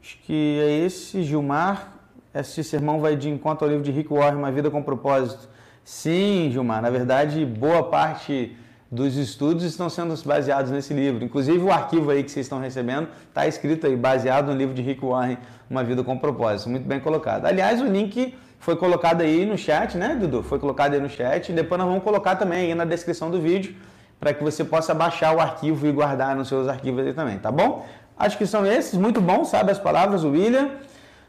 Acho 0.00 0.18
que 0.18 0.60
é 0.60 0.84
esse, 0.84 1.22
Gilmar. 1.22 1.92
Esse 2.32 2.62
sermão 2.62 3.00
vai 3.00 3.16
de 3.16 3.28
encontro 3.28 3.64
ao 3.64 3.70
livro 3.70 3.84
de 3.84 3.90
Rick 3.90 4.12
Warren, 4.12 4.38
Uma 4.38 4.52
Vida 4.52 4.70
com 4.70 4.82
Propósito. 4.82 5.48
Sim, 5.84 6.48
Gilmar, 6.52 6.80
na 6.80 6.90
verdade, 6.90 7.44
boa 7.44 7.82
parte 7.90 8.56
dos 8.90 9.16
estudos 9.16 9.64
estão 9.64 9.90
sendo 9.90 10.14
baseados 10.24 10.70
nesse 10.70 10.94
livro. 10.94 11.24
Inclusive, 11.24 11.58
o 11.58 11.72
arquivo 11.72 12.10
aí 12.10 12.22
que 12.22 12.30
vocês 12.30 12.46
estão 12.46 12.60
recebendo 12.60 13.08
está 13.28 13.46
escrito 13.46 13.86
aí, 13.86 13.96
baseado 13.96 14.46
no 14.46 14.54
livro 14.54 14.74
de 14.74 14.82
Rick 14.82 15.04
Warren, 15.04 15.36
Uma 15.68 15.82
Vida 15.82 16.04
com 16.04 16.16
Propósito. 16.16 16.70
Muito 16.70 16.86
bem 16.86 17.00
colocado. 17.00 17.46
Aliás, 17.46 17.80
o 17.80 17.86
link 17.86 18.34
foi 18.64 18.76
colocado 18.76 19.20
aí 19.20 19.44
no 19.44 19.58
chat, 19.58 19.94
né, 19.98 20.16
Dudu? 20.18 20.42
Foi 20.42 20.58
colocado 20.58 20.94
aí 20.94 21.00
no 21.00 21.10
chat. 21.10 21.52
Depois 21.52 21.78
nós 21.78 21.86
vamos 21.86 22.02
colocar 22.02 22.34
também 22.36 22.60
aí 22.60 22.74
na 22.74 22.86
descrição 22.86 23.30
do 23.30 23.38
vídeo 23.38 23.74
para 24.18 24.32
que 24.32 24.42
você 24.42 24.64
possa 24.64 24.94
baixar 24.94 25.36
o 25.36 25.38
arquivo 25.38 25.86
e 25.86 25.92
guardar 25.92 26.34
nos 26.34 26.48
seus 26.48 26.66
arquivos 26.66 27.06
aí 27.06 27.12
também, 27.12 27.36
tá 27.38 27.52
bom? 27.52 27.84
Acho 28.18 28.38
que 28.38 28.46
são 28.46 28.64
esses, 28.64 28.94
muito 28.94 29.20
bom, 29.20 29.44
sabe 29.44 29.70
as 29.70 29.78
palavras, 29.78 30.24
William. 30.24 30.70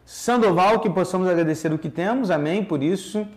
Sandoval, 0.05 0.79
que 0.79 0.89
possamos 0.89 1.27
agradecer 1.27 1.73
o 1.73 1.77
que 1.77 1.89
temos, 1.89 2.31
amém, 2.31 2.63
por 2.63 2.81
isso. 2.81 3.27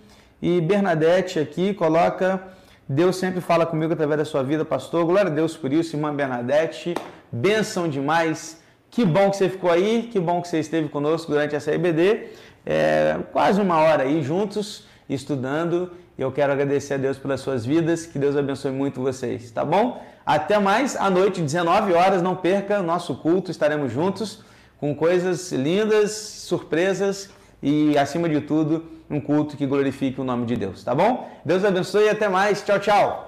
E 0.41 0.61
Bernadette 0.61 1.41
aqui 1.41 1.75
coloca, 1.75 2.41
Deus 2.89 3.17
sempre 3.17 3.41
fala 3.41 3.67
comigo 3.67 3.95
através 3.95 4.19
da 4.19 4.25
sua 4.25 4.45
vida, 4.45 4.65
pastor. 4.65 5.05
Glória 5.07 5.29
a 5.29 5.35
Deus 5.35 5.57
por 5.57 5.73
isso, 5.73 5.97
irmã 5.97 6.15
Bernadette. 6.15 6.95
Benção 7.33 7.89
demais. 7.89 8.63
Que 8.91 9.05
bom 9.05 9.31
que 9.31 9.39
você 9.39 9.49
ficou 9.49 9.71
aí, 9.71 10.09
que 10.11 10.21
bom 10.21 10.41
que 10.41 10.47
você 10.47 10.61
esteve 10.61 10.89
conosco 10.89 11.33
durante 11.33 11.57
essa 11.57 11.73
EBD. 11.75 12.29
É, 12.71 13.17
quase 13.33 13.59
uma 13.63 13.79
hora 13.79 14.03
aí 14.03 14.23
juntos, 14.23 14.85
estudando 15.09 15.91
e 16.19 16.21
eu 16.21 16.31
quero 16.31 16.53
agradecer 16.53 16.95
a 16.95 16.97
Deus 16.99 17.17
pelas 17.17 17.41
suas 17.41 17.65
vidas. 17.65 18.05
Que 18.05 18.19
Deus 18.19 18.37
abençoe 18.37 18.71
muito 18.71 19.01
vocês, 19.01 19.51
tá 19.51 19.65
bom? 19.65 20.05
Até 20.27 20.59
mais 20.59 20.95
à 20.95 21.09
noite, 21.09 21.41
19 21.41 21.95
horas. 21.95 22.21
Não 22.21 22.37
perca 22.37 22.83
nosso 22.83 23.15
culto. 23.15 23.51
Estaremos 23.51 23.91
juntos 23.91 24.43
com 24.79 24.95
coisas 24.95 25.51
lindas, 25.51 26.11
surpresas 26.11 27.31
e, 27.63 27.97
acima 27.97 28.29
de 28.29 28.43
tudo, 28.43 28.85
um 29.09 29.19
culto 29.21 29.57
que 29.57 29.65
glorifique 29.65 30.21
o 30.21 30.25
nome 30.25 30.45
de 30.45 30.57
Deus, 30.57 30.85
tá 30.85 30.95
bom? 30.95 31.27
Deus 31.45 31.65
abençoe 31.65 32.05
e 32.05 32.11
até 32.11 32.29
mais. 32.29 32.63
Tchau, 32.63 32.79
tchau. 32.79 33.28